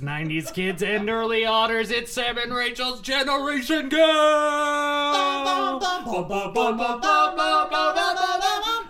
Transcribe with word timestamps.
brats, 0.00 0.28
90s 0.28 0.52
kids, 0.52 0.82
and 0.82 1.08
early 1.08 1.44
otters. 1.44 1.90
It's 1.90 2.12
Sam 2.12 2.38
and 2.38 2.54
Rachel's 2.54 3.00
Generation 3.00 3.88
Gap! 3.88 4.02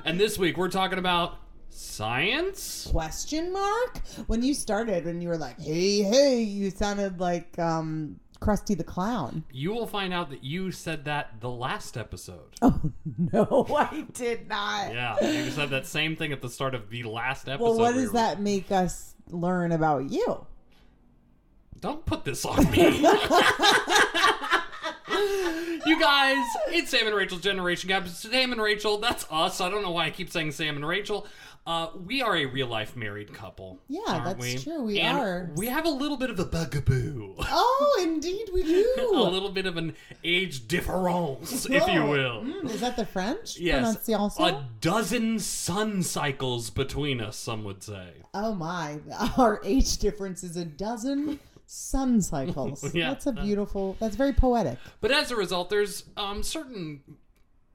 And 0.05 0.21
this 0.21 0.39
week 0.39 0.57
we're 0.57 0.69
talking 0.69 0.99
about 0.99 1.39
science? 1.69 2.89
Question 2.91 3.53
mark? 3.53 3.99
When 4.27 4.43
you 4.43 4.55
started, 4.55 5.05
when 5.05 5.21
you 5.21 5.29
were 5.29 5.37
like, 5.39 5.61
"Hey, 5.61 6.03
hey," 6.03 6.43
you 6.43 6.71
sounded 6.71 7.21
like 7.21 7.59
um, 7.59 8.19
Krusty 8.41 8.77
the 8.77 8.85
Clown. 8.85 9.45
You 9.52 9.73
will 9.73 9.87
find 9.87 10.13
out 10.13 10.30
that 10.30 10.45
you 10.45 10.71
said 10.73 11.05
that 11.07 11.41
the 11.41 11.51
last 11.51 11.97
episode. 11.97 12.55
Oh 12.63 12.80
no, 13.33 13.66
I 13.77 14.05
did 14.13 14.49
not. 14.49 14.93
Yeah, 14.93 15.21
you 15.25 15.51
said 15.51 15.71
that 15.71 15.87
same 15.87 16.16
thing 16.16 16.33
at 16.33 16.43
the 16.43 16.51
start 16.51 16.75
of 16.75 16.91
the 16.91 17.02
last 17.05 17.49
episode. 17.49 17.65
Well, 17.65 17.79
what 17.79 17.95
we 17.95 18.02
does 18.02 18.11
were- 18.13 18.19
that 18.19 18.41
make 18.41 18.71
us 18.73 19.15
learn 19.30 19.73
about 19.73 20.11
you? 20.11 20.47
Don't 21.87 22.05
put 22.05 22.25
this 22.25 22.45
on 22.45 22.69
me. 22.73 22.99
you 25.87 26.01
guys, 26.01 26.45
it's 26.71 26.91
Sam 26.91 27.07
and 27.07 27.15
Rachel's 27.15 27.43
Generation 27.43 27.87
Gap. 27.87 28.07
It's 28.07 28.29
Sam 28.29 28.51
and 28.51 28.60
Rachel, 28.60 28.99
that's 28.99 29.24
us. 29.30 29.60
I 29.60 29.71
don't 29.71 29.83
know 29.83 29.93
why 29.93 30.07
I 30.07 30.10
keep 30.10 30.29
saying 30.29 30.51
Sam 30.51 30.75
and 30.75 30.85
Rachel. 30.85 31.29
Uh, 31.65 31.91
we 32.05 32.23
are 32.23 32.37
a 32.37 32.47
real 32.47 32.66
life 32.66 32.97
married 32.97 33.33
couple. 33.33 33.79
Yeah, 33.88 34.23
that's 34.25 34.38
we? 34.41 34.57
true, 34.57 34.83
we 34.83 34.99
And 34.99 35.19
are. 35.19 35.51
We 35.55 35.66
have 35.66 35.85
a 35.85 35.91
little 35.91 36.16
bit 36.16 36.30
of 36.30 36.41
a 36.41 36.45
bugaboo. 36.45 37.35
Oh, 37.38 38.01
indeed, 38.03 38.49
we 38.53 38.65
do. 38.65 38.95
a 39.15 39.30
little 39.30 39.51
bit 39.51 39.66
of 39.66 39.77
an 39.77 39.95
age 40.25 40.66
difference, 40.66 41.66
if 41.66 41.87
you 41.87 42.05
will. 42.05 42.43
mm, 42.43 42.71
is 42.71 42.80
that 42.80 42.97
the 42.97 43.07
French 43.07 43.59
Yes, 43.59 44.09
a 44.09 44.65
dozen 44.80 45.38
sun 45.38 46.03
cycles 46.03 46.71
between 46.71 47.21
us, 47.21 47.37
some 47.37 47.63
would 47.63 47.82
say. 47.85 48.10
Oh 48.35 48.55
my, 48.55 48.99
our 49.37 49.60
age 49.65 49.99
difference 49.99 50.43
is 50.43 50.57
a 50.57 50.65
dozen 50.65 51.41
sun 51.67 52.21
cycles. 52.23 52.85
Yeah. 52.95 53.11
That's 53.11 53.27
a 53.27 53.33
beautiful, 53.33 53.97
that's 54.01 54.17
very 54.17 54.33
poetic. 54.33 54.79
But 55.01 55.11
as 55.11 55.31
a 55.31 55.37
result, 55.37 55.69
there's 55.69 56.05
um, 56.17 56.43
certain 56.43 57.03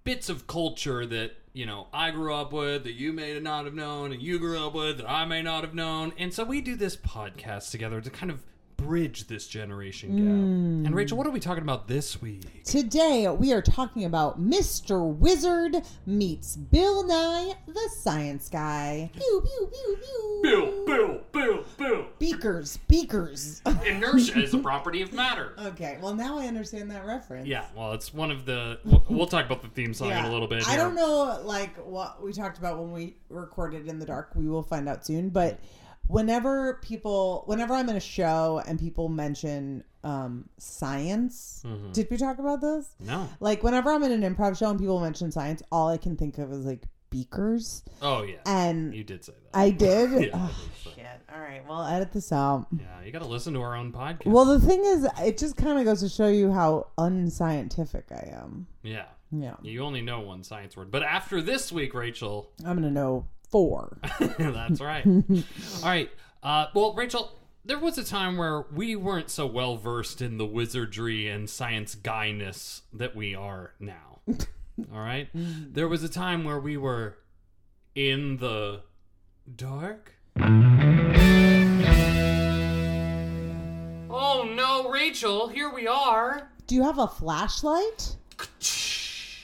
bits 0.03 0.29
of 0.29 0.47
culture 0.47 1.05
that 1.05 1.33
you 1.53 1.65
know 1.65 1.87
I 1.93 2.11
grew 2.11 2.33
up 2.33 2.51
with 2.53 2.85
that 2.85 2.93
you 2.93 3.13
may 3.13 3.39
not 3.39 3.65
have 3.65 3.73
known, 3.73 4.11
and 4.13 4.21
you 4.21 4.39
grew 4.39 4.65
up 4.65 4.73
with 4.73 4.97
that 4.97 5.09
I 5.09 5.25
may 5.25 5.41
not 5.41 5.63
have 5.63 5.75
known, 5.75 6.13
and 6.17 6.33
so 6.33 6.43
we 6.43 6.61
do 6.61 6.75
this 6.75 6.95
podcast 6.95 7.69
together 7.71 8.01
to 8.01 8.09
kind 8.09 8.31
of 8.31 8.39
bridge 8.81 9.27
this 9.27 9.47
generation 9.47 10.15
gap. 10.15 10.25
Hmm. 10.25 10.85
And 10.85 10.95
Rachel, 10.95 11.17
what 11.17 11.27
are 11.27 11.31
we 11.31 11.39
talking 11.39 11.63
about 11.63 11.87
this 11.87 12.21
week? 12.21 12.63
Today 12.63 13.27
we 13.29 13.53
are 13.53 13.61
talking 13.61 14.05
about 14.05 14.41
Mr. 14.41 15.05
Wizard 15.05 15.77
meets 16.05 16.55
Bill 16.55 17.03
Nye 17.03 17.53
the 17.67 17.89
Science 17.99 18.49
Guy. 18.49 19.09
Pew 19.13 19.43
pew 19.45 19.69
pew 19.71 19.97
pew. 19.97 20.39
Bill, 20.43 20.85
Bill, 20.85 21.21
Bill, 21.31 21.63
Bill. 21.77 22.05
Beakers, 22.19 22.77
beakers. 22.87 23.61
Inertia 23.85 24.41
is 24.41 24.53
a 24.53 24.59
property 24.59 25.01
of 25.01 25.13
matter. 25.13 25.53
okay, 25.59 25.97
well 26.01 26.15
now 26.15 26.37
I 26.37 26.47
understand 26.47 26.89
that 26.91 27.05
reference. 27.05 27.47
Yeah, 27.47 27.65
well, 27.75 27.93
it's 27.93 28.13
one 28.13 28.31
of 28.31 28.45
the. 28.45 28.79
We'll, 28.83 29.03
we'll 29.09 29.27
talk 29.27 29.45
about 29.45 29.61
the 29.61 29.69
theme 29.69 29.93
song 29.93 30.11
in 30.11 30.25
a 30.25 30.31
little 30.31 30.47
bit. 30.47 30.67
I 30.67 30.71
here. 30.71 30.79
don't 30.79 30.95
know, 30.95 31.39
like 31.43 31.75
what 31.77 32.23
we 32.23 32.33
talked 32.33 32.57
about 32.57 32.79
when 32.79 32.91
we 32.91 33.15
recorded 33.29 33.87
in 33.87 33.99
the 33.99 34.05
dark. 34.05 34.31
We 34.35 34.47
will 34.47 34.63
find 34.63 34.89
out 34.89 35.05
soon. 35.05 35.29
But 35.29 35.59
whenever 36.11 36.79
people, 36.83 37.43
whenever 37.45 37.73
I'm 37.73 37.89
in 37.89 37.95
a 37.95 37.99
show 38.01 38.61
and 38.67 38.79
people 38.79 39.09
mention 39.09 39.83
um, 40.03 40.49
science, 40.57 41.63
Mm-hmm. 41.65 41.91
did 41.91 42.07
we 42.09 42.17
talk 42.17 42.39
about 42.39 42.59
this? 42.61 42.95
No. 42.99 43.29
Like 43.39 43.63
whenever 43.63 43.91
I'm 43.91 44.03
in 44.03 44.11
an 44.11 44.35
improv 44.35 44.57
show 44.57 44.69
and 44.69 44.79
people 44.79 44.99
mention 44.99 45.31
science, 45.31 45.61
all 45.71 45.87
I 45.89 45.97
can 45.97 46.17
think 46.17 46.37
of 46.37 46.51
is 46.51 46.65
like 46.65 46.83
beakers. 47.11 47.83
Oh 48.01 48.23
yeah, 48.23 48.37
And 48.45 48.95
you 48.95 49.03
did 49.03 49.23
say 49.23 49.33
that. 49.33 49.57
I 49.59 49.69
did. 49.69 50.11
Yeah, 50.23 50.29
Oh, 50.33 50.37
I 50.39 50.47
did 50.47 50.55
say- 50.83 50.89
shit. 50.95 51.05
All 51.33 51.39
right. 51.39 51.61
Well, 51.67 51.85
edit 51.85 52.11
this 52.11 52.31
out. 52.33 52.67
yeah, 52.77 53.05
you 53.05 53.11
got 53.11 53.21
to 53.21 53.27
listen 53.27 53.53
to 53.53 53.61
our 53.61 53.75
own 53.75 53.93
podcast. 53.93 54.25
Well, 54.25 54.43
the 54.45 54.59
thing 54.59 54.81
is, 54.83 55.07
it 55.21 55.37
just 55.37 55.55
kind 55.55 55.79
of 55.79 55.85
goes 55.85 56.01
to 56.01 56.09
show 56.09 56.27
you 56.27 56.51
how 56.51 56.87
unscientific 56.97 58.05
I 58.11 58.29
am. 58.33 58.67
yeah, 58.83 59.05
Yeah. 59.31 59.55
you 59.61 59.81
only 59.83 60.01
know 60.01 60.19
one 60.19 60.43
science 60.43 60.75
word, 60.75 60.91
but 60.91 61.03
after 61.03 61.41
this 61.41 61.71
week, 61.71 61.93
Rachel, 61.93 62.51
I'm 62.65 62.77
going 62.77 62.83
to 62.83 62.91
know 62.91 63.27
four. 63.51 63.97
That's 64.39 64.81
right. 64.81 65.05
All 65.07 65.43
right. 65.83 66.09
Uh, 66.41 66.67
well, 66.73 66.93
Rachel, 66.93 67.37
there 67.63 67.77
was 67.77 67.97
a 67.97 68.03
time 68.03 68.37
where 68.37 68.65
we 68.73 68.95
weren't 68.95 69.29
so 69.29 69.45
well 69.45 69.77
versed 69.77 70.21
in 70.21 70.37
the 70.37 70.45
wizardry 70.45 71.27
and 71.27 71.49
science 71.49 71.95
guyness 71.95 72.81
that 72.93 73.15
we 73.15 73.35
are 73.35 73.73
now. 73.79 74.19
All 74.93 74.99
right. 74.99 75.29
There 75.33 75.87
was 75.87 76.03
a 76.03 76.09
time 76.09 76.43
where 76.43 76.59
we 76.59 76.77
were 76.77 77.17
in 77.93 78.37
the 78.37 78.81
dark. 79.55 80.13
Oh 84.13 84.43
no, 84.55 84.89
Rachel! 84.89 85.47
Here 85.49 85.71
we 85.71 85.87
are. 85.87 86.49
Do 86.67 86.75
you 86.75 86.83
have 86.83 86.97
a 86.99 87.07
flashlight? 87.07 88.15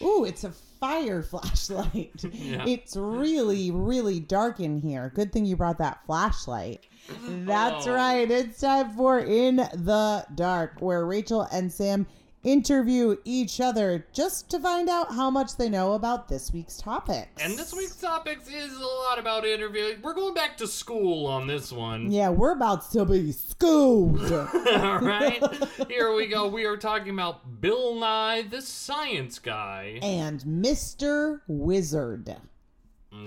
Ooh, 0.01 0.25
it's 0.25 0.43
a 0.43 0.51
fire 0.79 1.21
flashlight. 1.29 2.11
It's 2.23 2.95
really, 2.95 3.71
really 3.71 4.19
dark 4.19 4.59
in 4.59 4.79
here. 4.79 5.11
Good 5.15 5.31
thing 5.31 5.45
you 5.45 5.55
brought 5.55 5.77
that 5.79 5.99
flashlight. 6.05 6.85
That's 7.27 7.87
Oh. 7.87 7.93
right. 7.93 8.29
It's 8.29 8.59
time 8.59 8.91
for 8.91 9.19
In 9.19 9.55
the 9.57 10.25
Dark, 10.35 10.73
where 10.79 11.05
Rachel 11.05 11.47
and 11.51 11.71
Sam 11.71 12.05
interview 12.43 13.17
each 13.25 13.59
other 13.59 14.05
just 14.13 14.49
to 14.51 14.59
find 14.59 14.87
out 14.89 15.13
how 15.13 15.29
much 15.29 15.57
they 15.57 15.69
know 15.69 15.93
about 15.93 16.29
this 16.29 16.53
week's 16.53 16.77
topics. 16.77 17.41
And 17.43 17.57
this 17.57 17.73
week's 17.73 17.95
topics 17.97 18.47
is 18.47 18.75
a 18.77 18.85
lot 18.85 19.19
about 19.19 19.45
interviewing. 19.45 20.01
We're 20.01 20.13
going 20.13 20.33
back 20.33 20.55
to 20.57 20.67
school 20.67 21.25
on 21.25 21.47
this 21.47 21.71
one. 21.71 22.11
Yeah, 22.11 22.29
we're 22.29 22.51
about 22.53 22.89
to 22.91 23.05
be 23.05 23.31
schooled. 23.31 24.21
All 24.31 24.99
right, 24.99 25.43
here 25.89 26.13
we 26.13 26.27
go. 26.27 26.47
We 26.47 26.65
are 26.65 26.77
talking 26.77 27.13
about 27.13 27.59
Bill 27.61 27.95
Nye, 27.95 28.43
the 28.43 28.61
science 28.61 29.39
guy. 29.39 29.99
and 30.01 30.39
Mr. 30.41 31.41
Wizard. 31.47 32.35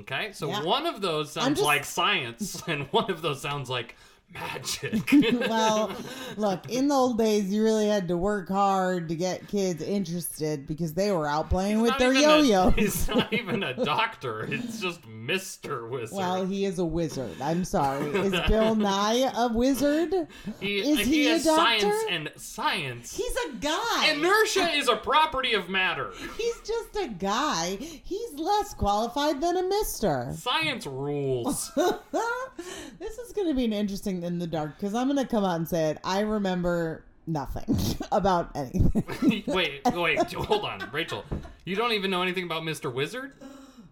Okay, 0.00 0.30
so 0.32 0.48
Yeah. 0.48 0.62
one 0.62 0.86
of 0.86 1.00
those 1.00 1.32
sounds 1.32 1.58
just- 1.58 1.62
like 1.66 1.84
science, 1.84 2.62
and 2.66 2.86
one 2.92 3.10
of 3.10 3.22
those 3.22 3.42
sounds 3.42 3.68
like 3.68 3.96
magic. 4.32 5.10
well, 5.48 5.94
look, 6.36 6.70
in 6.70 6.88
the 6.88 6.94
old 6.94 7.18
days, 7.18 7.52
you 7.52 7.62
really 7.62 7.88
had 7.88 8.08
to 8.08 8.16
work 8.16 8.48
hard 8.48 9.08
to 9.08 9.14
get 9.14 9.46
kids 9.48 9.82
interested 9.82 10.66
because 10.66 10.94
they 10.94 11.12
were 11.12 11.26
out 11.26 11.50
playing 11.50 11.80
with 11.80 11.96
their 11.98 12.12
a- 12.12 12.20
yo-yos. 12.20 12.74
He's 12.74 13.08
not 13.08 13.32
even 13.32 13.62
a 13.62 13.84
doctor. 13.84 14.44
It's 14.50 14.80
just 14.80 15.06
Mister 15.06 15.88
Wizard. 15.88 16.16
Well, 16.16 16.46
he 16.46 16.64
is 16.64 16.78
a 16.78 16.84
wizard. 16.84 17.40
I'm 17.40 17.64
sorry. 17.64 18.06
Is 18.10 18.34
Bill 18.48 18.74
Nye 18.74 19.30
a 19.36 19.52
wizard? 19.52 20.12
he, 20.60 20.78
is 20.78 21.06
he, 21.06 21.24
he 21.24 21.30
a 21.30 21.42
doctor? 21.42 21.80
science 21.80 22.04
and 22.10 22.32
science. 22.36 23.16
He's 23.16 23.36
a 23.48 23.52
guy. 23.56 24.12
Inertia 24.12 24.70
is 24.76 24.88
a 24.88 24.96
property 24.96 25.54
of 25.54 25.68
matter. 25.68 26.12
He's 26.36 26.60
just 26.60 26.96
a 26.96 27.08
guy. 27.08 27.76
He's 27.76 28.34
less 28.34 28.74
qualified 28.74 29.40
than 29.40 29.56
a 29.56 29.62
mister. 29.62 30.32
Science 30.36 30.86
rules. 30.86 31.70
this 31.74 33.18
is 33.18 33.32
going 33.32 33.48
to 33.48 33.54
be 33.54 33.64
an 33.64 33.72
interesting 33.72 34.19
in 34.24 34.38
the 34.38 34.46
dark 34.46 34.76
because 34.76 34.94
I'm 34.94 35.06
going 35.08 35.18
to 35.18 35.26
come 35.26 35.44
out 35.44 35.56
and 35.56 35.68
say 35.68 35.90
it. 35.90 35.98
I 36.04 36.20
remember 36.20 37.04
nothing 37.26 37.76
about 38.12 38.50
anything. 38.54 39.44
wait, 39.46 39.82
wait, 39.94 40.32
hold 40.32 40.64
on, 40.64 40.88
Rachel. 40.92 41.24
You 41.64 41.76
don't 41.76 41.92
even 41.92 42.10
know 42.10 42.22
anything 42.22 42.44
about 42.44 42.62
Mr. 42.62 42.92
Wizard? 42.92 43.32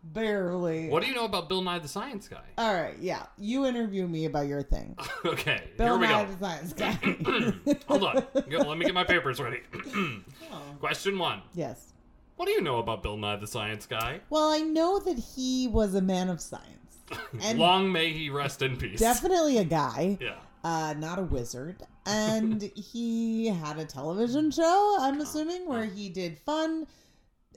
Barely. 0.02 0.88
What 0.88 1.02
do 1.02 1.08
you 1.08 1.14
know 1.14 1.26
about 1.26 1.49
Bill 1.49 1.61
Nye 1.61 1.79
the 1.81 1.88
Science 1.88 2.29
Guy? 2.29 2.41
All 2.56 2.73
right, 2.75 2.97
yeah. 2.99 3.26
You 3.37 3.67
interview 3.67 4.06
me 4.08 4.25
about 4.25 4.47
your 4.47 4.62
thing. 4.62 4.97
Okay, 5.25 5.70
Bill 5.76 5.87
here 5.87 5.99
we 5.99 6.06
Nye 6.06 6.25
go. 6.25 6.32
the 6.32 6.38
Science 6.38 6.73
Guy. 7.73 7.75
Hold 7.88 8.05
on. 8.05 8.25
Go- 8.49 8.58
Let 8.58 8.79
me 8.79 8.85
get 8.87 8.94
my 8.94 9.05
papers 9.05 9.41
ready. 9.41 9.61
Oh. 10.50 10.62
Question 10.81 11.19
one. 11.19 11.43
yes. 11.52 11.93
What 12.37 12.47
do 12.47 12.52
you 12.52 12.62
know 12.62 12.79
about 12.79 13.02
Bill 13.02 13.19
Nye 13.19 13.37
the 13.37 13.47
Science 13.47 13.85
Guy? 13.85 14.20
Well, 14.31 14.49
I 14.50 14.61
know 14.61 14.99
that 15.00 15.19
he 15.19 15.69
was 15.69 15.94
a 15.94 16.00
man 16.00 16.31
of 16.31 16.41
science. 16.41 16.77
And 17.43 17.58
Long 17.58 17.90
may 17.93 18.12
he 18.12 18.31
rest 18.31 18.62
in 18.62 18.76
peace. 18.76 18.99
definitely 19.00 19.58
a 19.58 19.64
guy, 19.64 20.19
Yeah. 20.20 20.37
uh, 20.64 20.94
not 20.99 21.19
a 21.19 21.22
wizard. 21.22 21.82
And 22.06 22.62
he 22.75 23.49
had 23.49 23.78
a 23.78 23.84
television 23.84 24.50
show, 24.50 24.96
I'm 24.99 25.20
assuming, 25.20 25.69
where 25.69 25.84
he 25.84 26.08
did 26.08 26.38
fun 26.38 26.87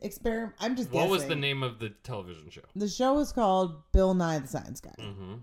experiment. 0.02 0.54
I'm 0.60 0.76
just 0.76 0.90
What 0.90 1.02
guessing. 1.04 1.12
was 1.12 1.26
the 1.26 1.36
name 1.38 1.64
of 1.64 1.80
the 1.80 1.90
television 2.04 2.50
show? 2.50 2.62
The 2.76 2.90
show 2.90 3.14
was 3.14 3.32
called 3.32 3.76
Bill 3.94 4.14
Nye 4.14 4.40
the 4.40 4.48
Science 4.50 4.82
Guy. 4.82 4.94
hmm 5.00 5.36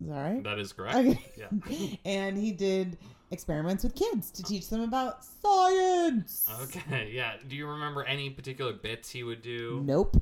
Is 0.00 0.08
that 0.08 0.20
right? 0.20 0.42
That 0.42 0.58
is 0.58 0.72
correct. 0.72 0.96
Okay. 0.96 1.20
Yeah. 1.38 1.96
and 2.04 2.36
he 2.36 2.50
did 2.50 2.98
experiments 3.30 3.84
with 3.84 3.94
kids 3.94 4.32
to 4.32 4.42
teach 4.42 4.68
them 4.68 4.80
about 4.80 5.24
science. 5.24 6.48
Okay. 6.62 7.12
Yeah. 7.14 7.34
Do 7.46 7.54
you 7.54 7.68
remember 7.68 8.02
any 8.02 8.28
particular 8.30 8.72
bits 8.72 9.08
he 9.10 9.22
would 9.22 9.42
do? 9.42 9.82
Nope. 9.84 10.20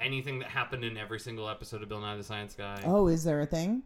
Anything 0.00 0.38
that 0.40 0.48
happened 0.48 0.84
in 0.84 0.96
every 0.96 1.18
single 1.18 1.48
episode 1.48 1.82
of 1.82 1.88
Bill 1.88 2.00
Nye 2.00 2.16
the 2.16 2.22
Science 2.22 2.54
Guy? 2.54 2.82
Oh, 2.84 3.08
is 3.08 3.24
there 3.24 3.40
a 3.40 3.46
thing? 3.46 3.82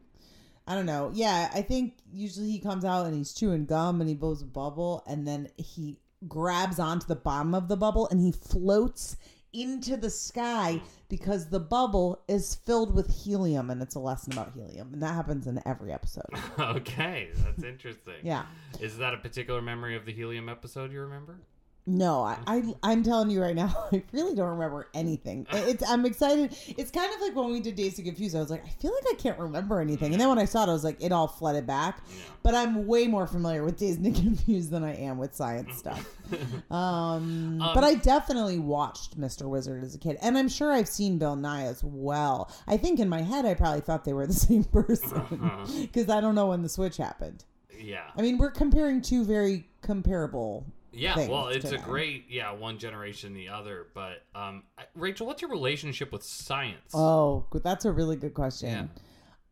I 0.67 0.75
don't 0.75 0.87
know. 0.87 1.11
Yeah, 1.15 1.51
I 1.55 1.63
think 1.63 1.95
usually 2.13 2.51
he 2.51 2.61
comes 2.61 2.85
out 2.85 3.07
and 3.07 3.15
he's 3.17 3.33
chewing 3.33 3.65
gum 3.65 4.01
and 4.01 4.09
he 4.09 4.15
blows 4.15 4.43
a 4.43 4.47
bubble 4.47 5.03
and 5.07 5.27
then 5.27 5.49
he 5.57 5.99
grabs 6.29 6.79
onto 6.79 7.07
the 7.07 7.17
bottom 7.17 7.55
of 7.55 7.69
the 7.69 7.77
bubble 7.77 8.09
and 8.11 8.21
he 8.21 8.31
floats 8.31 9.17
into 9.53 9.97
the 9.97 10.09
sky 10.09 10.81
because 11.09 11.51
the 11.51 11.61
bubble 11.61 12.23
is 12.29 12.55
filled 12.55 12.95
with 12.95 13.25
helium 13.25 13.71
and 13.71 13.83
it's 13.83 13.95
a 13.97 13.99
lesson 13.99 14.33
about 14.33 14.53
helium 14.55 14.91
and 14.95 15.03
that 15.03 15.15
happens 15.15 15.47
in 15.47 15.61
every 15.67 15.93
episode 15.93 16.25
okay, 16.59 17.29
that's 17.45 17.63
interesting. 17.63 18.15
yeah 18.23 18.45
Is 18.81 18.97
that 18.99 19.13
a 19.13 19.19
particular 19.19 19.61
memory 19.61 19.95
of 19.95 20.07
the 20.07 20.13
helium 20.13 20.49
episode 20.49 20.91
you 20.93 21.01
remember? 21.01 21.41
No 21.85 22.23
I, 22.23 22.39
I 22.47 22.75
i'm 22.85 23.03
telling 23.03 23.29
you 23.29 23.43
right 23.43 23.57
now 23.57 23.87
i 23.93 24.03
really 24.13 24.37
don't 24.37 24.51
remember 24.51 24.87
anything. 24.95 25.49
It's 25.51 25.83
i'm 25.91 26.07
excited. 26.07 26.57
It's 26.79 26.93
kind 26.93 27.13
of 27.13 27.21
like 27.21 27.35
when 27.35 27.51
we 27.51 27.59
did 27.59 27.75
Dazed 27.75 27.99
and 27.99 28.07
Confused 28.07 28.37
i 28.37 28.39
was 28.39 28.51
like 28.51 28.65
i 28.65 28.69
feel 28.69 28.93
like 28.93 29.13
i 29.13 29.21
can't 29.21 29.39
remember 29.39 29.81
anything. 29.81 30.13
And 30.13 30.21
then 30.21 30.29
when 30.29 30.39
i 30.39 30.45
saw 30.45 30.63
it 30.63 30.69
i 30.69 30.73
was 30.73 30.85
like 30.85 31.03
it 31.03 31.11
all 31.11 31.27
flooded 31.27 31.67
back. 31.67 31.99
But 32.45 32.55
i'm 32.55 32.87
way 32.87 33.09
more 33.09 33.27
familiar 33.27 33.65
with 33.65 33.79
Dazed 33.79 34.01
and 34.05 34.15
Confused 34.15 34.71
than 34.71 34.85
i 34.85 34.95
am 34.95 35.19
with 35.19 35.35
science 35.35 35.77
stuff. 35.77 36.09
Um, 36.71 37.59
but 37.75 37.85
i 37.85 37.95
definitely 37.95 38.59
watched 38.59 39.21
mr 39.21 39.49
wizard 39.49 39.83
as 39.85 39.95
a 39.95 39.99
kid. 39.99 40.17
And 40.23 40.39
i'm 40.39 40.49
sure 40.49 40.73
i've 40.73 40.89
seen 40.89 41.19
bill 41.19 41.37
nye 41.37 41.65
as 41.65 41.83
well. 41.85 42.51
I 42.67 42.77
think 42.77 43.01
in 43.01 43.09
my 43.09 43.23
head 43.23 43.45
i 43.45 43.55
probably 43.55 43.81
thought 43.81 44.05
they 44.05 44.13
were 44.13 44.27
the 44.27 44.33
same 44.49 44.65
person 44.65 45.67
because 45.83 46.09
i 46.09 46.21
don't 46.21 46.35
know 46.37 46.47
when 46.47 46.63
the 46.63 46.69
switch 46.69 46.97
happened. 46.97 47.45
Yeah. 47.79 48.05
i 48.17 48.23
mean 48.23 48.39
we're 48.39 48.53
comparing 48.53 49.03
two 49.03 49.25
very 49.25 49.67
comparable 49.83 50.65
Yeah, 50.93 51.15
things 51.15 51.31
well, 51.31 51.49
it's 51.49 51.73
a 51.73 51.79
great, 51.79 52.27
yeah, 52.29 52.53
one 52.53 52.79
generation 52.79 53.33
the 53.35 53.49
other. 53.49 53.87
But 53.95 54.25
um, 54.35 54.65
Rachel, 54.95 55.27
what's 55.27 55.41
your 55.43 55.51
relationship 55.51 56.13
with 56.13 56.23
science? 56.23 56.93
Oh, 56.95 57.47
that's 57.65 57.85
a 57.85 57.93
really 57.93 58.17
good 58.17 58.35
question. 58.35 58.91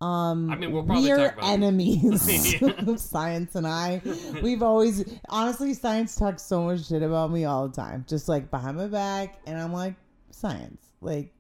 Um, 0.03 0.51
I 0.51 0.57
mean, 0.57 0.73
we'll 0.73 0.83
probably 0.83 1.05
we 1.05 1.11
are 1.13 1.29
talk 1.29 1.39
about 1.39 1.51
enemies. 1.51 2.61
Yeah. 2.63 2.97
science 2.97 3.55
and 3.55 3.67
I, 3.67 4.01
we've 4.43 4.63
always 4.63 5.05
honestly, 5.29 5.75
science 5.75 6.17
talks 6.17 6.43
so 6.43 6.63
much 6.63 6.87
shit 6.89 7.03
about 7.03 7.31
me 7.31 7.45
all 7.45 7.69
the 7.69 7.75
time, 7.75 8.07
just 8.09 8.29
like 8.29 8.51
behind 8.51 8.79
my 8.79 8.87
back, 8.87 9.41
and 9.47 9.59
I'm 9.59 9.73
like, 9.73 9.95
science, 10.31 10.87
like, 11.03 11.35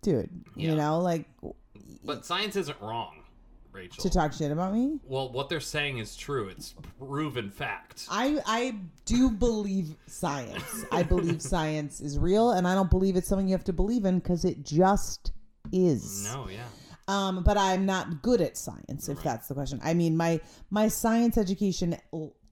dude, 0.00 0.30
Yeah. 0.56 0.70
you 0.70 0.76
know, 0.76 1.00
like 1.00 1.26
but 2.04 2.24
science 2.24 2.56
isn't 2.56 2.80
wrong, 2.80 3.21
Rachel. 3.72 4.02
to 4.02 4.10
talk 4.10 4.32
shit 4.32 4.50
about 4.50 4.74
me. 4.74 4.98
well, 5.04 5.32
what 5.32 5.48
they're 5.48 5.60
saying 5.60 5.98
is 5.98 6.16
true. 6.16 6.48
It's 6.48 6.74
proven 6.98 7.50
fact. 7.50 8.06
I 8.10 8.40
I 8.46 8.76
do 9.04 9.30
believe 9.30 9.96
science. 10.06 10.84
I 10.92 11.02
believe 11.02 11.40
science 11.54 12.00
is 12.00 12.18
real, 12.18 12.50
and 12.50 12.66
I 12.68 12.74
don't 12.74 12.90
believe 12.90 13.16
it's 13.16 13.28
something 13.28 13.48
you 13.48 13.54
have 13.54 13.64
to 13.64 13.72
believe 13.72 14.04
in 14.04 14.18
because 14.18 14.44
it 14.44 14.62
just 14.64 15.32
is. 15.72 16.24
no, 16.24 16.48
yeah. 16.48 16.64
um, 17.08 17.42
but 17.44 17.56
I'm 17.56 17.86
not 17.86 18.22
good 18.22 18.40
at 18.40 18.56
science. 18.56 19.08
If 19.08 19.22
that's 19.22 19.48
the 19.48 19.54
question, 19.54 19.80
I 19.82 19.94
mean 19.94 20.16
my 20.16 20.40
my 20.70 20.88
science 20.88 21.38
education 21.38 21.96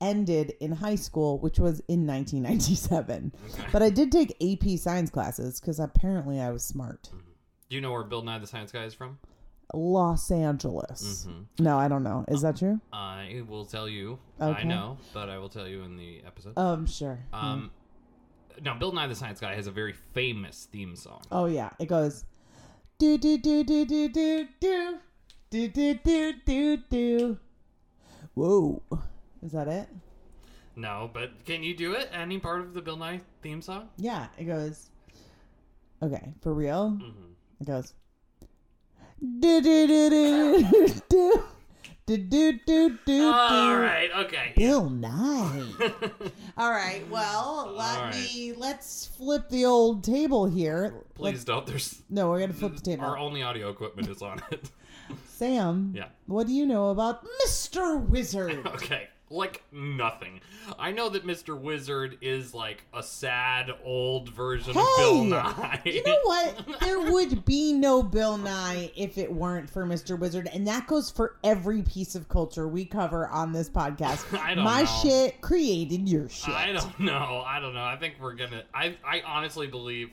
ended 0.01 0.55
in 0.61 0.73
high 0.73 0.95
school, 0.95 1.39
which 1.39 1.59
was 1.59 1.81
in 1.89 2.07
1997. 2.07 3.33
Okay. 3.53 3.63
But 3.73 3.83
I 3.83 3.91
did 3.91 4.11
take 4.11 4.35
AP 4.43 4.79
science 4.79 5.11
classes 5.11 5.61
because 5.61 5.79
apparently 5.79 6.41
I 6.41 6.51
was 6.51 6.65
smart. 6.65 7.11
Do 7.69 7.77
you 7.77 7.83
know 7.83 7.93
where 7.93 8.03
Bill 8.03 8.23
Nye 8.23 8.39
the 8.39 8.47
Science 8.47 8.73
Guy 8.73 8.85
is 8.85 8.95
from? 8.95 9.19
Los 9.75 10.31
Angeles. 10.31 11.27
Mm-hmm. 11.29 11.65
No, 11.65 11.79
I 11.79 11.89
don't 11.89 12.03
know. 12.03 12.25
Is 12.29 12.43
that 12.43 12.57
true? 12.57 12.81
I 12.93 13.43
will 13.49 13.65
tell 13.65 13.89
you. 13.89 14.19
I 14.41 14.63
know, 14.65 14.99
but 15.13 15.29
I 15.29 15.39
will 15.39 15.49
tell 15.49 15.69
you 15.69 15.83
in 15.83 15.97
the 15.97 16.23
episode. 16.27 16.59
Um, 16.59 16.87
sure. 16.87 17.19
Um, 17.33 17.71
now, 18.63 18.79
Bill 18.79 18.93
Nye 18.93 19.07
the 19.07 19.15
Science 19.15 19.41
Guy 19.41 19.55
has 19.55 19.67
a 19.67 19.71
very 19.71 19.95
famous 20.15 20.69
theme 20.71 20.97
song. 20.97 21.23
Oh 21.31 21.47
yeah, 21.47 21.71
it 21.79 21.87
goes 21.87 22.25
do 23.01 23.17
do 23.17 23.39
do 23.39 23.65
do 23.65 23.87
do 23.87 24.09
do 24.11 24.47
do 24.61 24.89
do 25.51 25.69
do 25.69 25.95
do 26.05 26.33
do 26.45 26.77
do. 26.77 27.39
Whoa, 28.35 28.83
is 29.43 29.53
that 29.53 29.69
it? 29.69 29.89
No, 30.77 31.11
but 31.11 31.31
can 31.47 31.63
you 31.63 31.75
do 31.75 31.95
it? 31.95 32.11
Any 32.13 32.39
part 32.39 32.61
of 32.61 32.75
the 32.75 32.83
Bill 32.83 32.99
Nye 32.99 33.23
theme 33.41 33.63
song? 33.63 33.89
Yeah, 33.97 34.27
it 34.39 34.45
goes. 34.45 34.91
Okay, 36.03 36.35
for 36.43 36.53
real. 36.53 36.91
Mm-hmm. 36.91 37.33
It 37.63 37.67
goes. 37.67 37.95
Do 39.21 39.61
do 39.61 39.87
do 39.87 40.11
do 40.11 40.95
do 41.11 41.43
do 42.07 42.17
do 42.17 42.59
do 42.67 42.99
do. 43.07 43.25
All 43.31 43.77
right, 43.77 44.11
okay. 44.25 44.53
Bill 44.57 44.89
Nye. 44.89 45.65
All 46.57 46.71
right. 46.71 47.03
Well, 47.11 47.73
let 47.77 47.99
All 47.99 48.05
right. 48.07 48.15
me 48.15 48.55
let's 48.57 49.07
flip 49.07 49.49
the 49.51 49.65
old 49.67 50.03
table 50.05 50.47
here. 50.47 50.95
Please 51.15 51.33
Let's- 51.33 51.45
don't. 51.45 51.67
There's 51.67 52.03
no, 52.09 52.31
we're 52.31 52.41
gonna 52.41 52.53
flip 52.55 52.75
the 52.77 52.81
table. 52.83 53.05
our 53.05 53.19
only 53.19 53.43
audio 53.43 53.69
equipment 53.69 54.09
is 54.09 54.23
on 54.23 54.41
it. 54.51 54.71
Sam. 55.27 55.93
Yeah. 55.95 56.07
What 56.27 56.47
do 56.47 56.53
you 56.55 56.65
know 56.67 56.89
about 56.91 57.25
Mr. 57.45 58.01
Wizard? 58.03 58.67
Okay, 58.75 59.09
like 59.33 59.63
nothing. 59.71 60.41
I 60.79 60.91
know 60.91 61.09
that 61.11 61.25
Mr. 61.25 61.59
Wizard 61.59 62.19
is 62.21 62.53
like 62.53 62.85
a 62.93 63.03
sad 63.03 63.71
old 63.85 64.29
version 64.31 64.77
of 64.77 64.85
Bill 64.99 65.25
Nye. 65.25 65.81
You 65.85 66.03
know 66.05 66.19
what? 66.25 66.57
There 66.81 67.01
would 67.13 67.45
be 67.45 67.73
no 67.73 68.03
Bill 68.03 68.37
Nye 68.37 68.91
if 68.97 69.17
it 69.19 69.33
weren't 69.33 69.71
for 69.71 69.87
Mr. 69.87 70.19
Wizard, 70.19 70.49
and 70.53 70.67
that 70.67 70.87
goes 70.89 71.11
for 71.11 71.37
every 71.45 71.83
piece 71.83 72.15
of 72.17 72.29
culture 72.29 72.67
we 72.67 72.85
cover 72.85 73.29
on 73.29 73.53
this 73.53 73.71
podcast. 73.71 74.37
I 74.41 74.55
don't 74.55 74.65
My 74.65 74.81
know. 74.83 74.87
shit 75.03 75.41
created 75.41 76.09
your 76.09 76.29
shit. 76.29 76.55
I 76.55 76.73
don't 76.73 76.99
know. 77.01 77.45
I 77.47 77.61
don't 77.61 77.75
know. 77.75 77.85
I 77.85 77.97
think 77.97 78.15
we're 78.21 78.35
gonna. 78.35 78.65
I 78.75 78.97
I 79.05 79.23
honestly 79.25 79.67
believe 79.69 80.11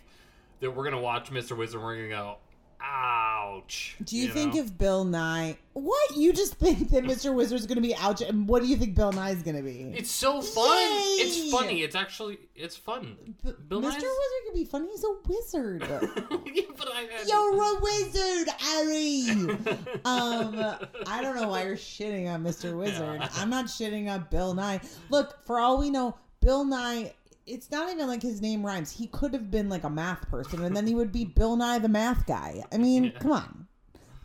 that 0.60 0.70
we're 0.72 0.84
gonna 0.84 1.02
watch 1.02 1.32
Mr. 1.32 1.58
Wizard. 1.58 1.76
and 1.80 1.84
We're 1.84 1.96
gonna 1.96 2.10
go, 2.10 2.38
ouch. 2.82 3.96
Do 4.04 4.16
you, 4.18 4.30
think 4.30 4.54
know? 4.54 4.62
if 4.62 4.78
Bill 4.78 5.04
Nye? 5.04 5.58
What 5.74 6.16
you 6.16 6.34
just 6.34 6.54
think 6.60 6.90
that 6.92 7.04
Mr. 7.04 7.34
Wizard's 7.34 7.66
going 7.66 7.76
to 7.78 7.82
be 7.82 7.96
out? 7.96 8.22
And 8.22 8.48
what 8.48 8.62
do 8.62 8.68
you 8.68 8.78
think 8.78 8.96
Bill 8.96 9.12
Nye's 9.12 9.42
going 9.44 9.58
to 9.58 9.64
be? 9.64 9.94
it's 9.96 10.12
so 10.12 10.42
fun? 10.42 10.78
Yay! 10.78 10.96
It's 11.20 11.52
funny. 11.52 11.82
It's 11.82 11.96
actually 11.96 12.40
it's 12.56 12.76
fun. 12.76 13.18
B- 13.44 13.54
Bill 13.68 13.80
Mr. 13.80 13.84
Nye's- 13.84 13.94
Wizard 13.96 14.44
can 14.46 14.54
be 14.54 14.66
funny. 14.66 14.88
He's 14.90 15.04
a 15.04 15.16
wizard. 15.28 15.82
yeah, 16.54 16.64
but 16.78 16.90
I 16.94 17.08
You're 17.28 17.54
a 17.54 17.80
wizard, 17.82 18.50
Harry. 18.60 19.30
um, 20.06 20.78
I 21.08 21.22
don't 21.22 21.36
know 21.36 21.50
why 21.50 21.64
you're 21.64 21.76
shitting 21.78 22.32
on 22.32 22.44
Mr. 22.44 22.78
Wizard. 22.78 23.20
Yeah. 23.22 23.30
I'm 23.36 23.50
not 23.50 23.66
shitting 23.66 24.10
on 24.10 24.28
Bill 24.32 24.54
Nye. 24.54 24.82
Look, 25.10 25.44
for 25.46 25.60
all 25.60 25.78
we 25.78 25.90
know, 25.90 26.16
Bill 26.42 26.64
Nye. 26.64 27.14
It's 27.48 27.72
not 27.72 27.92
even 27.92 28.08
like 28.08 28.22
his 28.22 28.42
name 28.42 28.66
rhymes. 28.66 28.92
He 28.92 29.08
could 29.08 29.34
have 29.34 29.50
been 29.50 29.70
like 29.70 29.84
a 29.84 29.90
math 29.90 30.30
person, 30.30 30.64
and 30.64 30.76
then 30.76 30.86
he 30.86 30.94
would 30.94 31.12
be 31.12 31.26
Bill 31.36 31.56
Nye 31.56 31.80
the 31.80 31.90
math 31.90 32.26
guy. 32.28 32.64
I 32.72 32.78
mean, 32.78 33.14
come 33.20 33.32
on. 33.32 33.68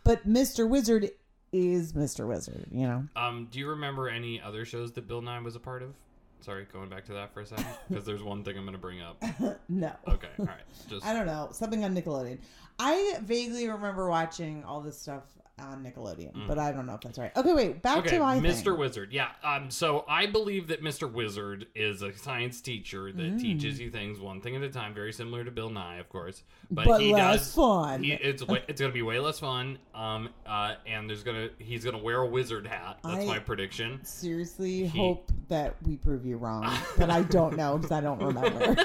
But 0.03 0.27
Mr. 0.27 0.67
Wizard 0.67 1.09
is 1.53 1.93
Mr. 1.93 2.27
Wizard, 2.27 2.65
you 2.71 2.85
know. 2.85 3.07
Um, 3.15 3.47
do 3.49 3.59
you 3.59 3.69
remember 3.69 4.09
any 4.09 4.41
other 4.41 4.65
shows 4.65 4.91
that 4.93 5.07
Bill 5.07 5.21
Nye 5.21 5.39
was 5.39 5.55
a 5.55 5.59
part 5.59 5.81
of? 5.81 5.93
Sorry, 6.41 6.67
going 6.73 6.89
back 6.89 7.05
to 7.05 7.13
that 7.13 7.33
for 7.33 7.39
a 7.39 7.45
second, 7.45 7.65
because 7.87 8.05
there's 8.05 8.21
one 8.21 8.43
thing 8.43 8.57
I'm 8.57 8.65
gonna 8.65 8.77
bring 8.77 9.01
up. 9.01 9.23
No. 9.69 9.93
Okay, 10.09 10.27
all 10.39 10.45
right, 10.45 10.57
just 10.89 11.05
I 11.05 11.13
don't 11.13 11.25
know. 11.25 11.47
Something 11.53 11.85
on 11.85 11.95
Nickelodeon. 11.95 12.39
I 12.77 13.17
vaguely 13.23 13.69
remember 13.69 14.09
watching 14.09 14.63
all 14.65 14.81
this 14.81 14.99
stuff 14.99 15.23
on 15.59 15.83
Nickelodeon, 15.83 16.47
but 16.47 16.57
I 16.57 16.71
don't 16.71 16.87
know 16.87 16.95
if 16.95 17.01
that's 17.01 17.19
right. 17.19 17.31
Okay, 17.37 17.53
wait. 17.53 17.81
Back 17.83 17.97
Mm. 17.97 17.99
Okay, 17.99 18.09
to 18.17 18.19
my 18.19 18.39
Mr. 18.39 18.63
thing. 18.63 18.77
Wizard. 18.77 19.13
Yeah. 19.13 19.29
Um. 19.43 19.69
So 19.69 20.03
I 20.07 20.25
believe 20.25 20.67
that 20.69 20.81
Mr. 20.83 21.11
Wizard 21.11 21.67
is 21.75 22.01
a 22.01 22.11
science 22.17 22.59
teacher 22.59 23.11
that 23.11 23.21
Mm. 23.35 23.39
teaches 23.39 23.79
you 23.79 23.91
things 23.91 24.19
one 24.19 24.41
thing 24.41 24.55
at 24.55 24.63
a 24.63 24.69
time, 24.69 24.93
very 24.95 25.13
similar 25.13 25.43
to 25.43 25.51
Bill 25.51 25.69
Nye, 25.69 25.97
of 25.97 26.09
course. 26.09 26.43
But, 26.71 26.85
But 26.85 27.01
he 27.01 27.13
less 27.13 27.41
does. 27.45 27.53
fun. 27.55 28.03
He, 28.03 28.13
it's 28.13 28.41
way, 28.47 28.63
it's 28.67 28.81
gonna 28.81 28.93
be 28.93 29.03
way 29.03 29.19
less 29.19 29.39
fun. 29.39 29.77
Um. 29.93 30.29
Uh. 30.45 30.73
And 30.87 31.07
there's 31.07 31.23
gonna 31.23 31.49
he's 31.59 31.85
gonna 31.85 31.99
wear 32.01 32.17
a 32.21 32.27
wizard 32.27 32.65
hat. 32.65 32.97
That's 33.03 33.17
I- 33.23 33.25
my 33.25 33.39
prediction. 33.39 34.03
Seriously, 34.03 34.87
hope 34.87 35.31
that 35.49 35.75
we 35.83 35.97
prove 35.97 36.25
you 36.25 36.37
wrong, 36.37 36.67
but 36.97 37.11
I 37.11 37.21
don't 37.23 37.55
know 37.57 37.77
because 37.77 37.91
I 37.91 38.01
don't 38.01 38.19
remember. 38.23 38.75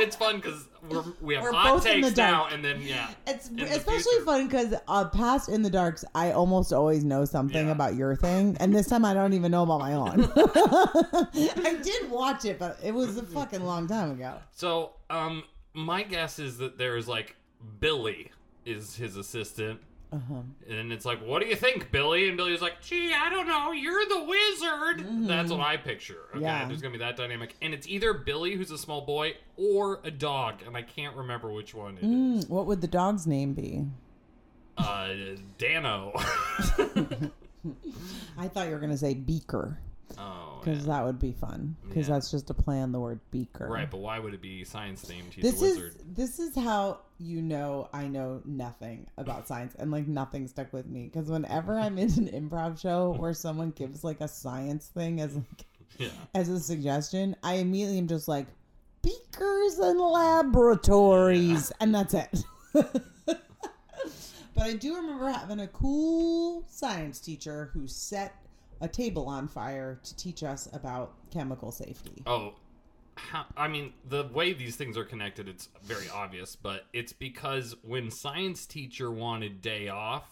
it's 0.00 0.14
fun 0.16 0.36
because 0.36 0.68
we're 0.88 1.02
we 1.20 1.34
have 1.34 1.42
We're 1.42 1.52
hot 1.52 1.74
both 1.74 1.86
in 1.86 2.00
the 2.02 2.06
takes 2.08 2.16
now, 2.18 2.46
and 2.46 2.64
then 2.64 2.80
yeah. 2.82 3.08
it's 3.26 3.48
especially 3.48 4.02
future. 4.12 4.24
fun 4.24 4.46
because 4.46 4.74
uh, 4.86 5.04
past 5.08 5.48
in 5.48 5.62
the 5.62 5.70
darks, 5.70 6.04
I 6.14 6.32
almost 6.32 6.72
always 6.72 7.04
know 7.04 7.24
something 7.24 7.66
Yeah. 7.66 7.72
about 7.72 7.94
your 7.96 8.14
thing, 8.16 8.56
and 8.60 8.74
this 8.74 8.86
time 8.88 9.04
I 9.04 9.14
don't 9.14 9.32
even 9.32 9.50
know 9.50 9.62
about 9.64 9.80
my 9.80 9.94
own. 9.94 10.24
I 10.34 11.78
did 11.82 12.10
watch 12.10 12.44
it, 12.44 12.58
but 12.58 12.78
it 12.82 12.92
was 12.94 13.16
a 13.16 13.22
fucking 13.22 13.64
long 13.64 13.86
time 13.88 14.12
ago. 14.12 14.34
So 14.54 14.92
um, 15.10 15.44
my 15.74 16.02
guess 16.02 16.38
is 16.38 16.58
that 16.58 16.78
there's 16.78 17.08
like 17.08 17.36
Billy 17.80 18.30
is 18.64 18.94
his 18.96 19.16
assistant. 19.16 19.80
Uh-huh. 20.10 20.36
And 20.70 20.90
it's 20.90 21.04
like, 21.04 21.22
what 21.22 21.42
do 21.42 21.48
you 21.48 21.54
think, 21.54 21.90
Billy? 21.92 22.28
And 22.28 22.36
Billy's 22.38 22.62
like, 22.62 22.80
gee, 22.80 23.12
I 23.12 23.28
don't 23.28 23.46
know. 23.46 23.72
You're 23.72 24.06
the 24.06 24.24
wizard. 24.24 25.28
That's 25.28 25.50
what 25.50 25.60
I 25.60 25.76
picture. 25.76 26.14
Okay, 26.30 26.36
Mm-hmm. 26.36 26.42
Yeah. 26.44 26.66
there's 26.66 26.80
gonna 26.80 26.92
be 26.92 26.98
that 27.00 27.14
dynamic, 27.18 27.54
and 27.60 27.74
it's 27.74 27.86
either 27.86 28.14
Billy, 28.14 28.54
who's 28.54 28.70
a 28.70 28.78
small 28.78 29.02
boy, 29.02 29.34
or 29.58 30.00
a 30.04 30.10
dog, 30.10 30.62
and 30.66 30.74
I 30.78 30.80
can't 30.82 31.14
remember 31.14 31.52
which 31.52 31.74
one 31.74 31.98
it 31.98 32.04
is. 32.04 32.44
Mm, 32.46 32.48
what 32.48 32.64
would 32.64 32.80
the 32.80 32.86
dog's 32.88 33.26
name 33.26 33.52
be? 33.52 33.84
Uh, 34.78 35.08
Dano. 35.58 36.12
I 38.38 38.48
thought 38.48 38.68
you 38.68 38.72
were 38.72 38.78
gonna 38.78 38.96
say 38.96 39.14
Beaker 39.14 39.78
oh, 40.16 40.60
because 40.60 40.86
yeah. 40.86 40.92
that 40.94 41.04
would 41.04 41.18
be 41.18 41.32
fun 41.32 41.74
because 41.88 42.08
Yeah. 42.08 42.14
that's 42.14 42.30
just 42.30 42.48
a 42.50 42.54
play 42.54 42.80
on 42.80 42.92
the 42.92 43.00
word 43.00 43.18
Beaker. 43.30 43.68
right. 43.68 43.90
But 43.90 43.98
why 43.98 44.18
would 44.18 44.32
it 44.34 44.40
be 44.40 44.62
science 44.64 45.04
themed? 45.04 45.32
He's 45.32 45.42
This 45.42 45.62
a 45.62 45.64
is 45.86 45.94
this 46.14 46.38
is 46.38 46.54
how 46.54 47.00
you 47.18 47.42
know 47.42 47.88
I 47.92 48.06
know 48.06 48.40
nothing 48.44 49.08
about 49.16 49.48
science 49.48 49.74
and 49.78 49.90
like 49.90 50.06
nothing 50.06 50.46
stuck 50.46 50.72
with 50.72 50.86
me 50.86 51.10
because 51.12 51.28
whenever 51.28 51.76
I'm 51.78 51.98
in 51.98 52.10
an 52.10 52.28
improv 52.28 52.80
show 52.80 53.14
where 53.18 53.34
someone 53.34 53.70
gives 53.72 54.04
like 54.04 54.20
a 54.20 54.28
science 54.28 54.86
thing 54.86 55.20
as 55.20 55.34
like 55.34 55.66
yeah. 55.98 56.08
as 56.34 56.48
a 56.48 56.60
suggestion, 56.60 57.34
I 57.42 57.54
immediately 57.54 57.98
am 57.98 58.06
just 58.06 58.28
like, 58.28 58.46
beakers 59.02 59.78
and 59.80 59.98
laboratories, 60.00 61.72
and 61.80 61.92
that's 61.94 62.14
it. 62.14 62.44
but 64.58 64.66
I 64.66 64.72
do 64.74 64.96
remember 64.96 65.28
having 65.28 65.60
a 65.60 65.68
cool 65.68 66.64
science 66.68 67.20
teacher 67.20 67.70
who 67.72 67.86
set 67.86 68.34
a 68.80 68.88
table 68.88 69.26
on 69.28 69.48
fire 69.48 69.98
to 70.04 70.16
teach 70.16 70.42
us 70.42 70.68
about 70.72 71.14
chemical 71.30 71.70
safety. 71.72 72.22
Oh, 72.26 72.54
how, 73.16 73.46
I 73.56 73.68
mean, 73.68 73.92
the 74.08 74.28
way 74.32 74.52
these 74.52 74.76
things 74.76 74.96
are 74.96 75.04
connected, 75.04 75.48
it's 75.48 75.68
very 75.82 76.08
obvious, 76.08 76.56
but 76.56 76.86
it's 76.92 77.12
because 77.12 77.74
when 77.82 78.10
science 78.10 78.66
teacher 78.66 79.10
wanted 79.10 79.60
day 79.60 79.88
off, 79.88 80.24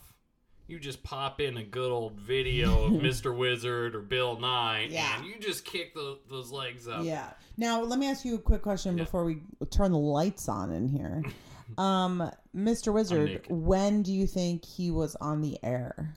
you 0.68 0.78
just 0.80 1.02
pop 1.04 1.40
in 1.40 1.56
a 1.56 1.62
good 1.64 1.90
old 1.90 2.14
video 2.14 2.84
of 2.86 2.92
Mr. 3.02 3.36
Wizard 3.36 3.94
or 3.94 4.00
Bill 4.00 4.38
Nye, 4.38 4.88
Yeah. 4.90 5.16
and 5.18 5.26
you 5.26 5.34
just 5.40 5.64
kick 5.64 5.94
the, 5.94 6.18
those 6.30 6.50
legs 6.50 6.86
up. 6.88 7.04
Yeah. 7.04 7.30
Now, 7.56 7.82
let 7.82 7.98
me 7.98 8.08
ask 8.08 8.24
you 8.24 8.34
a 8.34 8.38
quick 8.38 8.62
question 8.62 8.96
before 8.96 9.24
we 9.24 9.38
turn 9.70 9.92
the 9.92 9.98
lights 9.98 10.48
on 10.48 10.72
in 10.72 10.88
here. 10.88 11.22
Um, 11.78 12.30
Mr. 12.54 12.92
Wizard, 12.92 13.46
when 13.48 14.02
do 14.02 14.12
you 14.12 14.26
think 14.26 14.62
he 14.64 14.90
was 14.90 15.16
on 15.16 15.40
the 15.40 15.58
air? 15.62 16.14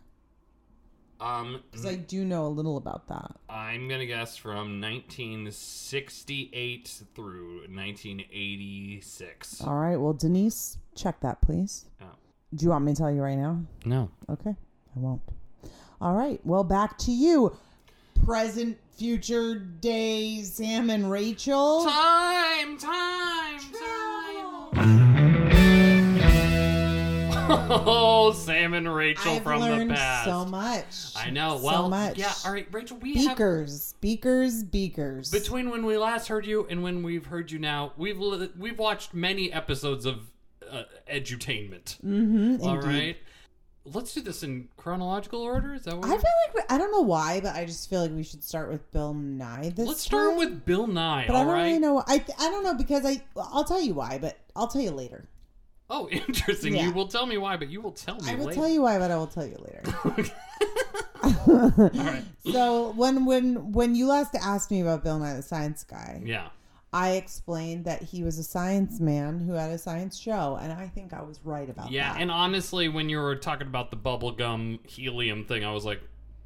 Um, 1.22 1.62
Because 1.70 1.86
I 1.86 1.96
do 1.96 2.24
know 2.24 2.46
a 2.46 2.48
little 2.48 2.78
about 2.78 3.08
that. 3.10 3.36
I'm 3.50 3.90
gonna 3.90 4.06
guess 4.06 4.38
from 4.38 4.80
1968 4.80 7.02
through 7.14 7.58
1986. 7.68 9.62
All 9.62 9.76
right. 9.76 9.98
Well, 9.98 10.14
Denise, 10.14 10.78
check 10.96 11.20
that, 11.22 11.42
please. 11.42 11.86
Oh. 12.02 12.06
Do 12.56 12.64
you 12.64 12.70
want 12.72 12.86
me 12.86 12.94
to 12.94 12.98
tell 12.98 13.12
you 13.12 13.22
right 13.22 13.38
now? 13.38 13.60
No. 13.86 14.10
Okay. 14.30 14.52
I 14.52 15.00
won't. 15.00 15.22
All 16.00 16.14
right. 16.14 16.40
Well, 16.46 16.64
back 16.64 16.98
to 17.00 17.12
you. 17.12 17.54
Present, 18.24 18.78
future 18.98 19.56
day, 19.60 20.42
Sam 20.44 20.90
and 20.90 21.12
Rachel. 21.12 21.84
Time, 21.84 22.78
time, 22.78 23.60
time. 23.60 24.99
Oh, 27.52 28.32
Sam 28.34 28.74
and 28.74 28.94
Rachel 28.94 29.34
I've 29.34 29.44
from 29.44 29.62
learned 29.62 29.92
the 29.92 29.96
past. 29.96 30.26
so 30.26 30.46
much. 30.46 30.86
I 31.16 31.30
know. 31.30 31.60
So 31.62 31.88
much. 31.90 32.18
yeah. 32.18 32.32
All 32.46 32.52
right, 32.52 32.68
Rachel. 32.72 32.98
We 32.98 33.16
have 33.26 33.38
Beakers, 33.38 33.94
beakers, 34.02 34.64
beakers. 34.64 35.32
between 35.32 35.70
when 35.70 35.86
we 35.86 35.98
last 35.98 36.28
heard 36.28 36.46
you 36.46 36.66
and 36.70 36.84
when 36.84 37.04
we've 37.04 37.26
heard 37.26 37.52
you 37.52 37.60
now, 37.60 37.94
we've 37.98 38.20
li- 38.20 38.52
we've 38.58 38.78
watched 38.80 39.14
many 39.14 39.52
episodes 39.52 40.06
of 40.06 40.30
uh, 40.70 40.84
edutainment. 41.12 41.98
mm-hmm, 42.06 42.58
All 42.62 42.78
right. 42.80 43.18
Let's 43.86 44.14
do 44.14 44.22
this 44.22 44.44
in 44.44 44.68
chronological 44.78 45.42
order. 45.42 45.74
Is 45.74 45.86
that 45.86 45.98
what? 45.98 46.06
I 46.06 46.10
feel 46.10 46.18
like 46.18 46.54
we, 46.54 46.62
I 46.70 46.78
don't 46.78 46.92
know 46.92 47.02
why, 47.02 47.40
but 47.40 47.56
I 47.56 47.66
just 47.66 47.90
feel 47.90 48.02
like 48.02 48.12
we 48.12 48.22
should 48.24 48.44
start 48.44 48.70
with 48.70 48.92
Bill 48.92 49.14
Nye 49.16 49.72
this 49.76 49.88
Let's 49.88 50.02
start 50.02 50.30
time. 50.32 50.38
with 50.38 50.66
Bill 50.66 50.86
Nye. 50.86 51.26
But 51.26 51.36
I 51.36 51.40
don't 51.44 51.54
right. 51.54 51.64
really 51.68 51.80
know. 51.80 52.04
I 52.06 52.24
I 52.38 52.50
don't 52.52 52.64
know 52.64 52.76
because 52.76 53.04
I 53.06 53.24
I'll 53.36 53.64
tell 53.64 53.82
you 53.82 53.96
why, 53.96 54.20
but 54.22 54.38
I'll 54.56 54.68
tell 54.68 54.82
you 54.82 54.92
later. 54.92 55.28
Oh, 55.90 56.08
interesting. 56.12 56.76
Yeah. 56.76 56.86
You 56.88 56.92
will 56.94 57.08
tell 57.08 57.26
me 57.26 57.38
why, 57.38 57.58
but 57.58 57.70
you 57.70 57.82
will 57.82 57.92
tell 57.92 58.16
me 58.18 58.32
I 58.32 58.36
will 58.36 58.46
later. 58.46 58.60
tell 58.62 58.70
you 58.70 58.82
why, 58.84 59.00
but 59.00 59.12
I 59.12 59.18
will 59.18 59.28
tell 59.28 59.46
you 59.46 59.58
later. 59.58 60.32
all 61.24 61.90
right. 61.94 62.24
so 62.52 62.92
when 62.96 63.26
when 63.26 63.72
when 63.74 63.96
you 63.96 64.08
last 64.08 64.36
asked 64.36 64.72
me 64.72 64.82
about 64.82 65.04
Bill 65.04 65.20
Nye 65.20 65.34
the 65.36 65.42
Science 65.42 65.84
Guy, 65.84 66.22
Yeah. 66.26 66.48
I 66.92 67.12
explained 67.12 67.86
that 67.86 68.02
he 68.02 68.24
was 68.24 68.40
a 68.40 68.44
science 68.44 69.00
man 69.00 69.40
who 69.40 69.54
had 69.54 69.70
a 69.70 69.78
science 69.78 70.18
show, 70.18 70.58
and 70.60 70.72
I 70.74 70.88
think 70.88 71.14
I 71.14 71.22
was 71.22 71.40
right 71.44 71.70
about 71.70 71.92
Yeah, 71.92 72.14
that. 72.14 72.16
Yeah, 72.18 72.22
and 72.24 72.32
honestly, 72.32 72.88
when 72.90 73.10
you 73.10 73.20
were 73.20 73.36
talking 73.36 73.68
about 73.68 73.92
the 73.92 73.98
bubblegum 73.98 74.88
helium 74.90 75.46
thing, 75.46 75.64
I 75.64 75.72
was 75.72 75.86
like, 75.86 76.02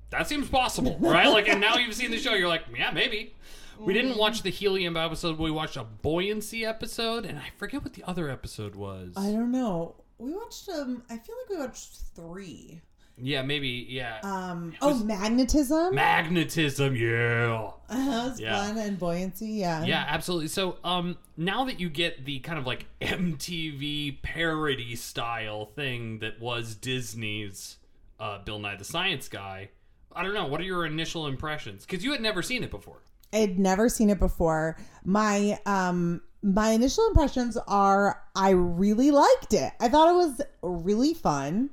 that 0.09 0.27
seems 0.27 0.49
possible, 0.49 0.97
right? 0.99 1.27
Like, 1.29 1.47
and 1.47 1.61
now 1.61 1.77
you've 1.77 1.95
seen 1.95 2.11
the 2.11 2.17
show, 2.17 2.33
you're 2.33 2.49
like, 2.49 2.63
yeah, 2.77 2.91
maybe. 2.91 3.33
We 3.79 3.93
didn't 3.93 4.17
watch 4.17 4.41
the 4.43 4.49
helium 4.49 4.95
episode, 4.97 5.37
we 5.37 5.51
watched 5.51 5.77
a 5.77 5.83
buoyancy 5.83 6.65
episode, 6.65 7.25
and 7.25 7.37
I 7.39 7.49
forget 7.57 7.83
what 7.83 7.93
the 7.93 8.03
other 8.05 8.29
episode 8.29 8.75
was. 8.75 9.13
I 9.17 9.31
don't 9.31 9.51
know. 9.51 9.95
We 10.17 10.31
watched 10.33 10.69
um. 10.69 11.03
I 11.09 11.17
feel 11.17 11.35
like 11.41 11.49
we 11.49 11.57
watched 11.57 11.95
three. 12.15 12.81
yeah, 13.17 13.41
maybe, 13.41 13.85
yeah. 13.89 14.19
Um. 14.23 14.73
Oh, 14.81 15.03
magnetism. 15.03 15.93
Magnetism, 15.95 16.95
yeah. 16.95 17.71
that 17.89 18.29
was 18.29 18.39
Yeah. 18.39 18.55
fun 18.67 18.77
and 18.77 18.97
buoyancy. 18.97 19.47
Yeah. 19.49 19.83
Yeah, 19.83 20.05
absolutely. 20.07 20.47
So, 20.47 20.77
um, 20.83 21.17
now 21.35 21.65
that 21.65 21.79
you 21.79 21.89
get 21.89 22.25
the 22.25 22.39
kind 22.39 22.57
of 22.57 22.65
like 22.65 22.85
MTV 23.01 24.21
parody 24.21 24.95
style 24.95 25.65
thing 25.65 26.19
that 26.19 26.39
was 26.39 26.75
Disney's 26.75 27.77
uh, 28.19 28.39
Bill 28.39 28.59
Nye 28.59 28.75
the 28.77 28.83
Science 28.85 29.27
Guy, 29.27 29.69
I 30.15 30.23
don't 30.23 30.33
know. 30.33 30.45
What 30.45 30.61
are 30.61 30.65
your 30.65 30.85
initial 30.85 31.27
impressions? 31.27 31.85
Because 31.85 32.03
you 32.03 32.11
had 32.11 32.21
never 32.21 32.41
seen 32.41 32.63
it 32.63 32.71
before. 32.71 33.01
I'd 33.33 33.57
never 33.59 33.89
seen 33.89 34.09
it 34.09 34.19
before. 34.19 34.77
My 35.03 35.59
um 35.65 36.21
my 36.41 36.69
initial 36.69 37.07
impressions 37.07 37.57
are 37.67 38.21
I 38.35 38.51
really 38.51 39.11
liked 39.11 39.53
it. 39.53 39.71
I 39.79 39.89
thought 39.89 40.09
it 40.09 40.15
was 40.15 40.41
really 40.61 41.13
fun. 41.13 41.69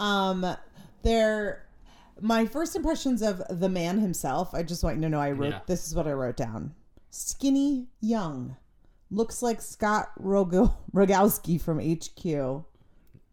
Um 0.00 0.44
there 1.02 1.62
my 2.20 2.46
first 2.46 2.74
impressions 2.74 3.20
of 3.22 3.42
the 3.50 3.68
man 3.68 3.98
himself, 4.00 4.54
I 4.54 4.62
just 4.62 4.82
want 4.82 4.96
you 4.96 5.02
to 5.02 5.08
know 5.08 5.20
I 5.20 5.32
wrote 5.32 5.50
Yeah. 5.50 5.60
this 5.66 5.86
is 5.86 5.94
what 5.94 6.06
I 6.08 6.12
wrote 6.12 6.36
down. 6.36 6.74
Skinny 7.10 7.86
young. 8.00 8.56
Looks 9.10 9.42
like 9.42 9.60
Scott 9.62 10.10
Rogo- 10.20 10.74
Rogowski 10.94 11.60
from 11.60 11.78
HQ. 11.78 12.64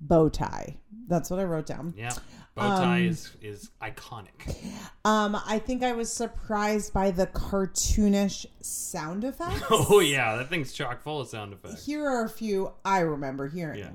Bow 0.01 0.29
tie. 0.29 0.77
That's 1.07 1.29
what 1.29 1.39
I 1.39 1.43
wrote 1.45 1.65
down. 1.65 1.93
Yeah, 1.97 2.11
bow 2.55 2.75
tie 2.77 2.99
is 2.99 3.31
is 3.41 3.71
iconic. 3.81 4.57
Um, 5.05 5.35
I 5.45 5.59
think 5.59 5.83
I 5.83 5.93
was 5.93 6.11
surprised 6.11 6.93
by 6.93 7.11
the 7.11 7.27
cartoonish 7.27 8.45
sound 8.61 9.23
effects. 9.23 9.63
Oh 9.71 9.99
yeah, 9.99 10.35
that 10.37 10.49
thing's 10.49 10.73
chock 10.73 11.01
full 11.01 11.21
of 11.21 11.27
sound 11.27 11.53
effects. 11.53 11.85
Here 11.85 12.05
are 12.05 12.25
a 12.25 12.29
few 12.29 12.71
I 12.85 12.99
remember 12.99 13.47
hearing. 13.47 13.79
Yeah. 13.79 13.89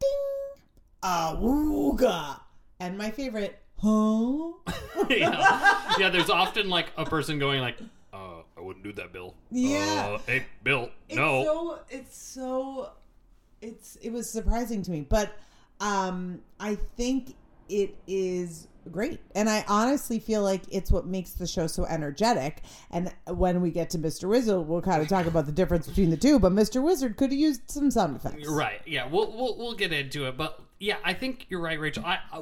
Ding, 0.00 0.62
awooga, 1.02 2.40
and 2.80 2.96
my 2.98 3.10
favorite, 3.10 3.58
huh? 3.78 4.52
yeah. 5.10 5.94
yeah, 5.98 6.08
there's 6.10 6.30
often 6.30 6.68
like 6.68 6.86
a 6.96 7.04
person 7.04 7.38
going 7.38 7.60
like, 7.60 7.78
"Uh, 8.12 8.42
I 8.56 8.60
wouldn't 8.60 8.84
do 8.84 8.92
that, 8.94 9.12
Bill." 9.12 9.34
Yeah. 9.50 10.14
Uh, 10.14 10.18
hey, 10.26 10.44
Bill. 10.62 10.90
It's 11.08 11.16
no. 11.16 11.44
so 11.44 11.78
it's 11.90 12.16
so 12.16 12.90
it's 13.60 13.96
it 13.96 14.10
was 14.10 14.30
surprising 14.30 14.82
to 14.82 14.90
me, 14.90 15.02
but 15.02 15.32
um, 15.80 16.40
I 16.58 16.76
think 16.96 17.34
it 17.68 17.96
is 18.06 18.68
great, 18.90 19.20
and 19.34 19.48
I 19.48 19.64
honestly 19.68 20.18
feel 20.18 20.42
like 20.42 20.62
it's 20.70 20.90
what 20.90 21.06
makes 21.06 21.32
the 21.32 21.46
show 21.46 21.66
so 21.66 21.84
energetic. 21.86 22.62
And 22.90 23.12
when 23.26 23.60
we 23.60 23.70
get 23.70 23.90
to 23.90 23.98
Mr. 23.98 24.28
Wizard, 24.28 24.66
we'll 24.66 24.82
kind 24.82 25.02
of 25.02 25.08
talk 25.08 25.26
about 25.26 25.46
the 25.46 25.52
difference 25.52 25.86
between 25.86 26.10
the 26.10 26.16
two. 26.16 26.38
But 26.38 26.52
Mr. 26.52 26.82
Wizard 26.82 27.16
could 27.16 27.30
have 27.30 27.38
used 27.38 27.70
some 27.70 27.90
sound 27.90 28.16
effects. 28.16 28.48
Right. 28.48 28.80
Yeah. 28.86 29.06
We'll 29.06 29.32
we'll 29.32 29.56
we'll 29.56 29.74
get 29.74 29.92
into 29.92 30.26
it, 30.26 30.36
but 30.36 30.60
yeah, 30.78 30.96
I 31.04 31.14
think 31.14 31.46
you're 31.48 31.60
right, 31.60 31.80
Rachel. 31.80 32.04
I, 32.04 32.18
I 32.32 32.38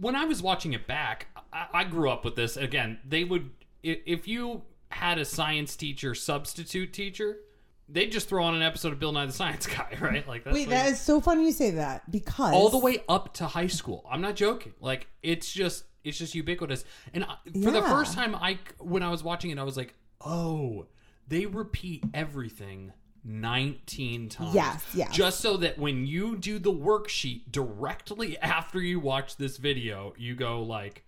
when 0.00 0.16
I 0.16 0.24
was 0.24 0.42
watching 0.42 0.72
it 0.72 0.86
back, 0.86 1.28
I, 1.52 1.66
I 1.72 1.84
grew 1.84 2.10
up 2.10 2.24
with 2.24 2.34
this. 2.34 2.56
Again, 2.56 2.98
they 3.06 3.24
would 3.24 3.50
if 3.82 4.26
you 4.26 4.62
had 4.90 5.18
a 5.18 5.24
science 5.24 5.76
teacher 5.76 6.14
substitute 6.14 6.92
teacher, 6.92 7.38
they'd 7.88 8.10
just 8.12 8.28
throw 8.28 8.44
on 8.44 8.54
an 8.54 8.62
episode 8.62 8.92
of 8.92 8.98
Bill 8.98 9.12
Nye 9.12 9.26
the 9.26 9.32
Science 9.32 9.66
Guy, 9.76 9.96
right? 10.00 10.26
Like 10.26 10.44
that's 10.44 10.54
Wait, 10.54 10.66
what- 10.66 10.70
that 10.70 10.92
is 10.92 11.00
so 11.00 11.20
funny 11.20 11.44
you 11.44 11.52
say 11.52 11.70
that 11.72 12.10
because 12.10 12.52
all 12.52 12.68
the 12.68 12.78
way 12.78 13.02
up 13.08 13.34
to 13.34 13.46
high 13.46 13.66
school. 13.68 14.06
I'm 14.10 14.20
not 14.20 14.36
joking. 14.36 14.74
Like 14.80 15.08
it's 15.22 15.52
just 15.52 15.84
it's 16.04 16.18
just 16.18 16.34
ubiquitous. 16.34 16.84
And 17.14 17.24
I, 17.24 17.36
for 17.62 17.70
the 17.70 17.82
first 17.82 18.14
time, 18.14 18.34
I 18.34 18.58
when 18.78 19.02
I 19.02 19.10
was 19.10 19.22
watching 19.24 19.50
it, 19.50 19.58
I 19.58 19.64
was 19.64 19.76
like, 19.76 19.94
oh, 20.24 20.86
they 21.28 21.46
repeat 21.46 22.04
everything. 22.14 22.92
19 23.28 24.28
times. 24.28 24.54
Yes, 24.54 24.84
yes. 24.94 25.12
Just 25.12 25.40
so 25.40 25.56
that 25.56 25.80
when 25.80 26.06
you 26.06 26.36
do 26.36 26.60
the 26.60 26.72
worksheet 26.72 27.50
directly 27.50 28.38
after 28.42 28.80
you 28.80 29.00
watch 29.00 29.36
this 29.36 29.56
video, 29.56 30.14
you 30.16 30.36
go 30.36 30.62
like 30.62 31.02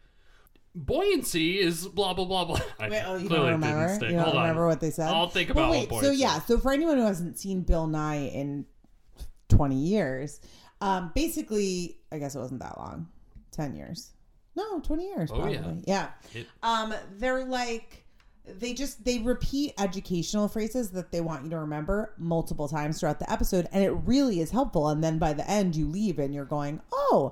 buoyancy 0.85 1.59
is 1.59 1.87
blah 1.89 2.15
blah 2.15 2.25
blah 2.25 2.45
blah. 2.45 2.61
I 2.81 2.89
Wait, 2.89 3.03
oh, 3.07 3.17
you 3.17 3.29
don't 3.29 3.47
remember? 3.47 3.95
You 4.07 4.13
don't 4.13 4.19
Hold 4.25 4.37
on. 4.37 4.43
remember 4.43 4.67
what 4.67 4.81
they 4.81 4.91
said? 4.91 5.09
I'll 5.09 5.29
think 5.29 5.55
Well, 5.55 5.65
about 5.67 5.71
wait, 5.73 5.91
what 5.91 6.05
So 6.05 6.11
yeah, 6.11 6.41
so 6.41 6.59
for 6.59 6.73
anyone 6.73 6.97
who 6.99 7.05
hasn't 7.05 7.39
seen 7.39 7.63
Bill 7.63 7.87
Nye 7.87 8.27
in 8.29 8.65
20 9.49 9.75
years, 9.77 10.41
um, 10.81 11.13
basically, 11.15 11.99
I 12.13 12.19
guess 12.19 12.35
it 12.35 12.39
wasn't 12.39 12.61
that 12.61 12.79
long, 12.79 13.09
10 13.53 13.75
years. 13.75 14.11
No, 14.57 14.81
20 14.81 15.05
years. 15.05 15.31
Oh, 15.33 15.47
yeah. 15.49 15.61
Probably. 15.61 15.85
yeah. 15.87 16.09
It- 16.35 16.47
Um, 16.63 16.95
they're 17.19 17.45
like 17.45 18.05
they 18.59 18.73
just 18.73 19.05
they 19.05 19.19
repeat 19.19 19.75
educational 19.79 20.49
phrases 20.49 20.91
that 20.93 21.13
they 21.13 21.21
want 21.21 21.45
you 21.45 21.51
to 21.51 21.59
remember 21.59 22.15
multiple 22.17 22.67
times 22.67 22.99
throughout 22.99 23.19
the 23.19 23.31
episode 23.31 23.69
and 23.73 23.85
it 23.85 23.91
really 23.91 24.41
is 24.41 24.51
helpful 24.51 24.89
and 24.89 25.05
then 25.05 25.19
by 25.19 25.35
the 25.35 25.47
end 25.51 25.77
you 25.77 25.87
leave 25.87 26.19
and 26.19 26.33
you're 26.35 26.47
going 26.47 26.81
oh 26.91 27.31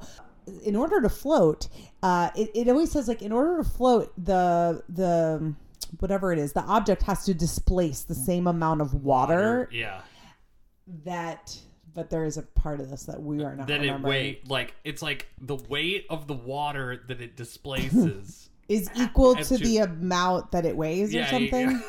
in 0.64 0.76
order 0.76 1.00
to 1.00 1.08
float 1.08 1.68
uh 2.02 2.30
it, 2.36 2.50
it 2.54 2.68
always 2.68 2.90
says 2.90 3.08
like 3.08 3.22
in 3.22 3.32
order 3.32 3.56
to 3.62 3.68
float 3.68 4.12
the 4.22 4.82
the 4.88 5.54
whatever 6.00 6.32
it 6.32 6.38
is 6.38 6.52
the 6.52 6.62
object 6.62 7.02
has 7.02 7.24
to 7.24 7.34
displace 7.34 8.02
the 8.02 8.14
same 8.14 8.46
amount 8.46 8.80
of 8.80 8.94
water 8.94 9.68
Yeah. 9.72 10.00
that 11.04 11.58
but 11.94 12.10
there 12.10 12.24
is 12.24 12.36
a 12.36 12.42
part 12.42 12.80
of 12.80 12.90
this 12.90 13.04
that 13.04 13.22
we 13.22 13.42
are 13.42 13.56
not 13.56 13.66
that 13.68 13.82
it 13.84 14.00
weight 14.02 14.48
like 14.48 14.74
it's 14.84 15.02
like 15.02 15.28
the 15.40 15.56
weight 15.68 16.04
of 16.10 16.26
the 16.26 16.34
water 16.34 17.02
that 17.08 17.20
it 17.20 17.36
displaces. 17.44 18.50
Is 18.68 18.90
equal 18.96 19.34
to 19.36 19.56
the 19.58 19.78
amount 19.78 20.50
that 20.52 20.66
it 20.66 20.76
weighs 20.76 21.14
or 21.14 21.18
Yeah, 21.18 21.36
you- 21.38 21.48
something 21.50 21.82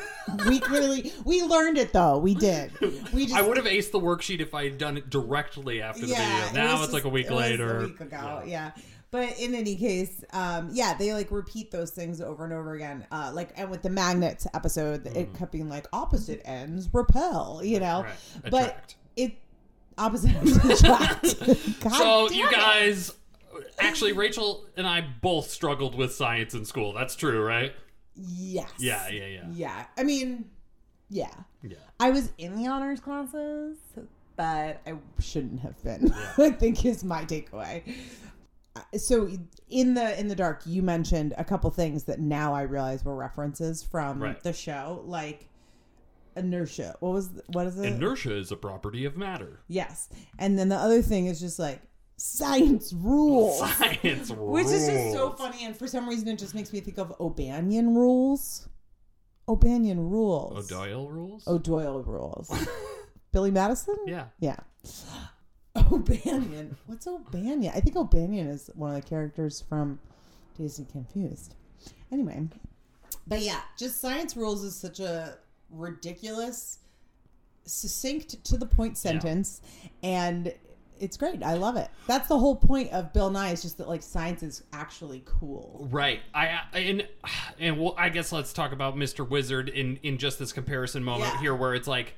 we 0.46 0.60
clearly 0.60 1.12
we 1.24 1.42
learned 1.42 1.78
it 1.78 1.92
though. 1.92 2.18
We 2.18 2.34
did. 2.34 2.70
We 3.12 3.24
just 3.26 3.34
I 3.36 3.42
would 3.42 3.56
have 3.56 3.66
aced 3.66 3.92
the 3.92 4.00
worksheet 4.00 4.40
if 4.40 4.54
I 4.54 4.64
had 4.64 4.76
done 4.78 4.96
it 4.98 5.08
directly 5.10 5.80
after 5.82 6.02
the 6.02 6.08
video. 6.08 6.52
Now 6.52 6.74
was 6.74 6.84
it's 6.84 6.92
like 6.92 7.04
a 7.04 7.08
week 7.08 7.26
it 7.26 7.32
later. 7.32 7.78
A 7.80 7.86
week 7.86 8.00
ago, 8.00 8.42
yeah. 8.46 8.72
But 9.10 9.40
in 9.40 9.54
any 9.54 9.74
case, 9.74 10.22
um, 10.34 10.68
yeah, 10.70 10.92
they 10.92 11.14
like 11.14 11.30
repeat 11.30 11.70
those 11.70 11.92
things 11.92 12.20
over 12.20 12.44
and 12.44 12.52
over 12.52 12.74
again. 12.74 13.06
Uh, 13.10 13.30
like, 13.32 13.48
and 13.56 13.70
with 13.70 13.80
the 13.80 13.88
magnets 13.88 14.46
episode, 14.52 15.06
it 15.16 15.32
kept 15.34 15.50
being 15.50 15.70
like 15.70 15.86
opposite 15.94 16.42
ends 16.44 16.90
repel, 16.92 17.62
you 17.64 17.80
know. 17.80 18.04
Mm-hmm. 18.04 18.40
Right. 18.42 18.50
But 18.50 18.94
it 19.16 19.32
opposite 19.96 20.34
ends 20.36 20.56
attract. 20.82 21.24
So 21.96 22.28
you 22.30 22.46
it. 22.48 22.54
Actually, 23.78 24.12
Rachel 24.12 24.66
and 24.76 24.86
I 24.86 25.00
both 25.00 25.50
struggled 25.50 25.94
with 25.94 26.12
science 26.14 26.54
in 26.54 26.64
school. 26.64 26.92
That's 26.92 27.14
true, 27.16 27.42
right? 27.44 27.72
yes, 28.14 28.70
Yeah, 28.78 29.08
yeah, 29.08 29.26
yeah, 29.26 29.44
yeah. 29.52 29.84
I 29.96 30.02
mean, 30.02 30.46
yeah. 31.08 31.30
yeah. 31.62 31.76
I 32.00 32.10
was 32.10 32.30
in 32.38 32.56
the 32.56 32.66
honors 32.66 32.98
classes, 33.00 33.76
but 34.36 34.80
I 34.86 34.94
shouldn't 35.20 35.60
have 35.60 35.80
been. 35.84 36.12
I 36.38 36.50
think 36.50 36.84
is 36.84 37.04
my 37.04 37.24
takeaway. 37.24 37.82
Uh, 38.76 38.80
So 38.96 39.28
in 39.68 39.94
the 39.94 40.18
in 40.18 40.28
the 40.28 40.34
dark, 40.36 40.62
you 40.66 40.82
mentioned 40.82 41.32
a 41.38 41.44
couple 41.44 41.70
things 41.70 42.04
that 42.04 42.18
now 42.20 42.54
I 42.54 42.62
realize 42.62 43.04
were 43.04 43.14
references 43.16 43.82
from 43.82 44.20
Right. 44.22 44.42
the 44.42 44.52
show, 44.52 45.02
like 45.06 45.48
inertia. 46.36 46.96
What 47.00 47.12
was 47.12 47.30
what 47.48 47.66
is 47.66 47.78
it? 47.78 47.86
Inertia 47.86 48.36
is 48.36 48.50
a 48.52 48.56
property 48.56 49.04
of 49.04 49.16
matter. 49.16 49.60
yes, 49.68 50.08
and 50.38 50.58
then 50.58 50.68
the 50.68 50.76
other 50.76 51.02
thing 51.02 51.26
is 51.26 51.40
just 51.40 51.58
like 51.58 51.80
science 52.18 52.92
rules. 52.92 53.58
Science 53.58 54.30
rules. 54.30 54.54
Which 54.66 54.66
is 54.66 54.86
just 54.86 55.12
so 55.12 55.30
funny, 55.30 55.64
and 55.64 55.74
for 55.74 55.86
some 55.86 56.08
reason, 56.08 56.28
it 56.28 56.38
just 56.38 56.54
makes 56.54 56.72
me 56.72 56.80
think 56.80 56.98
of 56.98 57.14
O'Bannion 57.18 57.94
rules. 57.94 58.68
O'Bannion 59.48 60.10
rules. 60.10 60.70
O'Doyle 60.70 61.08
rules. 61.08 61.48
O'Doyle 61.48 62.02
rules. 62.02 62.52
Billy 63.32 63.50
Madison? 63.50 63.96
yeah. 64.06 64.26
Yeah. 64.40 64.56
O'Bannion. 65.92 66.76
What's 66.86 67.06
O'Bannion? 67.06 67.72
I 67.74 67.80
think 67.80 67.96
O'Bannion 67.96 68.48
is 68.48 68.68
one 68.74 68.94
of 68.94 69.02
the 69.02 69.08
characters 69.08 69.64
from 69.66 69.98
Dazed 70.58 70.80
and 70.80 70.88
Confused. 70.90 71.54
Anyway. 72.12 72.48
But 73.26 73.40
yeah, 73.42 73.60
just 73.78 74.00
science 74.00 74.36
rules 74.36 74.64
is 74.64 74.74
such 74.74 75.00
a 75.00 75.36
ridiculous, 75.70 76.78
succinct 77.64 78.42
to 78.44 78.56
the 78.56 78.66
point 78.66 78.98
sentence. 78.98 79.60
And 80.02 80.52
it's 81.00 81.16
great. 81.16 81.42
I 81.42 81.54
love 81.54 81.76
it. 81.76 81.88
That's 82.06 82.28
the 82.28 82.38
whole 82.38 82.56
point 82.56 82.92
of 82.92 83.12
Bill 83.12 83.30
Nye 83.30 83.50
is 83.52 83.62
just 83.62 83.78
that 83.78 83.88
like 83.88 84.02
science 84.02 84.42
is 84.42 84.62
actually 84.72 85.22
cool. 85.24 85.86
Right. 85.90 86.20
I 86.34 86.60
and 86.74 87.06
and 87.58 87.78
well, 87.78 87.94
I 87.98 88.08
guess 88.08 88.32
let's 88.32 88.52
talk 88.52 88.72
about 88.72 88.96
Mr. 88.96 89.28
Wizard 89.28 89.68
in 89.68 89.98
in 90.02 90.18
just 90.18 90.38
this 90.38 90.52
comparison 90.52 91.02
moment 91.04 91.32
Yeah. 91.34 91.40
here, 91.40 91.54
where 91.54 91.74
it's 91.74 91.88
like 91.88 92.14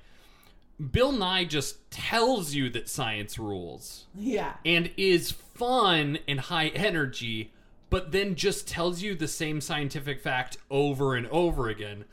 Bill 0.92 1.12
Nye 1.12 1.44
just 1.44 1.90
tells 1.90 2.54
you 2.54 2.70
that 2.70 2.88
science 2.88 3.38
rules 3.38 4.06
Yeah. 4.14 4.54
and 4.64 4.90
is 4.96 5.30
fun 5.30 6.18
and 6.26 6.40
high 6.40 6.68
energy, 6.68 7.52
but 7.90 8.12
then 8.12 8.34
just 8.34 8.66
tells 8.66 9.02
you 9.02 9.14
the 9.14 9.28
same 9.28 9.60
scientific 9.60 10.20
fact 10.22 10.56
over 10.70 11.14
and 11.14 11.26
over 11.26 11.68
again. 11.68 12.04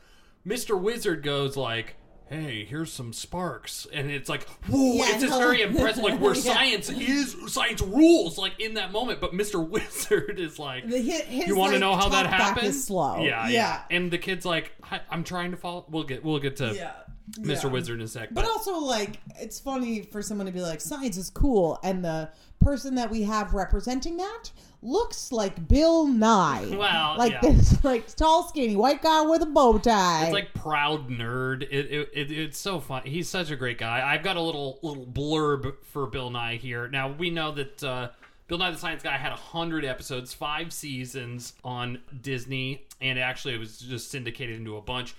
Mr. 0.46 0.78
Wizard 0.80 1.22
goes 1.22 1.56
like. 1.56 1.96
Hey, 2.28 2.64
here's 2.66 2.92
some 2.92 3.14
sparks, 3.14 3.86
and 3.90 4.10
it's 4.10 4.28
like, 4.28 4.46
whoa! 4.68 4.94
Yeah, 4.96 5.04
it's 5.12 5.20
just 5.22 5.30
no. 5.30 5.38
very 5.38 5.62
impressive, 5.62 6.02
like 6.04 6.20
where 6.20 6.34
Yeah. 6.36 6.52
science 6.54 6.90
is, 6.90 7.34
science 7.50 7.80
rules, 7.80 8.36
like 8.36 8.60
in 8.60 8.74
that 8.74 8.92
moment. 8.92 9.20
But 9.20 9.32
Mr. 9.32 9.66
Wizard 9.70 10.38
is 10.38 10.58
like, 10.58 10.86
The, 10.86 10.98
his, 10.98 11.20
his, 11.22 11.46
you 11.46 11.56
want 11.56 11.70
to 11.72 11.76
like, 11.76 11.80
know 11.80 11.96
how 11.96 12.10
that 12.10 12.24
talk 12.24 12.30
back 12.32 12.40
happens? 12.40 12.76
Is 12.76 12.84
slow. 12.84 13.16
Yeah, 13.22 13.48
yeah, 13.48 13.48
Yeah. 13.48 13.82
And 13.90 14.10
the 14.10 14.18
kid's 14.18 14.44
like, 14.44 14.72
"Hi- 14.82 15.00
I'm 15.10 15.24
trying 15.24 15.52
to 15.52 15.56
follow. 15.56 15.86
We'll 15.88 16.04
get, 16.04 16.22
we'll 16.22 16.38
get 16.38 16.56
to 16.56 16.74
Yeah. 16.74 16.92
Mr. 17.38 17.64
Yeah. 17.64 17.70
Wizard 17.70 17.98
in 18.00 18.04
a 18.04 18.08
sec. 18.08 18.28
But 18.32 18.42
But, 18.42 18.50
also, 18.50 18.78
like, 18.78 19.20
it's 19.38 19.58
funny 19.60 20.02
for 20.02 20.22
someone 20.22 20.46
to 20.46 20.52
be 20.52 20.60
like, 20.60 20.80
science 20.80 21.16
is 21.16 21.30
cool, 21.30 21.78
and 21.82 22.04
the 22.04 22.30
person 22.60 22.94
that 22.96 23.10
we 23.10 23.22
have 23.22 23.54
representing 23.54 24.16
that 24.16 24.50
looks 24.82 25.32
like 25.32 25.68
Bill 25.68 26.06
Nye. 26.06 26.66
Well, 26.78 27.16
like 27.18 27.32
yeah. 27.32 27.40
this, 27.40 27.82
like 27.84 28.14
tall, 28.14 28.48
skinny 28.48 28.76
white 28.76 29.02
guy 29.02 29.22
with 29.22 29.42
a 29.42 29.46
bow 29.46 29.78
tie. 29.78 30.24
it's 30.24 30.32
like 30.32 30.54
proud 30.54 31.08
nerd. 31.08 31.62
It, 31.62 31.86
it, 31.90 32.10
it 32.12 32.30
it's 32.30 32.58
so 32.58 32.78
fun. 32.78 33.02
He's 33.04 33.28
such 33.28 33.50
a 33.50 33.56
great 33.56 33.78
guy. 33.78 34.06
I've 34.06 34.22
got 34.22 34.36
a 34.36 34.40
little 34.40 34.78
little 34.82 35.06
blurb 35.06 35.74
for 35.82 36.06
Bill 36.06 36.30
Nye 36.30 36.56
here. 36.56 36.88
Now 36.88 37.10
we 37.10 37.30
know 37.30 37.50
that 37.52 37.82
uh, 37.82 38.08
Bill 38.46 38.58
Nye 38.58 38.70
the 38.70 38.78
Science 38.78 39.02
Guy 39.02 39.16
had 39.16 39.32
hundred 39.32 39.84
episodes, 39.84 40.32
five 40.32 40.72
seasons 40.72 41.54
on 41.64 42.00
Disney, 42.22 42.86
and 43.00 43.18
actually 43.18 43.54
it 43.54 43.58
was 43.58 43.78
just 43.78 44.10
syndicated 44.10 44.56
into 44.56 44.76
a 44.76 44.82
bunch. 44.82 45.14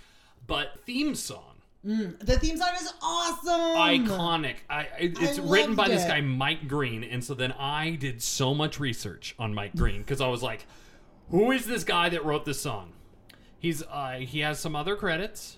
But 0.47 0.79
theme 0.85 1.15
song. 1.15 1.55
The 1.83 2.37
theme 2.39 2.57
song 2.57 2.71
is 2.79 2.93
awesome. 3.01 4.05
iconic. 4.07 4.55
I, 4.69 4.87
it's 4.99 5.39
I 5.39 5.41
written 5.43 5.75
by 5.75 5.83
loved 5.83 5.95
this 5.95 6.05
guy 6.05 6.19
Mike 6.21 6.67
Greene, 6.67 7.03
and 7.05 7.23
so 7.23 7.33
then 7.33 7.53
I 7.53 7.91
did 7.91 8.21
so 8.21 8.53
much 8.53 8.79
research 8.79 9.33
on 9.39 9.53
Mike 9.53 9.75
Greene 9.75 9.99
because 10.01 10.19
I 10.19 10.27
was 10.27 10.43
like, 10.43 10.65
"Who 11.29 11.51
is 11.51 11.65
this 11.65 11.85
guy 11.85 12.09
that 12.09 12.25
wrote 12.25 12.43
this 12.43 12.61
song?" 12.61 12.91
He's 13.57 13.81
uh, 13.83 14.17
he 14.19 14.39
has 14.41 14.59
some 14.59 14.75
other 14.75 14.97
credits, 14.97 15.57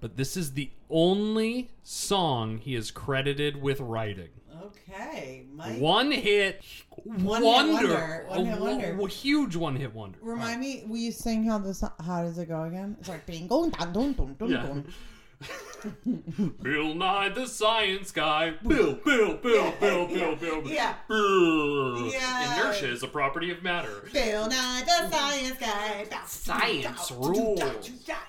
but 0.00 0.18
this 0.18 0.36
is 0.36 0.52
the 0.52 0.70
only 0.90 1.70
song 1.82 2.58
he 2.58 2.74
is 2.74 2.90
credited 2.90 3.60
with 3.62 3.80
writing. 3.80 4.28
Okay, 4.62 5.44
Mike. 5.54 5.80
One 5.80 6.10
hit 6.12 6.62
One 7.04 7.42
hit 7.42 7.46
wonder, 7.46 7.72
wonder. 7.72 8.24
One 8.28 8.44
hit 8.46 8.58
A- 8.58 8.60
wonder. 8.60 8.98
a 9.00 9.08
huge 9.08 9.56
one 9.56 9.76
hit 9.76 9.94
wonder. 9.94 10.18
Remind 10.20 10.60
me, 10.60 10.84
will 10.86 10.96
you 10.98 11.12
sing 11.12 11.44
how 11.44 11.56
the 11.58 11.90
how 12.04 12.24
does 12.24 12.36
it 12.38 12.46
go 12.48 12.64
again? 12.64 12.96
It's 13.00 13.08
like 13.08 13.24
bing 13.24 13.46
dong 13.48 13.70
dong 13.70 13.92
dong 14.12 14.36
dong 14.38 14.50
dong. 14.50 14.84
Bill 16.62 16.94
Nye 16.94 17.28
the 17.28 17.46
Science 17.46 18.10
Guy. 18.10 18.54
Bill, 18.66 18.94
Bill, 19.04 19.36
Bill, 19.36 19.72
Bill, 19.80 20.06
Bill, 20.06 20.36
Bill. 20.36 20.62
Yeah. 20.66 20.94
Bill. 21.08 22.10
Yeah. 22.10 22.54
Inertia 22.60 22.90
is 22.90 23.02
a 23.02 23.08
property 23.08 23.50
of 23.50 23.62
matter. 23.62 24.08
Bill 24.12 24.48
Nye 24.48 24.82
the 24.84 25.10
science 25.10 25.58
guy. 25.60 26.06
Science 26.26 27.10
rules. 27.12 27.60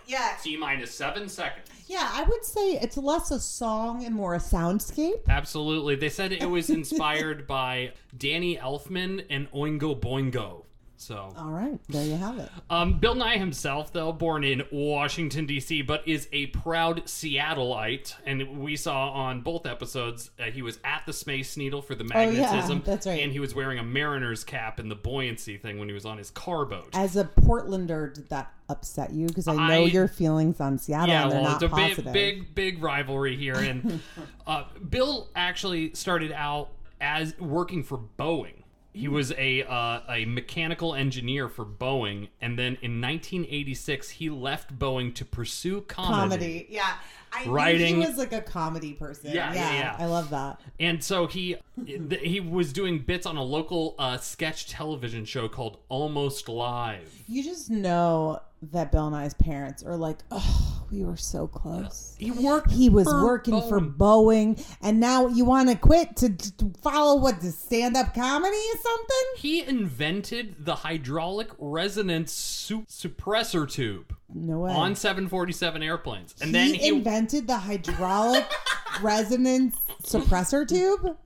Yeah, 0.05 0.35
T 0.43 0.57
minus 0.57 0.93
seven 0.93 1.27
seconds. 1.29 1.67
yeah. 1.87 2.09
I 2.13 2.23
would 2.23 2.43
say 2.45 2.73
it's 2.73 2.97
less 2.97 3.31
a 3.31 3.39
song 3.39 4.03
and 4.05 4.13
more 4.13 4.35
a 4.35 4.39
soundscape. 4.39 5.25
Absolutely. 5.27 5.95
They 5.95 6.09
said 6.09 6.31
it 6.33 6.49
was 6.49 6.69
inspired 6.69 7.47
by 7.57 7.93
Danny 8.17 8.57
Elfman 8.57 9.25
and 9.29 9.49
Oingo 9.51 9.99
Boingo. 9.99 10.63
So, 10.99 11.31
All 11.37 11.51
right, 11.51 11.79
there 11.89 12.03
you 12.03 12.15
have 12.15 12.39
it. 12.39 12.49
um, 12.71 12.97
Bill 12.97 13.13
Nye 13.13 13.37
himself, 13.37 13.93
though, 13.93 14.11
born 14.11 14.43
in 14.43 14.63
Washington, 14.71 15.45
D.C., 15.45 15.83
but 15.83 16.05
is 16.07 16.27
a 16.31 16.47
proud 16.47 17.05
Seattleite. 17.05 18.15
And 18.25 18.59
we 18.59 18.75
saw 18.75 19.11
on 19.11 19.41
both 19.41 19.67
episodes 19.67 20.31
uh, 20.39 20.45
he 20.45 20.63
was 20.63 20.79
at 20.83 21.03
the 21.05 21.13
Space 21.13 21.55
Needle 21.55 21.83
for 21.83 21.93
the 21.93 22.03
Oh, 22.15 22.19
yeah, 22.21 22.41
magnetism. 22.41 22.81
that's 22.83 23.05
right. 23.05 23.21
And 23.21 23.31
he 23.31 23.39
was 23.39 23.53
wearing 23.53 23.77
a 23.77 23.83
mariner's 23.83 24.43
cap 24.43 24.79
and 24.79 24.89
the 24.89 24.95
buoyancy 24.95 25.57
thing 25.57 25.77
when 25.77 25.87
he 25.87 25.93
was 25.93 26.05
on 26.05 26.17
his 26.17 26.31
car 26.31 26.65
boat. 26.65 26.89
As 26.93 27.15
a 27.15 27.25
Portlander, 27.25 28.11
did 28.13 28.27
that 28.29 28.51
upset 28.67 29.13
you? 29.13 29.27
Because 29.27 29.47
I 29.47 29.53
know 29.55 29.83
I- 29.83 29.87
your 29.87 30.07
feelings 30.07 30.59
on 30.59 30.79
Seattle, 30.79 31.09
yeah, 31.09 31.23
and 31.25 31.31
well, 31.31 31.43
not 31.43 31.61
it's 31.61 31.71
a 31.71 31.75
positive. 31.75 32.05
big, 32.11 32.13
big, 32.13 32.55
big 32.55 32.83
rivalry 32.83 33.37
here. 33.37 33.55
And 33.55 34.01
uh, 34.47 34.63
Bill 34.89 35.29
actually 35.35 35.93
started 35.93 36.31
out 36.31 36.69
as 36.99 37.37
working 37.39 37.83
for 37.83 37.99
Boeing. 38.17 38.56
He 38.97 39.07
was 39.07 39.31
a 39.37 39.63
uh, 39.63 40.01
a 40.09 40.25
mechanical 40.25 40.95
engineer 40.95 41.47
for 41.49 41.65
Boeing, 41.65 42.29
and 42.41 42.57
then 42.57 42.77
in 42.81 42.99
1986 43.01 44.09
he 44.09 44.29
left 44.29 44.77
Boeing 44.77 45.13
to 45.15 45.25
pursue 45.25 45.81
comedy. 45.81 46.19
comedy. 46.19 46.67
Yeah, 46.69 46.95
I 47.45 47.49
Writing- 47.49 48.01
he 48.01 48.07
was 48.07 48.17
like 48.17 48.33
a 48.33 48.41
comedy 48.41 48.93
person. 48.93 49.31
Yeah, 49.31 49.53
yeah, 49.53 49.73
yeah. 49.73 49.95
I 49.99 50.05
love 50.05 50.29
that. 50.31 50.59
And 50.79 51.03
so 51.03 51.27
he 51.27 51.57
th- 51.85 52.21
he 52.21 52.39
was 52.39 52.73
doing 52.73 52.99
bits 52.99 53.25
on 53.25 53.37
a 53.37 53.43
local 53.43 53.95
uh, 53.99 54.17
sketch 54.17 54.67
television 54.69 55.25
show 55.25 55.47
called 55.47 55.77
Almost 55.89 56.49
Live. 56.49 57.13
You 57.27 57.43
just 57.43 57.69
know 57.69 58.39
that 58.71 58.91
Bill 58.91 59.09
Nye's 59.11 59.35
parents 59.35 59.83
are 59.83 59.95
like, 59.95 60.17
oh, 60.31 60.83
we 60.89 61.03
were 61.03 61.15
so 61.17 61.45
close. 61.47 62.15
He 62.17 62.31
worked. 62.31 62.71
He 62.71 62.89
was 62.89 63.07
for 63.07 63.23
working 63.23 63.61
for 63.69 63.79
Boeing. 63.79 64.57
Boeing, 64.57 64.75
and 64.81 64.99
now 64.99 65.27
you 65.27 65.45
want 65.45 65.69
to 65.69 65.75
quit 65.75 66.15
to, 66.17 66.29
to 66.35 66.71
follow 66.81 67.21
what 67.21 67.39
the 67.39 67.51
stand-up 67.51 68.15
comedy 68.15 68.55
or 68.57 68.77
something? 68.81 69.25
He 69.37 69.61
invented 69.63 70.65
the 70.65 70.75
hydraulic 70.75 71.49
resonance 71.59 72.31
su- 72.31 72.85
suppressor 72.89 73.69
tube. 73.69 74.15
No 74.33 74.59
way. 74.59 74.71
on 74.71 74.95
747 74.95 75.81
airplanes. 75.83 76.35
And 76.41 76.47
he, 76.47 76.51
then 76.53 76.73
he 76.73 76.87
invented 76.89 77.47
the 77.47 77.57
hydraulic 77.57 78.45
resonance 79.01 79.75
suppressor 80.03 80.67
tube. 80.67 81.17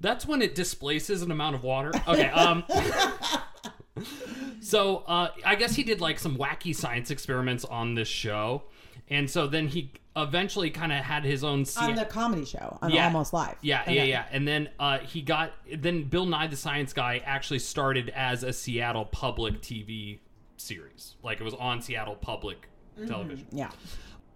that's 0.00 0.26
when 0.26 0.40
it 0.42 0.54
displaces 0.54 1.22
an 1.22 1.30
amount 1.30 1.56
of 1.56 1.62
water. 1.64 1.90
Okay, 2.06 2.28
um 2.30 2.64
So, 4.60 4.98
uh 5.06 5.28
I 5.44 5.54
guess 5.54 5.74
he 5.74 5.82
did 5.84 6.00
like 6.00 6.18
some 6.18 6.36
wacky 6.36 6.74
science 6.74 7.10
experiments 7.10 7.64
on 7.64 7.94
this 7.94 8.08
show. 8.08 8.64
And 9.08 9.30
so 9.30 9.46
then 9.46 9.68
he 9.68 9.92
eventually 10.16 10.70
kind 10.70 10.92
of 10.92 10.98
had 11.04 11.24
his 11.24 11.44
own 11.44 11.64
on 11.78 11.94
the 11.94 12.04
comedy 12.04 12.44
show 12.44 12.78
on 12.82 12.90
Yeah. 12.90 13.06
Almost 13.06 13.32
Live. 13.32 13.56
Yeah, 13.62 13.82
yeah, 13.86 13.90
Okay. 14.02 14.08
yeah. 14.08 14.24
And 14.32 14.46
then 14.48 14.68
uh, 14.80 14.98
he 14.98 15.22
got 15.22 15.52
then 15.72 16.04
Bill 16.04 16.26
Nye 16.26 16.46
the 16.48 16.56
Science 16.56 16.92
Guy 16.92 17.22
actually 17.24 17.60
started 17.60 18.10
as 18.10 18.42
a 18.42 18.52
Seattle 18.52 19.04
public 19.04 19.60
TV 19.62 20.18
series. 20.60 21.16
Like 21.22 21.40
it 21.40 21.44
was 21.44 21.54
on 21.54 21.82
Seattle 21.82 22.16
public 22.16 22.68
television. 23.06 23.46
Yeah. 23.50 23.70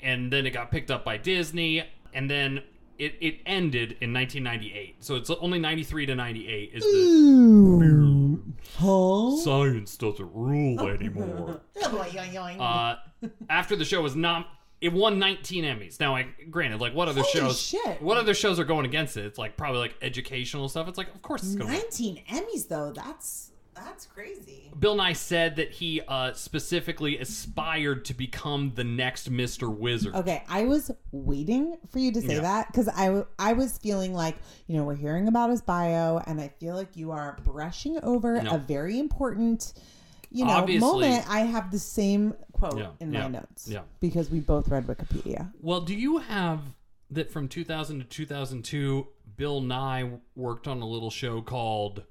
And 0.03 0.33
then 0.33 0.47
it 0.47 0.51
got 0.51 0.71
picked 0.71 0.91
up 0.91 1.05
by 1.05 1.19
Disney, 1.19 1.85
and 2.15 2.31
then 2.31 2.63
it, 2.99 3.15
it 3.21 3.39
ended 3.47 3.97
in 4.01 4.13
1998. 4.13 5.03
So 5.03 5.17
it's 5.17 5.31
only 5.31 5.59
93 5.59 6.07
to 6.07 6.15
98 6.15 6.71
is 6.75 6.83
the 6.83 6.89
Ooh. 6.89 8.43
Huh? 8.77 9.37
science 9.43 9.97
doesn't 9.97 10.35
rule 10.35 10.81
anymore. 10.89 11.61
uh, 11.83 12.95
after 13.49 13.77
the 13.77 13.85
show 13.85 14.03
was 14.03 14.15
not, 14.15 14.49
it 14.81 14.93
won 14.93 15.19
19 15.19 15.65
Emmys. 15.65 16.01
Now, 16.01 16.15
I 16.15 16.29
granted, 16.51 16.81
like 16.81 16.95
what 16.95 17.09
other 17.09 17.23
Holy 17.23 17.33
shows? 17.33 17.61
shit. 17.61 18.01
What 18.03 18.17
other 18.17 18.35
shows 18.35 18.59
are 18.59 18.65
going 18.65 18.87
against 18.87 19.17
it? 19.17 19.25
It's 19.25 19.39
like 19.39 19.57
probably 19.57 19.81
like 19.81 19.95
educational 20.03 20.69
stuff. 20.69 20.89
It's 20.89 20.99
like, 20.99 21.15
of 21.15 21.23
course 21.23 21.43
it's 21.43 21.55
going. 21.55 21.71
to 21.71 21.79
19 21.79 22.23
Emmys 22.31 22.69
though. 22.69 22.93
That's 22.95 23.50
that's 23.75 24.07
crazy. 24.07 24.71
Bill 24.79 24.95
Nye 24.97 25.13
said 25.13 25.57
that 25.57 25.71
he 25.71 26.01
uh, 26.07 26.33
specifically 26.33 27.19
aspired 27.19 28.05
to 28.07 28.15
become 28.15 28.73
the 28.75 28.85
next 28.85 29.31
Mr. 29.31 29.75
Wizard. 29.75 30.15
Okay, 30.15 30.43
I 30.49 30.65
was 30.65 30.91
waiting 31.13 31.77
for 31.91 31.99
you 31.99 32.13
to 32.13 32.21
say 32.21 32.35
Yeah. 32.37 32.41
that 32.43 32.67
because 32.69 32.89
I, 32.89 33.07
w- 33.07 33.27
I 33.39 33.53
was 33.55 33.79
feeling 33.79 34.13
like, 34.15 34.37
you 34.67 34.77
know, 34.77 34.85
we're 34.85 34.95
hearing 34.97 35.29
about 35.29 35.51
his 35.51 35.61
bio, 35.63 36.19
and 36.27 36.41
I 36.41 36.49
feel 36.61 36.75
like 36.75 36.97
you 36.97 37.11
are 37.13 37.39
brushing 37.45 37.99
over 38.03 38.43
No. 38.43 38.53
a 38.53 38.59
very 38.59 38.99
important, 38.99 39.73
you 40.31 40.45
know, 40.45 40.53
Obviously. 40.53 40.81
moment. 41.09 41.25
I 41.29 41.41
have 41.41 41.71
the 41.71 41.79
same 41.79 42.35
quote 42.53 42.79
Yeah, 42.79 42.91
in 43.01 43.13
yeah, 43.13 43.23
my 43.23 43.29
notes 43.29 43.67
yeah. 43.69 43.81
because 44.01 44.31
we 44.31 44.41
both 44.41 44.69
read 44.69 44.87
Wikipedia. 44.87 45.53
Well, 45.61 45.81
do 45.81 45.95
you 45.95 46.19
have 46.19 46.61
that 47.11 47.31
from 47.31 47.49
2000 47.49 47.99
to 48.01 48.05
2002? 48.05 49.07
Bill 49.37 49.61
Nye 49.63 50.11
worked 50.37 50.69
on 50.69 50.83
a 50.83 50.87
little 50.87 51.11
show 51.11 51.41
called 51.41 52.03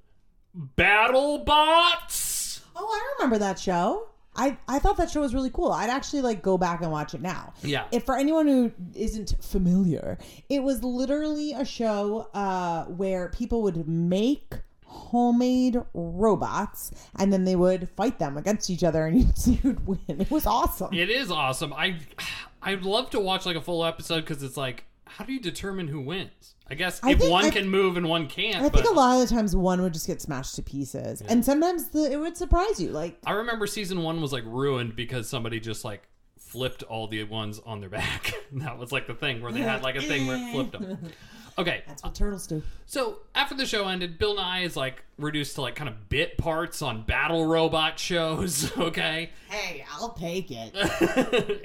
BattleBots. 0.77 2.61
Oh, 2.75 2.87
I 2.87 3.13
remember 3.17 3.37
that 3.39 3.59
show. 3.59 4.09
I, 4.35 4.57
I 4.67 4.79
thought 4.79 4.95
that 4.97 5.09
show 5.11 5.21
was 5.21 5.33
really 5.33 5.49
cool. 5.49 5.71
I'd 5.71 5.89
actually 5.89 6.21
like 6.21 6.41
go 6.41 6.57
back 6.57 6.81
and 6.81 6.91
watch 6.91 7.13
it 7.13 7.21
now. 7.21 7.53
Yeah. 7.61 7.85
If 7.91 8.05
for 8.05 8.17
anyone 8.17 8.47
who 8.47 8.71
isn't 8.95 9.35
familiar, 9.41 10.17
it 10.47 10.63
was 10.63 10.83
literally 10.83 11.53
a 11.53 11.65
show 11.65 12.29
uh, 12.33 12.85
where 12.85 13.29
people 13.29 13.61
would 13.63 13.87
make 13.87 14.53
homemade 14.85 15.79
robots 15.93 16.91
and 17.17 17.31
then 17.31 17.43
they 17.43 17.55
would 17.55 17.89
fight 17.89 18.17
them 18.17 18.37
against 18.37 18.69
each 18.69 18.83
other 18.83 19.05
and 19.05 19.17
you'd 19.19 19.37
see 19.37 19.55
who'd 19.55 19.85
win. 19.85 19.99
It 20.07 20.31
was 20.31 20.45
awesome. 20.45 20.93
It 20.93 21.09
is 21.09 21.31
awesome. 21.31 21.73
I 21.73 21.97
I'd 22.61 22.83
love 22.83 23.09
to 23.11 23.19
watch 23.19 23.45
like 23.45 23.55
a 23.55 23.61
full 23.61 23.85
episode 23.85 24.21
because 24.21 24.43
it's 24.43 24.57
like, 24.57 24.85
how 25.09 25.25
do 25.25 25.33
you 25.33 25.39
determine 25.39 25.87
who 25.87 25.99
wins? 26.01 26.55
I 26.69 26.75
guess 26.75 26.99
I 27.03 27.11
if 27.11 27.19
think- 27.19 27.31
one 27.31 27.45
I- 27.45 27.49
can 27.49 27.69
move 27.69 27.97
and 27.97 28.07
one 28.07 28.27
can't. 28.27 28.57
I 28.57 28.69
but 28.69 28.73
think 28.83 28.89
a 28.89 28.93
lot 28.93 29.21
of 29.21 29.27
the 29.27 29.33
times 29.35 29.55
one 29.55 29.81
would 29.81 29.93
just 29.93 30.07
get 30.07 30.21
smashed 30.21 30.55
to 30.55 30.61
pieces, 30.63 31.21
and 31.21 31.43
sometimes 31.43 31.89
the, 31.89 32.11
it 32.11 32.17
would 32.19 32.37
surprise 32.37 32.79
you. 32.79 32.89
Like 32.91 33.17
I 33.25 33.31
remember 33.33 33.65
season 33.67 34.03
one 34.03 34.21
was 34.21 34.31
like 34.31 34.43
ruined 34.45 34.95
because 34.95 35.27
somebody 35.27 35.59
just 35.59 35.83
like 35.83 36.03
flipped 36.37 36.83
all 36.83 37.07
the 37.07 37.23
ones 37.25 37.59
on 37.65 37.79
their 37.79 37.89
back. 37.89 38.33
that 38.53 38.77
was 38.77 38.91
like 38.91 39.07
the 39.07 39.13
thing 39.15 39.41
where 39.41 39.51
they 39.51 39.61
had 39.61 39.81
like 39.83 39.95
a 39.95 40.01
thing 40.01 40.27
where 40.27 40.37
it 40.37 40.51
flipped 40.51 40.71
them. 40.73 40.97
Okay, 41.57 41.83
that's 41.87 42.01
what 42.03 42.15
turtles 42.15 42.47
do. 42.47 42.63
so 42.85 43.17
after 43.35 43.53
the 43.53 43.65
show 43.65 43.85
ended, 43.89 44.17
Bill 44.17 44.33
Nye 44.35 44.61
is 44.61 44.77
like 44.77 45.03
reduced 45.17 45.55
to 45.55 45.61
like 45.61 45.75
kind 45.75 45.89
of 45.89 46.07
bit 46.07 46.37
parts 46.37 46.81
on 46.81 47.01
battle 47.01 47.45
robot 47.45 47.99
shows. 47.99 48.71
Okay, 48.77 49.31
Hey, 49.49 49.83
I'll 49.91 50.13
take 50.13 50.51
it. 50.51 50.71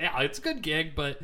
yeah, 0.01 0.21
it's 0.23 0.41
a 0.41 0.43
good 0.43 0.63
gig, 0.63 0.97
but 0.97 1.21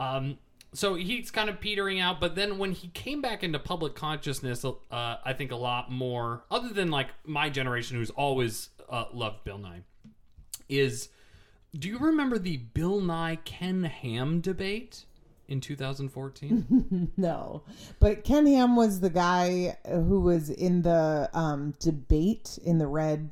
um, 0.00 0.38
so 0.72 0.94
he's 0.94 1.30
kind 1.30 1.50
of 1.50 1.60
petering 1.60 2.00
out. 2.00 2.20
But 2.20 2.34
then 2.34 2.58
when 2.58 2.72
he 2.72 2.88
came 2.88 3.20
back 3.20 3.42
into 3.42 3.58
public 3.58 3.94
consciousness, 3.94 4.64
uh, 4.64 4.72
I 4.90 5.32
think 5.32 5.50
a 5.52 5.56
lot 5.56 5.90
more, 5.90 6.44
other 6.50 6.68
than 6.68 6.90
like 6.90 7.08
my 7.24 7.50
generation 7.50 7.96
who's 7.96 8.10
always 8.10 8.70
uh, 8.88 9.06
loved 9.12 9.44
Bill 9.44 9.58
Nye, 9.58 9.82
is 10.68 11.08
do 11.76 11.88
you 11.88 11.98
remember 11.98 12.38
the 12.38 12.58
Bill 12.58 13.00
Nye 13.00 13.38
Ken 13.44 13.84
Ham 13.84 14.40
debate 14.40 15.04
in 15.48 15.60
2014? 15.60 17.10
No, 17.16 17.62
but 17.98 18.24
Ken 18.24 18.46
Ham 18.46 18.76
was 18.76 19.00
the 19.00 19.10
guy 19.10 19.76
who 19.86 20.20
was 20.20 20.48
in 20.50 20.82
the 20.82 21.28
um, 21.34 21.74
debate 21.80 22.58
in 22.64 22.78
the 22.78 22.86
red 22.86 23.30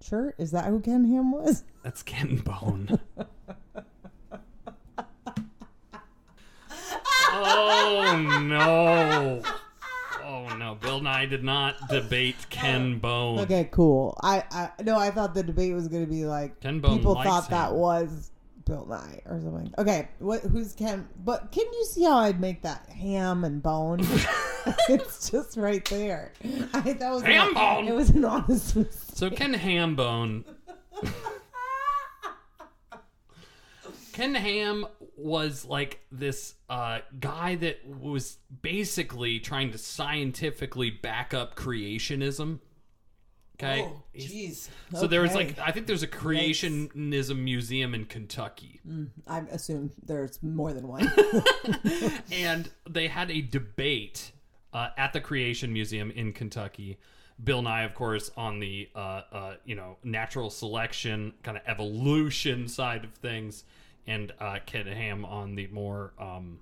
shirt. 0.00 0.34
Is 0.38 0.50
that 0.50 0.66
who 0.66 0.80
Ken 0.80 1.04
Ham 1.04 1.32
was? 1.32 1.64
That's 1.82 2.02
Ken 2.02 2.36
Bone. 2.36 2.98
oh 7.32 8.42
no. 8.42 9.42
Oh 10.24 10.56
no, 10.56 10.74
Bill 10.76 11.00
Nye 11.00 11.26
did 11.26 11.44
not 11.44 11.88
debate 11.88 12.36
Ken 12.50 12.94
oh. 12.96 12.98
Bone. 12.98 13.38
Okay, 13.40 13.68
cool. 13.70 14.18
I, 14.22 14.44
I 14.50 14.70
no, 14.82 14.98
I 14.98 15.10
thought 15.10 15.34
the 15.34 15.42
debate 15.42 15.74
was 15.74 15.88
going 15.88 16.04
to 16.04 16.10
be 16.10 16.24
like 16.24 16.60
Ken 16.60 16.80
Bone 16.80 16.98
people 16.98 17.14
likes 17.14 17.28
thought 17.28 17.50
that 17.50 17.70
him. 17.70 17.76
was 17.76 18.30
Bill 18.64 18.86
Nye 18.86 19.22
or 19.26 19.40
something. 19.40 19.72
Okay, 19.78 20.08
what? 20.18 20.42
Who's 20.42 20.74
Ken? 20.74 21.08
But 21.24 21.52
can 21.52 21.64
you 21.64 21.84
see 21.86 22.04
how 22.04 22.18
I'd 22.18 22.40
make 22.40 22.62
that 22.62 22.88
ham 22.88 23.44
and 23.44 23.62
bone? 23.62 24.06
it's 24.88 25.30
just 25.30 25.56
right 25.56 25.84
there. 25.86 26.32
I 26.74 26.80
that 26.80 27.10
was 27.10 27.22
Ham 27.22 27.48
an- 27.48 27.54
bone. 27.54 27.88
It 27.88 27.94
was 27.94 28.10
an 28.10 28.24
honest 28.24 28.76
mistake. 28.76 29.16
So 29.16 29.30
Ken 29.30 29.54
Hambone. 29.54 30.44
Ken 34.12 34.34
Ham 34.34 34.86
was 35.22 35.64
like 35.64 36.00
this 36.10 36.54
uh, 36.68 37.00
guy 37.18 37.54
that 37.56 37.86
was 37.86 38.38
basically 38.62 39.38
trying 39.40 39.70
to 39.72 39.78
scientifically 39.78 40.90
back 40.90 41.32
up 41.32 41.54
creationism. 41.56 42.58
Okay. 43.62 43.82
Oh, 43.82 44.02
jeez. 44.16 44.68
So 44.92 45.06
there 45.06 45.22
was 45.22 45.34
like 45.34 45.58
I 45.58 45.70
think 45.70 45.86
there's 45.86 46.02
a 46.02 46.08
creationism 46.08 47.38
museum 47.38 47.94
in 47.94 48.06
Kentucky. 48.06 48.80
I 49.26 49.40
assume 49.50 49.92
there's 50.04 50.42
more 50.42 50.72
than 50.72 50.88
one. 50.88 51.12
and 52.32 52.68
they 52.88 53.06
had 53.06 53.30
a 53.30 53.40
debate 53.40 54.32
uh, 54.72 54.88
at 54.96 55.12
the 55.12 55.20
Creation 55.20 55.72
Museum 55.72 56.10
in 56.10 56.32
Kentucky. 56.32 56.98
Bill 57.42 57.62
Nye, 57.62 57.82
of 57.82 57.94
course, 57.94 58.30
on 58.36 58.58
the 58.60 58.88
uh, 58.94 59.22
uh, 59.32 59.54
you 59.64 59.74
know 59.74 59.96
natural 60.02 60.50
selection 60.50 61.32
kind 61.42 61.56
of 61.56 61.62
evolution 61.66 62.68
side 62.68 63.04
of 63.04 63.14
things, 63.14 63.64
and 64.06 64.32
uh, 64.40 64.58
Ken 64.66 64.86
Ham 64.86 65.24
on 65.24 65.54
the 65.54 65.66
more 65.68 66.12
um, 66.18 66.58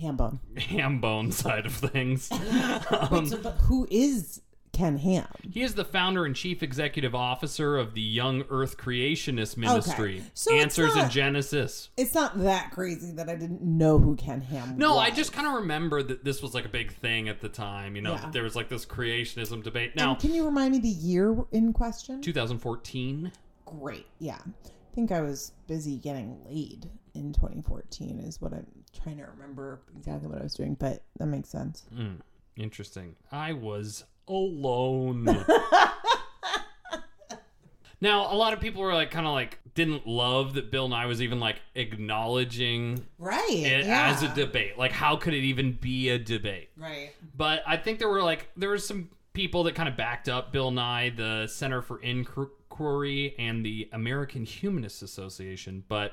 ham 0.00 0.16
bone. 0.16 0.40
ham 0.56 1.00
bone 1.00 1.32
side 1.32 1.66
of 1.66 1.74
things. 1.74 2.28
Wait, 3.10 3.28
so, 3.28 3.38
but 3.38 3.52
who 3.62 3.86
is 3.90 4.40
Ken 4.72 4.96
Ham? 4.98 5.26
He 5.50 5.62
is 5.62 5.74
the 5.74 5.84
founder 5.84 6.24
and 6.24 6.34
chief 6.34 6.62
executive 6.62 7.14
officer 7.14 7.76
of 7.76 7.94
the 7.94 8.00
Young 8.00 8.44
Earth 8.48 8.78
Creationist 8.78 9.56
Ministry. 9.58 10.22
So 10.34 10.54
it's 10.54 10.62
Answers 10.62 10.96
in 10.96 11.10
Genesis. 11.10 11.90
It's 11.96 12.14
not 12.14 12.40
that 12.42 12.70
crazy 12.70 13.12
that 13.12 13.28
I 13.28 13.34
didn't 13.34 13.60
know 13.62 13.98
who 13.98 14.16
Ken 14.16 14.40
Ham 14.40 14.74
No, 14.78 14.94
was. 14.96 15.08
I 15.08 15.10
just 15.10 15.32
kind 15.32 15.46
of 15.46 15.54
remember 15.54 16.02
that 16.02 16.24
this 16.24 16.40
was 16.42 16.54
like 16.54 16.64
a 16.64 16.70
big 16.70 16.90
thing 16.92 17.28
at 17.28 17.40
the 17.40 17.48
time. 17.50 17.96
You 17.96 18.02
know, 18.02 18.14
Yeah. 18.14 18.30
there 18.32 18.44
was 18.44 18.56
like 18.56 18.68
this 18.70 18.86
creationism 18.86 19.62
debate. 19.62 19.94
Now, 19.94 20.12
And 20.12 20.20
can 20.20 20.32
you 20.32 20.44
remind 20.46 20.72
me 20.72 20.78
the 20.78 20.88
year 20.88 21.36
in 21.52 21.72
question? 21.74 22.22
2014. 22.22 23.30
Great. 23.66 24.06
Yeah. 24.20 24.38
I 24.92 24.94
think 24.94 25.10
I 25.10 25.22
was 25.22 25.52
busy 25.66 25.96
getting 25.96 26.38
laid 26.44 26.90
in 27.14 27.32
2014 27.32 28.18
is 28.20 28.42
what 28.42 28.52
I'm 28.52 28.66
trying 29.02 29.16
to 29.16 29.24
remember 29.24 29.80
exactly 29.96 30.28
what 30.28 30.38
I 30.38 30.42
was 30.42 30.52
doing, 30.52 30.74
but 30.74 31.02
that 31.18 31.26
makes 31.26 31.48
sense. 31.48 31.86
Hmm, 31.94 32.16
interesting. 32.56 33.16
I 33.30 33.54
was 33.54 34.04
alone. 34.28 35.24
now, 38.02 38.30
a 38.30 38.36
lot 38.36 38.52
of 38.52 38.60
people 38.60 38.82
were 38.82 38.92
like, 38.92 39.10
kind 39.10 39.26
of 39.26 39.32
like, 39.32 39.60
didn't 39.74 40.06
love 40.06 40.52
that 40.54 40.70
Bill 40.70 40.88
Nye 40.90 41.06
was 41.06 41.22
even 41.22 41.40
like 41.40 41.56
acknowledging 41.74 43.06
Right. 43.18 43.48
it 43.48 43.86
yeah. 43.86 44.10
as 44.10 44.22
a 44.22 44.28
debate. 44.34 44.76
Like, 44.76 44.92
how 44.92 45.16
could 45.16 45.32
it 45.32 45.44
even 45.44 45.72
be 45.72 46.10
a 46.10 46.18
debate? 46.18 46.68
Right. 46.76 47.12
But 47.34 47.62
I 47.66 47.78
think 47.78 47.98
there 47.98 48.10
were 48.10 48.22
like 48.22 48.50
there 48.58 48.68
were 48.68 48.76
some 48.76 49.08
people 49.32 49.64
that 49.64 49.74
kind 49.74 49.88
of 49.88 49.96
backed 49.96 50.28
up 50.28 50.52
Bill 50.52 50.70
Nye, 50.70 51.10
the 51.16 51.46
Center 51.46 51.80
for 51.80 52.02
Inquiry, 52.82 53.34
and 53.38 53.64
the 53.64 53.88
American 53.92 54.44
Humanist 54.44 55.02
Association. 55.02 55.84
But 55.86 56.12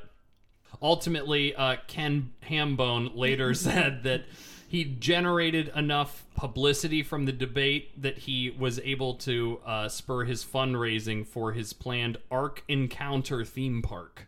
ultimately, 0.82 1.56
uh, 1.56 1.78
Ken 1.88 2.32
Hambone 2.48 3.16
later 3.16 3.54
said 3.56 4.04
that 4.04 4.26
he 4.68 4.84
generated 4.84 5.72
enough 5.76 6.26
publicity 6.36 7.02
from 7.02 7.26
the 7.26 7.32
debate 7.32 8.00
that 8.02 8.20
he 8.20 8.52
was 8.52 8.80
able 8.82 9.16
to 9.16 9.60
uh, 9.66 9.90
spur 9.90 10.26
his 10.26 10.46
fundraising 10.46 11.26
for 11.26 11.54
his 11.54 11.74
planned 11.74 12.18
Ark 12.30 12.64
Encounter 12.68 13.44
theme 13.44 13.82
park. 13.82 14.28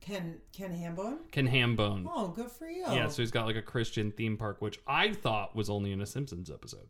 Ken 0.00 0.36
Ken 0.52 0.70
Hambone? 0.70 1.18
Ken 1.32 1.48
Hambone. 1.48 2.08
Oh, 2.08 2.28
good 2.28 2.50
for 2.50 2.68
you. 2.68 2.84
Yeah, 2.88 3.08
so 3.08 3.22
he's 3.22 3.32
got 3.32 3.44
like 3.44 3.56
a 3.56 3.62
Christian 3.62 4.12
theme 4.12 4.36
park, 4.36 4.62
which 4.62 4.78
I 4.86 5.12
thought 5.12 5.56
was 5.56 5.68
only 5.68 5.90
in 5.90 6.00
a 6.00 6.06
Simpsons 6.06 6.48
episode. 6.48 6.88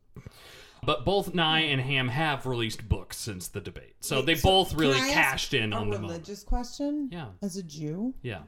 But 0.84 1.04
both 1.04 1.34
Nye 1.34 1.60
and 1.60 1.80
Ham 1.80 2.08
have 2.08 2.46
released 2.46 2.88
books 2.88 3.16
since 3.16 3.48
the 3.48 3.60
debate, 3.60 3.96
so 4.00 4.16
Wait, 4.16 4.26
they 4.26 4.34
so 4.36 4.48
both 4.48 4.68
can 4.70 4.78
really 4.78 4.98
ask 4.98 5.12
cashed 5.12 5.54
in 5.54 5.72
a 5.72 5.76
on 5.76 5.90
the 5.90 5.96
moment. 5.96 6.12
religious 6.12 6.42
question. 6.44 7.08
Yeah, 7.12 7.26
As 7.42 7.56
a 7.56 7.62
Jew, 7.62 8.14
yeah, 8.22 8.42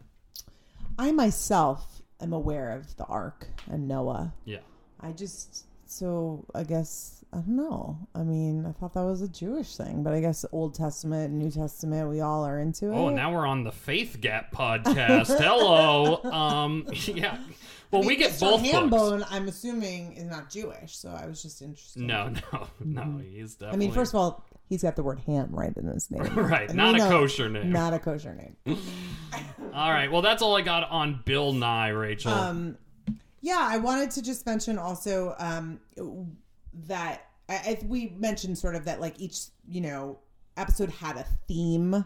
I 0.99 1.11
myself 1.13 2.03
am 2.21 2.33
aware 2.33 2.71
of 2.73 2.97
the 2.97 3.05
Ark 3.05 3.47
and 3.71 3.89
Noah. 3.89 4.33
yeah. 4.45 4.59
I 5.01 5.13
just 5.13 5.67
so 5.87 6.45
I 6.55 6.65
guess 6.65 7.25
I 7.33 7.37
don't 7.37 7.49
know. 7.57 7.99
I 8.15 8.23
mean, 8.23 8.65
I 8.67 8.73
thought 8.73 8.95
that 8.95 9.05
was 9.05 9.21
a 9.23 9.29
Jewish 9.29 9.77
thing, 9.77 10.03
but 10.03 10.13
I 10.13 10.21
guess 10.21 10.45
Old 10.51 10.75
Testament, 10.75 11.33
New 11.35 11.51
Testament, 11.51 12.09
we 12.09 12.21
all 12.21 12.45
are 12.45 12.59
into 12.59 12.87
it. 12.91 12.95
Oh, 12.97 13.11
now 13.11 13.33
we're 13.33 13.47
on 13.47 13.65
the 13.65 13.71
Faith 13.73 14.19
Gap 14.21 14.53
podcast. 14.53 15.39
Hello. 15.39 16.21
Um, 16.25 16.87
yeah. 17.07 17.39
Well, 17.91 18.01
I 18.01 18.03
mean, 18.03 18.09
we 18.09 18.17
get 18.17 18.33
Mr. 18.33 18.41
both 18.41 18.63
books. 18.63 18.75
Hambone, 18.75 19.27
I'm 19.31 19.49
assuming, 19.49 20.13
is 20.15 20.25
not 20.25 20.51
Jewish, 20.51 20.97
so 20.97 21.09
I 21.11 21.27
was 21.27 21.43
just 21.43 21.63
interested. 21.63 22.03
No, 22.03 22.33
no, 22.53 22.67
no. 22.85 23.19
He's 23.19 23.55
definitely. 23.55 23.75
I 23.77 23.79
mean, 23.79 23.93
first 23.93 24.13
of 24.13 24.21
all, 24.21 24.45
he's 24.69 24.83
got 24.83 24.97
the 24.97 25.03
word 25.03 25.21
ham 25.21 25.49
right 25.51 25.75
in 25.77 25.87
his 25.87 26.11
name. 26.11 26.23
right, 26.35 26.69
And 26.69 26.77
not 26.77 26.95
a 26.95 26.99
know- 26.99 27.09
kosher 27.09 27.49
name. 27.49 27.73
Not 27.73 27.95
a 27.95 27.99
kosher 27.99 28.35
name. 28.35 28.57
All 29.75 29.91
right. 29.91 30.11
Well, 30.11 30.23
that's 30.23 30.43
all 30.43 30.57
I 30.57 30.63
got 30.63 30.91
on 30.91 31.23
Bill 31.25 31.53
Nye, 31.53 31.89
Rachel. 31.89 32.33
Um, 32.33 32.77
yeah, 33.41 33.61
I 33.61 33.77
wanted 33.79 34.11
to 34.13 34.23
just 34.23 34.45
mention 34.47 34.79
also 34.79 35.35
um, 35.39 35.81
that 36.87 37.27
I, 37.49 37.55
I, 37.55 37.79
we 37.87 38.09
mentioned 38.19 38.59
sort 38.59 38.75
of 38.75 38.85
that 38.87 39.01
like 39.01 39.21
each 39.21 39.39
you 39.69 39.81
know 39.81 40.19
episode 40.57 40.91
had 40.91 41.17
a 41.17 41.25
theme, 41.47 42.05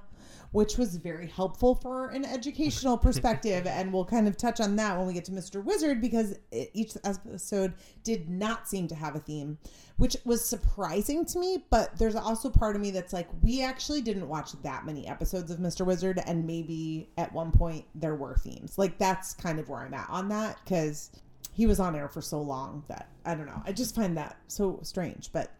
which 0.53 0.77
was 0.77 0.97
very 0.97 1.27
helpful 1.27 1.75
for 1.75 2.09
an 2.11 2.25
educational 2.25 2.97
perspective, 2.99 3.67
and 3.67 3.93
we'll 3.93 4.05
kind 4.05 4.29
of 4.29 4.37
touch 4.37 4.61
on 4.61 4.77
that 4.77 4.97
when 4.97 5.07
we 5.07 5.12
get 5.12 5.25
to 5.25 5.33
Mr. 5.33 5.62
Wizard 5.65 6.01
because 6.01 6.38
it, 6.51 6.71
each 6.75 6.93
episode 7.05 7.75
did 8.05 8.29
not 8.29 8.69
seem 8.69 8.87
to 8.87 8.95
have 8.95 9.17
a 9.17 9.21
theme, 9.21 9.59
which 9.97 10.17
was 10.25 10.45
surprising 10.45 11.25
to 11.25 11.38
me. 11.38 11.65
But 11.71 11.97
there's 11.99 12.15
also 12.15 12.51
part 12.51 12.77
of 12.77 12.83
me 12.83 12.91
that's 12.91 13.12
like, 13.12 13.29
we 13.43 13.62
actually 13.62 14.03
didn't 14.03 14.29
watch 14.29 14.53
that 14.62 14.87
many 14.87 15.09
episodes 15.09 15.51
of 15.51 15.59
Mr. 15.59 15.85
Wizard, 15.85 16.23
and 16.27 16.47
maybe 16.47 17.09
at 17.17 17.33
one 17.33 17.51
point 17.51 17.85
there 17.95 18.15
were 18.15 18.37
themes. 18.37 18.77
Like 18.77 18.99
that's 18.99 19.35
kind 19.35 19.59
of 19.59 19.69
where 19.69 19.81
I'm 19.81 19.95
at 19.95 20.09
on 20.11 20.29
that 20.29 20.59
because 20.65 21.11
he 21.55 21.67
was 21.67 21.81
on 21.81 21.95
air 21.95 22.09
for 22.09 22.21
so 22.23 22.41
long 22.41 22.85
that 22.88 23.09
I 23.25 23.35
don't 23.35 23.47
know. 23.47 23.62
I 23.65 23.73
just 23.73 23.95
find 23.95 24.17
that 24.17 24.37
so 24.49 24.81
strange, 24.83 25.31
but 25.33 25.51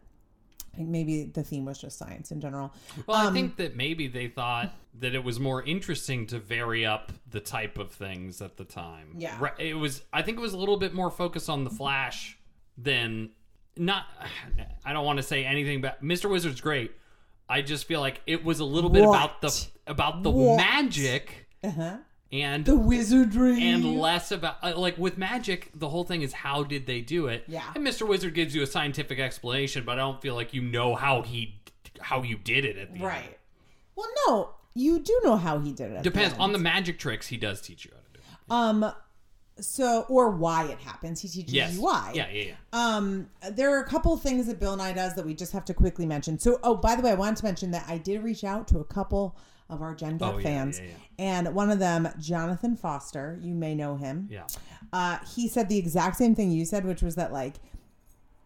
maybe 0.77 1.25
the 1.25 1.43
theme 1.43 1.65
was 1.65 1.79
just 1.81 1.99
science 1.99 2.31
in 2.31 2.41
general. 2.41 2.73
well, 3.07 3.17
I 3.17 3.27
um, 3.27 3.35
think 3.35 3.57
that 3.57 3.77
maybe 3.77 4.09
they 4.09 4.29
thought 4.29 4.73
that 5.01 5.15
it 5.15 5.25
was 5.25 5.41
more 5.41 5.63
interesting 5.63 6.27
to 6.29 6.39
vary 6.39 6.85
up 6.85 7.13
the 7.31 7.41
type 7.41 7.79
of 7.79 7.91
things 7.93 8.41
at 8.43 8.57
the 8.57 8.65
time. 8.65 9.15
Yeah. 9.19 9.37
Right, 9.41 9.53
It 9.59 9.75
was. 9.75 10.03
I 10.13 10.23
think 10.23 10.39
it 10.39 10.41
was 10.41 10.53
a 10.53 10.59
little 10.59 10.77
bit 10.77 10.95
more 10.95 11.11
focused 11.11 11.49
on 11.49 11.65
the 11.65 11.71
Flash 11.71 12.39
than 12.79 13.31
not. 13.77 14.05
I 14.85 14.93
don't 14.93 15.05
want 15.05 15.17
to 15.19 15.23
say 15.23 15.45
anything 15.45 15.81
but 15.81 16.03
Mr. 16.03 16.29
Wizard's 16.31 16.61
great. 16.61 16.93
I 17.49 17.61
just 17.63 17.87
feel 17.87 18.01
like 18.01 18.21
it 18.27 18.45
was 18.45 18.61
a 18.61 18.65
little 18.65 18.89
bit 18.91 19.03
about 19.05 19.41
the 19.43 19.67
about 19.87 20.23
the 20.23 20.31
What? 20.31 20.57
magic 20.57 21.49
Uh-huh. 21.63 21.97
And 22.33 22.65
The 22.65 22.75
wizardry 22.77 23.63
and 23.63 23.99
less 24.01 24.33
about 24.33 24.57
uh, 24.63 24.73
like 24.77 24.97
with 24.99 25.19
magic 25.19 25.71
the 25.75 25.89
whole 25.91 26.05
thing 26.05 26.23
is 26.23 26.33
how 26.33 26.63
did 26.65 26.87
they 26.87 27.01
do 27.01 27.27
it 27.27 27.45
Yeah. 27.47 27.63
and 27.75 27.87
mr 27.87 28.07
wizard 28.09 28.35
gives 28.35 28.55
you 28.55 28.63
a 28.63 28.67
scientific 28.67 29.19
explanation 29.19 29.85
but 29.85 29.93
i 29.93 29.97
don't 29.97 30.21
feel 30.23 30.35
like 30.35 30.55
you 30.55 30.63
know 30.63 30.95
how 30.95 31.23
he 31.23 31.57
how 32.01 32.23
you 32.23 32.37
did 32.39 32.65
it 32.65 32.77
at 32.79 32.89
the 32.93 32.95
end. 33.01 33.05
right. 33.05 33.39
Well, 33.95 34.09
no, 34.27 34.51
you 34.75 34.99
do 35.01 35.21
know 35.23 35.37
how 35.37 35.59
he 35.59 35.73
did 35.73 35.93
it. 35.93 35.97
at 35.97 36.03
the 36.05 36.11
depends 36.11 36.33
end. 36.33 36.43
on 36.43 36.53
the 36.53 36.59
magic 36.59 36.99
tricks 36.99 37.27
he 37.29 37.37
does 37.37 37.61
teach 37.61 37.85
you 37.85 37.91
how 37.95 38.01
to 38.01 38.13
do 38.13 38.19
it. 38.19 38.85
um. 38.85 38.95
So, 39.61 40.07
or 40.09 40.31
why 40.31 40.65
it 40.65 40.79
happens. 40.79 41.21
He 41.21 41.29
teaches 41.29 41.53
yes 41.53 41.75
you 41.75 41.83
why. 41.83 42.13
yeah 42.15 42.27
yeah 42.33 42.45
yeah 42.45 42.55
Um, 42.73 43.29
there 43.53 43.77
are 43.77 43.81
a 43.81 43.87
couple 43.87 44.17
things 44.17 44.47
that 44.47 44.59
Bill 44.59 44.75
Nye 44.77 44.95
does 44.95 45.15
that 45.15 45.27
we 45.27 45.35
just 45.35 45.53
have 45.53 45.67
to 45.67 45.75
quickly 45.75 46.07
mention. 46.07 46.39
So, 46.39 46.59
oh, 46.63 46.75
by 46.75 46.97
the 46.97 47.03
way, 47.03 47.11
I 47.11 47.15
wanted 47.15 47.37
to 47.37 47.45
mention 47.45 47.71
that 47.73 47.85
I 47.87 47.99
did 47.99 48.25
reach 48.25 48.45
out 48.45 48.67
to 48.69 48.79
a 48.79 48.85
couple 48.85 49.37
of 49.73 49.83
our 49.83 49.95
Gen 49.95 50.19
Gap 50.19 50.35
Oh, 50.35 50.39
yeah, 50.39 50.43
fans, 50.45 50.79
yeah, 50.79 50.87
yeah. 50.87 50.93
and 51.19 51.55
one 51.55 51.71
of 51.71 51.79
them, 51.79 52.09
Jonathan 52.21 52.77
Foster, 52.77 53.39
you 53.43 53.55
may 53.55 53.75
know 53.75 53.97
him. 53.97 54.29
yeah 54.31 54.45
Uh, 54.93 55.19
he 55.35 55.49
said 55.49 55.69
the 55.69 55.79
exact 55.79 56.17
same 56.17 56.35
thing 56.35 56.51
you 56.53 56.65
said, 56.65 56.85
which 56.85 57.03
was 57.03 57.15
that 57.17 57.33
like 57.33 57.55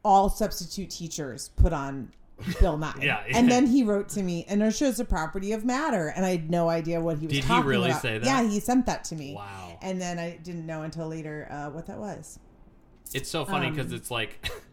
all 0.05 0.29
substitute 0.31 0.91
teachers 0.91 1.49
put 1.57 1.73
on 1.73 2.13
Bill 2.61 2.77
Nye. 2.77 2.93
Yeah. 3.03 3.25
And 3.35 3.51
then 3.51 3.67
he 3.67 3.83
wrote 3.83 4.09
to 4.11 4.23
me, 4.23 4.45
and 4.49 4.63
our 4.63 4.71
show's 4.71 5.01
a 5.01 5.05
property 5.05 5.53
of 5.53 5.65
matter, 5.65 6.09
and 6.15 6.25
I 6.25 6.31
had 6.31 6.51
no 6.51 6.69
idea 6.69 7.01
what 7.01 7.19
he 7.19 7.27
was 7.27 7.35
Did 7.35 7.43
he 7.45 7.49
talking 7.49 7.67
really 7.67 7.91
about. 7.91 8.03
say 8.03 8.19
that? 8.19 8.25
Yeah, 8.25 8.43
he 8.49 8.61
sent 8.61 8.87
that 8.87 9.05
to 9.05 9.17
me. 9.17 9.35
Wow. 9.35 9.79
And 9.83 10.01
then 10.01 10.19
I 10.19 10.37
didn't 10.37 10.67
know 10.67 10.83
until 10.83 11.09
later 11.09 11.49
uh, 11.51 11.71
what 11.71 11.87
that 11.87 11.99
was. 11.99 12.39
it's 13.15 13.29
so 13.31 13.45
funny 13.45 13.71
because 13.71 13.91
Um, 13.91 13.97
it's 13.97 14.11
like 14.11 14.49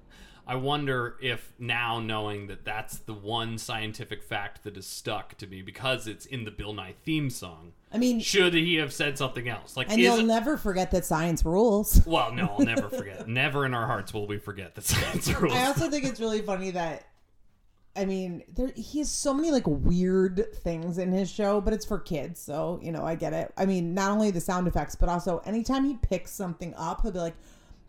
i 0.48 0.56
wonder 0.56 1.16
if 1.22 1.54
now 1.60 2.00
knowing 2.00 2.48
that 2.48 2.66
that's 2.66 2.98
the 3.00 3.14
one 3.14 3.58
scientific 3.58 4.24
fact 4.24 4.64
that 4.64 4.76
is 4.78 4.86
stuck 4.86 5.38
to 5.38 5.48
me 5.48 5.62
because 5.62 6.08
it's 6.08 6.26
in 6.26 6.44
the 6.46 6.52
bill 6.52 6.74
nye 6.74 6.94
theme 7.04 7.30
song 7.30 7.74
I 7.92 8.00
mean, 8.00 8.22
should 8.22 8.56
he 8.56 8.78
have 8.78 8.92
said 8.92 9.18
something 9.20 9.48
else 9.48 9.78
like 9.78 9.90
and 9.92 10.00
you'll 10.00 10.20
it- 10.20 10.26
never 10.26 10.58
forget 10.58 10.90
that 10.92 11.06
science 11.06 11.46
rules. 11.46 12.04
well 12.08 12.32
no 12.34 12.56
i'll 12.58 12.66
never 12.66 12.90
forget 12.90 13.28
never 13.28 13.66
in 13.66 13.74
our 13.74 13.86
hearts 13.86 14.14
will 14.14 14.26
we 14.26 14.38
forget 14.38 14.74
that 14.76 14.84
science 14.84 15.32
rules 15.34 15.54
I 15.54 15.66
also 15.66 15.90
think 15.90 16.06
it's 16.06 16.20
really 16.20 16.42
funny 16.42 16.72
that 16.72 17.06
I 17.96 18.06
mean, 18.06 18.44
there 18.56 18.72
he 18.76 19.00
has 19.00 19.12
so 19.12 19.34
many 19.34 19.52
like 19.52 19.68
weird 19.68 20.48
things 20.64 20.98
in 20.98 21.12
his 21.12 21.30
show, 21.30 21.62
but 21.62 21.74
it's 21.74 21.86
for 21.86 22.00
kids, 22.00 22.40
so 22.42 22.80
you 22.82 22.92
know, 22.92 23.06
I 23.06 23.14
get 23.14 23.34
it. 23.34 23.54
I 23.56 23.68
mean, 23.68 23.94
not 23.94 24.10
only 24.10 24.32
the 24.32 24.42
sound 24.42 24.68
effects, 24.68 24.96
but 24.96 25.10
also 25.10 25.44
anytime 25.46 25.86
he 25.86 25.98
picks 25.98 26.32
something 26.32 26.74
up, 26.76 27.04
he'll 27.04 27.12
be 27.12 27.20
like 27.20 27.36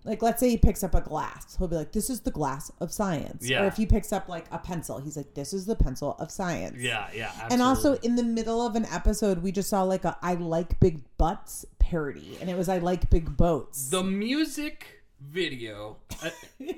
like 0.05 0.23
let's 0.23 0.41
say 0.41 0.51
he 0.51 0.57
picks 0.59 0.85
up 0.85 0.95
a 0.95 1.01
glass, 1.01 1.57
he'll 1.57 1.69
be 1.69 1.77
like, 1.77 1.93
This 1.93 2.11
is 2.11 2.21
the 2.21 2.31
glass 2.31 2.71
of 2.81 2.93
science. 2.93 3.49
Yeah. 3.49 3.63
Or 3.63 3.67
if 3.67 3.77
he 3.77 3.87
picks 3.87 4.13
up 4.13 4.29
like 4.29 4.45
a 4.53 4.59
pencil, 4.59 4.99
he's 5.01 5.17
like, 5.17 5.35
This 5.35 5.53
is 5.53 5.67
the 5.67 5.75
pencil 5.77 6.17
of 6.19 6.31
science. 6.31 6.77
Yeah, 6.81 7.09
yeah. 7.15 7.27
Absolutely. 7.27 7.55
And 7.55 7.63
also 7.63 7.95
in 7.97 8.17
the 8.17 8.23
middle 8.23 8.65
of 8.67 8.77
an 8.77 8.85
episode, 8.87 9.43
we 9.43 9.51
just 9.53 9.69
saw 9.71 9.83
like 9.83 10.05
a 10.05 10.17
I 10.23 10.35
like 10.35 10.79
big 10.81 11.03
butts 11.19 11.65
parody, 11.79 12.37
and 12.41 12.49
it 12.51 12.57
was 12.57 12.69
I 12.69 12.79
like 12.79 13.11
big 13.11 13.37
boats. 13.37 13.89
the 13.91 14.03
music 14.03 14.87
video. 15.21 15.97
uh, 16.23 16.31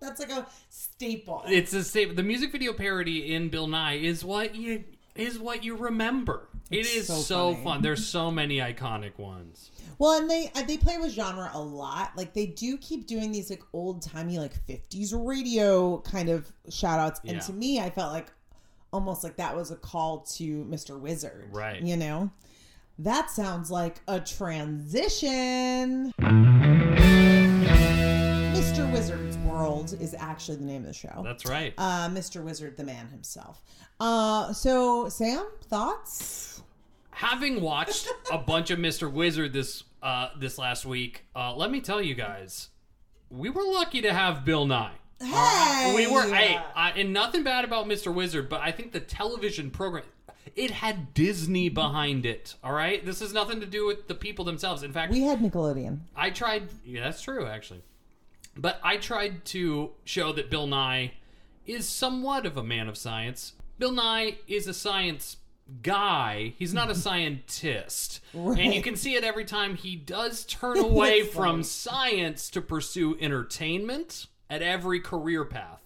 That's 0.00 0.18
like 0.20 0.30
a 0.32 0.46
staple. 0.68 1.44
it's 1.46 1.70
the 1.72 1.84
staple 1.84 2.14
The 2.16 2.22
music 2.24 2.50
video 2.52 2.72
parody 2.72 3.34
in 3.34 3.48
Bill 3.48 3.66
Nye 3.68 3.94
is 3.94 4.24
what 4.24 4.54
you 4.56 4.84
is 5.14 5.38
what 5.38 5.62
you 5.62 5.76
remember. 5.76 6.48
It's 6.72 6.88
it 6.88 6.96
is 6.98 7.06
so 7.06 7.14
so, 7.16 7.54
fun. 7.56 7.82
There's 7.82 8.06
so 8.06 8.30
many 8.30 8.58
iconic 8.58 9.18
ones. 9.18 9.70
Well, 9.98 10.18
and 10.20 10.28
they 10.28 10.50
uh, 10.54 10.62
they 10.62 10.76
play 10.76 10.98
with 10.98 11.12
genre 11.12 11.50
a 11.52 11.60
lot. 11.60 12.16
Like 12.16 12.34
they 12.34 12.46
do 12.46 12.76
keep 12.78 13.06
doing 13.06 13.30
these 13.30 13.50
like 13.50 13.62
old 13.72 14.02
timey 14.02 14.38
like 14.38 14.54
'50s 14.66 15.12
radio 15.14 15.98
kind 15.98 16.28
of 16.28 16.50
shout 16.70 16.98
outs. 16.98 17.20
And 17.24 17.32
Yeah. 17.34 17.40
to 17.40 17.52
me, 17.52 17.80
I 17.80 17.90
felt 17.90 18.12
like 18.12 18.32
almost 18.92 19.22
like 19.24 19.36
that 19.36 19.54
was 19.56 19.70
a 19.70 19.76
call 19.76 20.20
to 20.20 20.64
Mr. 20.64 20.98
Wizard. 20.98 21.48
Right. 21.52 21.80
You 21.80 21.96
know, 21.96 22.30
that 22.98 23.30
sounds 23.30 23.70
like 23.70 24.00
a 24.08 24.20
transition. 24.20 26.12
Mr. 28.82 28.92
Wizard's 28.92 29.36
World 29.38 29.94
is 30.00 30.14
actually 30.18 30.56
the 30.56 30.64
name 30.64 30.82
of 30.82 30.88
the 30.88 30.92
show. 30.92 31.22
That's 31.24 31.46
right. 31.46 31.72
uh, 31.78 32.08
Mr. 32.08 32.42
Wizard, 32.42 32.76
the 32.76 32.82
man 32.84 33.06
himself. 33.08 33.62
Uh, 34.00 34.52
so 34.52 35.08
Sam, 35.08 35.46
thoughts? 35.64 36.62
Having 37.10 37.60
watched 37.60 38.08
a 38.32 38.38
bunch 38.38 38.70
of 38.70 38.78
Mr. 38.80 39.10
Wizard 39.10 39.52
this 39.52 39.84
uh, 40.02 40.30
this 40.36 40.58
last 40.58 40.84
week, 40.84 41.26
uh, 41.36 41.54
let 41.54 41.70
me 41.70 41.80
tell 41.80 42.02
you 42.02 42.14
guys, 42.16 42.70
we 43.30 43.50
were 43.50 43.62
lucky 43.62 44.02
to 44.02 44.12
have 44.12 44.44
Bill 44.44 44.66
Nye. 44.66 44.94
Hey, 45.20 45.92
we 45.94 46.08
were 46.08 46.22
hey, 46.34 46.58
I, 46.74 46.90
and 46.96 47.12
nothing 47.12 47.44
bad 47.44 47.64
about 47.64 47.86
Mr. 47.86 48.12
Wizard, 48.12 48.48
but 48.48 48.60
I 48.62 48.72
think 48.72 48.90
the 48.90 48.98
television 48.98 49.70
program 49.70 50.02
it 50.56 50.72
had 50.72 51.14
Disney 51.14 51.68
behind 51.68 52.26
it. 52.26 52.56
All 52.64 52.72
right, 52.72 53.04
this 53.06 53.20
has 53.20 53.32
nothing 53.32 53.60
to 53.60 53.66
do 53.66 53.86
with 53.86 54.08
the 54.08 54.14
people 54.16 54.44
themselves. 54.44 54.82
In 54.82 54.92
fact, 54.92 55.12
We 55.12 55.20
had 55.22 55.38
Nickelodeon. 55.38 56.00
I 56.16 56.30
tried. 56.30 56.64
Yeah, 56.84 57.04
that's 57.04 57.22
true, 57.22 57.46
actually. 57.46 57.82
But 58.56 58.80
I 58.82 58.96
tried 58.98 59.44
to 59.46 59.92
show 60.04 60.32
that 60.32 60.50
Bill 60.50 60.66
Nye 60.66 61.12
is 61.66 61.88
somewhat 61.88 62.44
of 62.46 62.56
a 62.56 62.62
man 62.62 62.88
of 62.88 62.96
science. 62.98 63.54
Bill 63.78 63.92
Nye 63.92 64.36
is 64.46 64.66
a 64.66 64.74
science 64.74 65.38
guy. 65.82 66.52
He's 66.58 66.74
not 66.74 66.90
a 66.90 66.94
scientist. 67.06 68.20
And 68.34 68.74
you 68.74 68.82
can 68.82 68.96
see 68.96 69.14
it 69.14 69.24
every 69.24 69.44
time 69.44 69.76
he 69.76 69.96
does 69.96 70.44
turn 70.44 70.78
away 70.84 71.22
from 71.22 71.42
funny. 71.56 71.62
science 71.64 72.50
to 72.50 72.60
pursue 72.60 73.16
entertainment 73.20 74.26
at 74.50 74.60
every 74.62 75.00
career 75.00 75.44
path. 75.44 75.80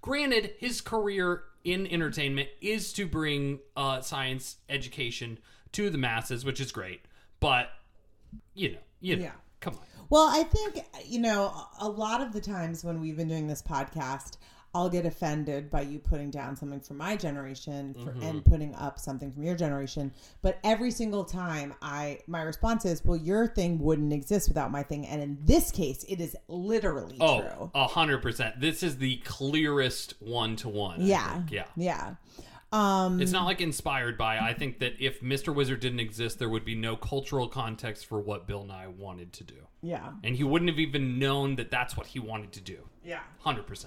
Granted, 0.00 0.54
his 0.58 0.80
career 0.80 1.44
in 1.64 1.86
entertainment 1.86 2.48
is 2.60 2.92
to 2.92 3.06
bring 3.06 3.60
uh, 3.76 4.00
science 4.00 4.56
education 4.68 5.38
to 5.72 5.90
the 5.90 5.98
masses, 5.98 6.44
which 6.44 6.60
is 6.60 6.70
great. 6.72 7.00
But 7.40 7.70
you 8.54 8.72
know, 8.72 8.78
you 9.00 9.16
know, 9.16 9.22
Yeah. 9.24 9.30
come 9.60 9.74
on. 9.74 9.80
Well, 10.12 10.28
I 10.30 10.42
think, 10.42 10.84
you 11.06 11.20
know, 11.20 11.50
a 11.80 11.88
lot 11.88 12.20
of 12.20 12.34
the 12.34 12.40
times 12.40 12.84
when 12.84 13.00
we've 13.00 13.16
been 13.16 13.28
doing 13.28 13.46
this 13.46 13.62
podcast, 13.62 14.36
I'll 14.74 14.90
get 14.90 15.06
offended 15.06 15.70
by 15.70 15.82
you 15.82 15.98
putting 15.98 16.30
down 16.30 16.54
something 16.54 16.80
from 16.80 16.98
my 16.98 17.16
generation 17.16 17.94
for, 17.94 18.10
Mm-hmm. 18.10 18.22
and 18.22 18.44
putting 18.44 18.74
up 18.74 18.98
something 18.98 19.32
from 19.32 19.42
your 19.42 19.54
generation. 19.54 20.12
But 20.42 20.58
every 20.64 20.90
single 20.90 21.24
time, 21.24 21.72
I 21.80 22.20
my 22.26 22.42
response 22.42 22.84
is, 22.84 23.02
"Well, 23.04 23.16
your 23.16 23.46
thing 23.46 23.78
wouldn't 23.78 24.12
exist 24.12 24.48
without 24.48 24.70
my 24.70 24.82
thing." 24.82 25.06
And 25.06 25.22
in 25.22 25.38
this 25.44 25.70
case, 25.70 26.04
it 26.08 26.20
is 26.20 26.36
literally 26.48 27.16
Oh, 27.20 27.40
true. 27.40 27.70
a 27.74 27.86
hundred 27.86 28.20
percent. 28.22 28.60
This 28.60 28.82
is 28.82 28.98
the 28.98 29.16
clearest 29.24 30.14
one 30.20 30.56
to 30.56 30.68
one. 30.68 31.00
Yeah. 31.00 31.42
Yeah. 31.50 31.64
Yeah. 31.76 32.14
Um, 32.72 33.20
It's 33.20 33.32
not 33.32 33.44
like 33.44 33.60
inspired 33.60 34.16
by. 34.16 34.38
I 34.38 34.54
think 34.54 34.78
that 34.78 34.94
if 34.98 35.20
Mr. 35.20 35.54
Wizard 35.54 35.80
didn't 35.80 36.00
exist, 36.00 36.38
there 36.38 36.48
would 36.48 36.64
be 36.64 36.74
no 36.74 36.96
cultural 36.96 37.46
context 37.48 38.06
for 38.06 38.18
what 38.20 38.46
Bill 38.46 38.64
Nye 38.64 38.86
wanted 38.86 39.32
to 39.34 39.44
do. 39.44 39.66
yeah, 39.82 40.12
And 40.24 40.34
he 40.36 40.44
wouldn't 40.44 40.70
have 40.70 40.78
even 40.78 41.18
known 41.18 41.56
that 41.56 41.70
that's 41.70 41.96
what 41.96 42.06
he 42.06 42.18
wanted 42.18 42.52
to 42.52 42.60
do. 42.60 42.78
yeah. 43.04 43.20
100%. 43.44 43.86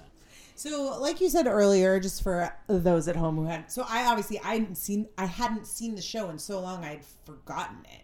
So, 0.54 0.98
like 1.00 1.20
you 1.20 1.28
said 1.28 1.46
earlier, 1.46 2.00
just 2.00 2.22
for 2.22 2.50
those 2.68 3.08
at 3.08 3.16
home 3.16 3.36
who 3.36 3.44
had, 3.44 3.70
so 3.70 3.84
I 3.86 4.06
obviously 4.06 4.38
I 4.40 4.54
hadn't 4.54 4.76
seen 4.76 5.06
I 5.18 5.26
hadn't 5.26 5.66
seen 5.66 5.94
the 5.94 6.00
show 6.00 6.30
in 6.30 6.38
so 6.38 6.60
long 6.60 6.82
I'd 6.82 7.04
forgotten 7.26 7.76
it. 7.92 8.02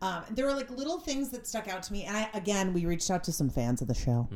Um, 0.00 0.22
there 0.30 0.46
were 0.46 0.54
like 0.54 0.70
little 0.70 0.98
things 0.98 1.28
that 1.28 1.46
stuck 1.46 1.68
out 1.68 1.82
to 1.82 1.92
me, 1.92 2.04
and 2.04 2.16
I 2.16 2.30
again 2.32 2.72
we 2.72 2.86
reached 2.86 3.10
out 3.10 3.22
to 3.24 3.32
some 3.32 3.50
fans 3.50 3.82
of 3.82 3.88
the 3.88 3.92
show, 3.94 4.26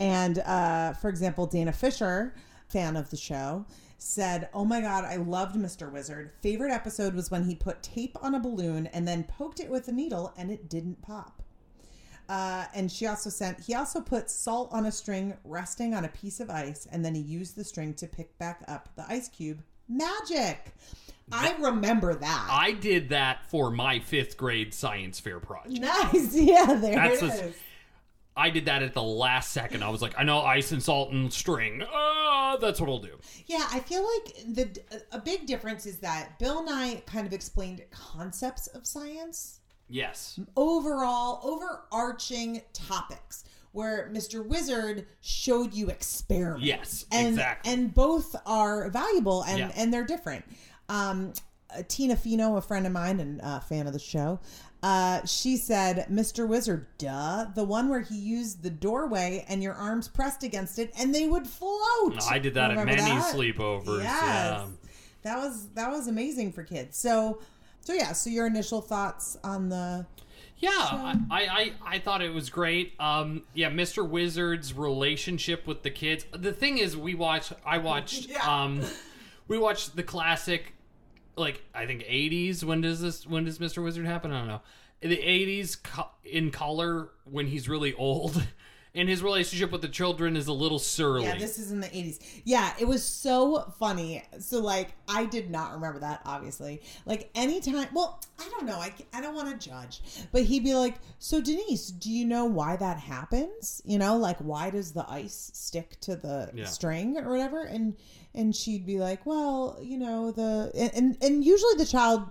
and 0.00 0.40
uh, 0.40 0.94
for 0.94 1.08
example, 1.08 1.46
Dana 1.46 1.72
Fisher, 1.72 2.34
fan 2.68 2.96
of 2.96 3.08
the 3.10 3.16
show, 3.16 3.64
said, 3.98 4.48
"Oh 4.54 4.64
my 4.64 4.80
god, 4.80 5.04
I 5.04 5.16
loved 5.16 5.56
Mr. 5.56 5.90
Wizard. 5.90 6.32
Favorite 6.40 6.72
episode 6.72 7.14
was 7.14 7.30
when 7.30 7.44
he 7.44 7.54
put 7.54 7.82
tape 7.82 8.16
on 8.22 8.34
a 8.34 8.40
balloon 8.40 8.86
and 8.88 9.06
then 9.06 9.24
poked 9.24 9.60
it 9.60 9.70
with 9.70 9.88
a 9.88 9.92
needle, 9.92 10.32
and 10.36 10.50
it 10.50 10.68
didn't 10.68 11.02
pop." 11.02 11.42
Uh, 12.28 12.64
and 12.74 12.90
she 12.90 13.06
also 13.06 13.30
sent, 13.30 13.60
he 13.60 13.74
also 13.74 14.00
put 14.00 14.28
salt 14.28 14.68
on 14.72 14.86
a 14.86 14.90
string 14.92 15.36
resting 15.44 15.94
on 15.94 16.04
a 16.04 16.08
piece 16.08 16.40
of 16.40 16.50
ice, 16.50 16.86
and 16.90 17.04
then 17.04 17.14
he 17.14 17.20
used 17.20 17.54
the 17.56 17.62
string 17.62 17.94
to 17.94 18.06
pick 18.08 18.36
back 18.38 18.62
up 18.66 18.88
the 18.96 19.04
ice 19.08 19.28
cube. 19.28 19.62
Magic! 19.88 20.74
I 21.30 21.54
remember 21.60 22.14
that. 22.14 22.48
I 22.50 22.72
did 22.72 23.08
that 23.10 23.48
for 23.48 23.70
my 23.70 23.98
fifth 24.00 24.36
grade 24.36 24.74
science 24.74 25.18
fair 25.20 25.38
project. 25.40 25.80
nice. 25.80 26.34
Yeah, 26.36 26.74
there 26.74 26.94
That's 26.96 27.22
it 27.22 27.30
a- 27.30 27.44
is. 27.48 27.56
I 28.36 28.50
did 28.50 28.66
that 28.66 28.82
at 28.82 28.92
the 28.92 29.02
last 29.02 29.52
second. 29.52 29.82
I 29.82 29.88
was 29.88 30.02
like, 30.02 30.14
I 30.18 30.22
know 30.24 30.40
ice 30.40 30.70
and 30.72 30.82
salt 30.82 31.10
and 31.12 31.32
string. 31.32 31.82
Uh, 31.82 32.56
that's 32.58 32.80
what 32.80 32.90
I'll 32.90 32.98
do. 32.98 33.18
Yeah, 33.46 33.66
I 33.72 33.80
feel 33.80 34.02
like 34.04 34.34
the 34.54 34.80
a 35.12 35.18
big 35.18 35.46
difference 35.46 35.86
is 35.86 35.98
that 35.98 36.38
Bill 36.38 36.62
Nye 36.64 37.02
kind 37.06 37.26
of 37.26 37.32
explained 37.32 37.82
concepts 37.90 38.66
of 38.68 38.86
science, 38.86 39.60
Yes. 39.88 40.38
overall 40.56 41.40
overarching 41.42 42.60
topics, 42.72 43.44
where 43.72 44.10
Mr. 44.12 44.44
Wizard 44.46 45.06
showed 45.20 45.72
you 45.72 45.88
experiments. 45.88 46.66
Yes, 46.66 47.04
and 47.12 47.28
exactly. 47.28 47.72
and 47.72 47.94
both 47.94 48.36
are 48.44 48.90
valuable 48.90 49.42
and 49.44 49.58
Yeah. 49.58 49.72
and 49.76 49.92
they're 49.92 50.04
different. 50.04 50.44
Um, 50.88 51.32
uh, 51.76 51.82
Tina 51.88 52.16
Fino, 52.16 52.56
a 52.56 52.60
friend 52.60 52.86
of 52.86 52.92
mine 52.92 53.18
and 53.18 53.40
a 53.42 53.60
fan 53.60 53.86
of 53.86 53.92
the 53.92 53.98
show, 53.98 54.38
uh, 54.82 55.24
she 55.24 55.56
said, 55.56 56.06
"Mr. 56.10 56.46
Wizard, 56.46 56.86
duh, 56.98 57.46
the 57.54 57.64
one 57.64 57.88
where 57.88 58.00
he 58.00 58.16
used 58.16 58.62
the 58.62 58.70
doorway 58.70 59.44
and 59.48 59.62
your 59.62 59.74
arms 59.74 60.08
pressed 60.08 60.42
against 60.42 60.78
it 60.78 60.92
and 60.98 61.14
they 61.14 61.26
would 61.26 61.46
float." 61.46 62.22
I 62.30 62.38
did 62.38 62.54
that 62.54 62.70
Remember 62.70 62.92
at 62.92 62.98
many 62.98 63.10
that? 63.16 63.34
sleepovers. 63.34 64.02
Yes. 64.02 64.22
Yeah. 64.22 64.66
That 65.22 65.38
was 65.38 65.68
that 65.74 65.90
was 65.90 66.06
amazing 66.06 66.52
for 66.52 66.62
kids. 66.62 66.96
So 66.96 67.40
so 67.80 67.92
yeah, 67.92 68.12
so 68.12 68.30
your 68.30 68.46
initial 68.46 68.80
thoughts 68.80 69.36
on 69.42 69.68
the 69.68 70.06
Yeah, 70.58 70.70
I, 70.70 71.14
I, 71.30 71.72
I 71.84 71.98
thought 71.98 72.22
it 72.22 72.32
was 72.32 72.48
great. 72.50 72.94
Um, 73.00 73.42
yeah, 73.54 73.70
Mr. 73.70 74.08
Wizard's 74.08 74.72
relationship 74.72 75.66
with 75.66 75.82
the 75.82 75.90
kids. 75.90 76.26
The 76.32 76.52
thing 76.52 76.78
is, 76.78 76.96
we 76.96 77.14
watched. 77.14 77.52
I 77.64 77.78
watched. 77.78 78.28
Yeah. 78.30 78.42
Um, 78.62 78.82
we 79.48 79.58
watched 79.58 79.94
the 79.96 80.02
classic, 80.02 80.74
like 81.36 81.62
I 81.74 81.86
think 81.86 82.02
'80s. 82.02 82.64
When 82.64 82.80
does 82.80 83.00
this? 83.00 83.26
When 83.26 83.44
does 83.44 83.58
Mr. 83.58 83.82
Wizard 83.82 84.06
happen? 84.06 84.32
I 84.32 84.38
don't 84.38 84.48
know. 84.48 84.62
In 85.02 85.10
the 85.10 85.18
'80s, 85.18 85.82
co- 85.82 86.10
in 86.24 86.50
color, 86.50 87.10
when 87.24 87.46
he's 87.46 87.68
really 87.68 87.94
old, 87.94 88.42
and 88.96 89.08
his 89.08 89.22
relationship 89.22 89.70
with 89.70 89.82
the 89.82 89.88
children 89.88 90.36
is 90.36 90.46
a 90.48 90.52
little 90.52 90.78
surly. 90.78 91.24
Yeah, 91.24 91.36
this 91.38 91.58
is 91.58 91.70
in 91.70 91.80
the 91.80 91.88
80s. 91.88 92.18
Yeah, 92.44 92.72
it 92.80 92.86
was 92.86 93.04
so 93.04 93.72
funny. 93.78 94.24
So, 94.40 94.60
like, 94.60 94.88
I 95.08 95.26
did 95.26 95.50
not 95.50 95.72
remember 95.72 96.00
that, 96.00 96.22
obviously. 96.24 96.80
Like, 97.04 97.30
anytime, 97.34 97.88
well, 97.92 98.20
I 98.40 98.48
don't 98.50 98.64
know. 98.66 98.78
I, 98.78 98.92
I 99.12 99.20
don't 99.20 99.34
want 99.34 99.60
to 99.60 99.68
judge. 99.68 100.00
But 100.32 100.42
he'd 100.42 100.64
be 100.64 100.74
like, 100.74 100.94
So, 101.18 101.40
Denise, 101.40 101.88
do 101.88 102.10
you 102.10 102.24
know 102.24 102.44
why 102.46 102.76
that 102.76 102.98
happens? 102.98 103.82
You 103.84 103.98
know, 103.98 104.16
like, 104.16 104.38
why 104.38 104.70
does 104.70 104.92
the 104.92 105.08
ice 105.10 105.50
stick 105.54 106.00
to 106.00 106.16
the 106.16 106.50
Yeah. 106.54 106.64
string 106.64 107.16
or 107.18 107.30
whatever? 107.30 107.62
And, 107.62 107.94
and 108.34 108.54
she'd 108.54 108.86
be 108.86 108.98
like, 108.98 109.26
Well, 109.26 109.78
you 109.82 109.98
know, 109.98 110.30
the, 110.32 110.70
and, 110.74 110.90
and, 110.94 111.16
and 111.22 111.44
usually 111.44 111.74
the 111.76 111.86
child, 111.86 112.22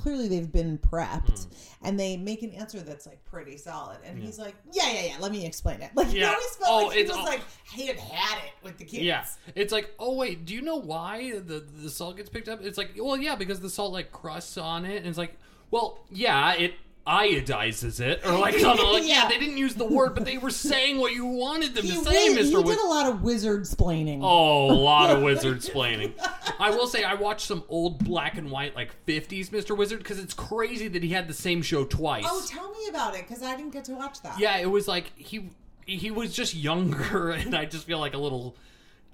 clearly 0.00 0.28
they've 0.28 0.50
been 0.52 0.78
prepped 0.78 1.44
Hmm. 1.46 1.86
and 1.86 2.00
they 2.00 2.16
make 2.16 2.42
an 2.42 2.50
answer 2.52 2.80
that's 2.80 3.06
like 3.06 3.22
pretty 3.24 3.56
solid. 3.56 3.98
And 4.04 4.18
he's 4.18 4.38
like, 4.38 4.54
Yeah, 4.72 4.90
yeah, 4.92 5.04
yeah, 5.06 5.16
let 5.20 5.32
me 5.32 5.44
explain 5.44 5.82
it. 5.82 5.90
Like, 5.94 6.06
Yeah. 6.12 6.12
he 6.12 6.24
always 6.34 6.56
felt 6.56 6.70
Oh, 6.70 6.86
like 6.86 6.94
he 6.96 7.02
it's 7.02 7.10
was 7.10 7.18
all- 7.18 7.24
like, 7.26 7.40
he 7.72 7.86
had 7.88 7.96
had 7.98 8.38
it 8.44 8.52
with 8.62 8.78
the 8.78 8.84
kids. 8.84 9.02
Yeah, 9.02 9.24
it's 9.54 9.72
like, 9.72 9.92
oh 9.98 10.14
wait, 10.14 10.44
do 10.44 10.54
you 10.54 10.62
know 10.62 10.76
why 10.76 11.38
the 11.40 11.58
the 11.82 11.90
salt 11.90 12.16
gets 12.16 12.28
picked 12.30 12.48
up? 12.48 12.60
It's 12.62 12.78
like, 12.78 12.90
well, 12.96 13.16
yeah, 13.16 13.34
because 13.36 13.60
the 13.60 13.70
salt 13.70 13.92
like 13.92 14.12
crusts 14.12 14.56
on 14.56 14.84
it, 14.84 14.96
and 14.98 15.06
it's 15.06 15.18
like, 15.18 15.36
well, 15.70 15.98
yeah, 16.10 16.52
it 16.54 16.74
iodizes 17.08 18.00
it, 18.00 18.20
or 18.26 18.32
like, 18.38 18.60
no, 18.60 18.74
no, 18.74 18.92
like 18.92 19.02
yeah. 19.06 19.22
Yeah. 19.22 19.28
they 19.28 19.38
didn't 19.38 19.56
use 19.56 19.74
the 19.74 19.84
word, 19.86 20.14
but 20.14 20.24
they 20.24 20.38
were 20.38 20.50
saying 20.50 20.98
what 20.98 21.12
you 21.14 21.24
wanted 21.24 21.74
them 21.74 21.84
He, 21.84 21.92
to 21.92 22.04
say, 22.04 22.10
really- 22.10 22.34
Mister. 22.34 22.58
he 22.58 22.64
Wiz- 22.64 22.76
did 22.76 22.84
a 22.84 22.88
lot 22.88 23.06
of 23.06 23.22
wizard 23.22 23.62
splaining. 23.62 24.20
Oh, 24.22 24.70
a 24.70 24.74
lot 24.74 25.10
of 25.10 25.22
wizard 25.28 25.58
splaining. 25.60 26.12
I 26.60 26.70
will 26.70 26.86
say 26.86 27.04
I 27.04 27.14
watched 27.14 27.46
some 27.46 27.64
old 27.68 28.04
black 28.04 28.36
and 28.36 28.50
white 28.50 28.74
like 28.76 28.90
50s 29.06 29.48
Mr. 29.50 29.76
Wizard 29.76 29.98
because 29.98 30.18
it's 30.18 30.34
crazy 30.34 30.88
that 30.88 31.02
he 31.02 31.10
had 31.10 31.28
the 31.28 31.34
same 31.34 31.62
show 31.62 31.84
twice. 31.84 32.24
Oh, 32.26 32.44
tell 32.48 32.70
me 32.72 32.88
about 32.88 33.14
it 33.14 33.26
because 33.26 33.42
I 33.42 33.56
didn't 33.56 33.72
get 33.72 33.84
to 33.84 33.92
watch 33.94 34.20
that. 34.22 34.38
yeah, 34.38 34.58
it 34.58 34.70
was 34.70 34.86
like 34.86 35.12
he 35.16 35.50
he 35.86 36.10
was 36.10 36.34
just 36.34 36.54
younger 36.54 37.30
and 37.32 37.54
I 37.54 37.64
just 37.64 37.86
feel 37.86 37.98
like 37.98 38.14
a 38.14 38.18
little 38.18 38.54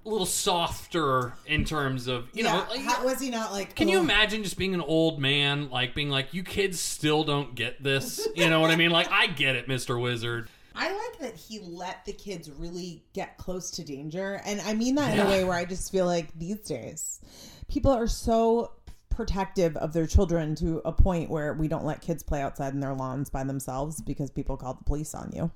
a 0.05 0.09
little 0.09 0.27
softer 0.27 1.35
in 1.47 1.65
terms 1.65 2.07
of, 2.07 2.29
you 2.33 2.45
Yeah. 2.45 2.53
know, 2.53 2.67
like, 2.69 2.81
How, 2.81 3.05
was 3.05 3.21
he 3.21 3.31
not 3.31 3.53
like? 3.53 3.75
Can 3.75 3.89
you 3.89 3.99
oh, 3.99 4.03
imagine 4.03 4.43
just 4.43 4.59
being 4.59 4.75
an 4.75 4.81
old 4.81 5.19
man, 5.19 5.71
like 5.71 5.95
being 5.95 6.11
like, 6.11 6.35
you 6.35 6.43
kids 6.43 6.81
still 6.81 7.25
don't 7.25 7.55
get 7.55 7.83
this? 7.83 8.27
You 8.35 8.51
know 8.51 8.61
what 8.61 8.71
I 8.71 8.77
mean? 8.77 8.91
Like, 8.91 9.11
I 9.11 9.27
get 9.29 9.57
it, 9.57 9.69
Mr. 9.69 10.01
Wizard. 10.01 10.49
I 10.75 10.93
like 10.93 11.19
that 11.21 11.37
he 11.37 11.61
let 11.61 12.05
the 12.05 12.13
kids 12.13 12.51
really 12.51 13.05
get 13.13 13.39
close 13.39 13.71
to 13.73 13.85
danger, 13.85 14.41
and 14.45 14.61
I 14.63 14.75
mean 14.75 14.97
that 14.97 15.15
in 15.15 15.21
a 15.25 15.29
way 15.29 15.45
where 15.45 15.57
I 15.57 15.65
just 15.65 15.93
feel 15.93 16.05
like 16.05 16.37
these 16.37 16.59
days 16.59 17.21
people 17.69 17.93
are 17.93 18.09
so 18.09 18.73
protective 19.15 19.77
of 19.77 19.93
their 19.93 20.07
children 20.07 20.55
to 20.57 20.81
a 20.85 20.93
point 20.93 21.31
where 21.31 21.55
we 21.55 21.69
don't 21.69 21.85
let 21.85 22.01
kids 22.01 22.23
play 22.23 22.43
outside 22.43 22.75
in 22.75 22.81
their 22.81 22.95
lawns 22.95 23.31
by 23.31 23.45
themselves 23.45 24.01
because 24.01 24.31
people 24.31 24.57
call 24.57 24.75
the 24.75 24.85
police 24.85 25.15
on 25.15 25.31
you. 25.35 25.51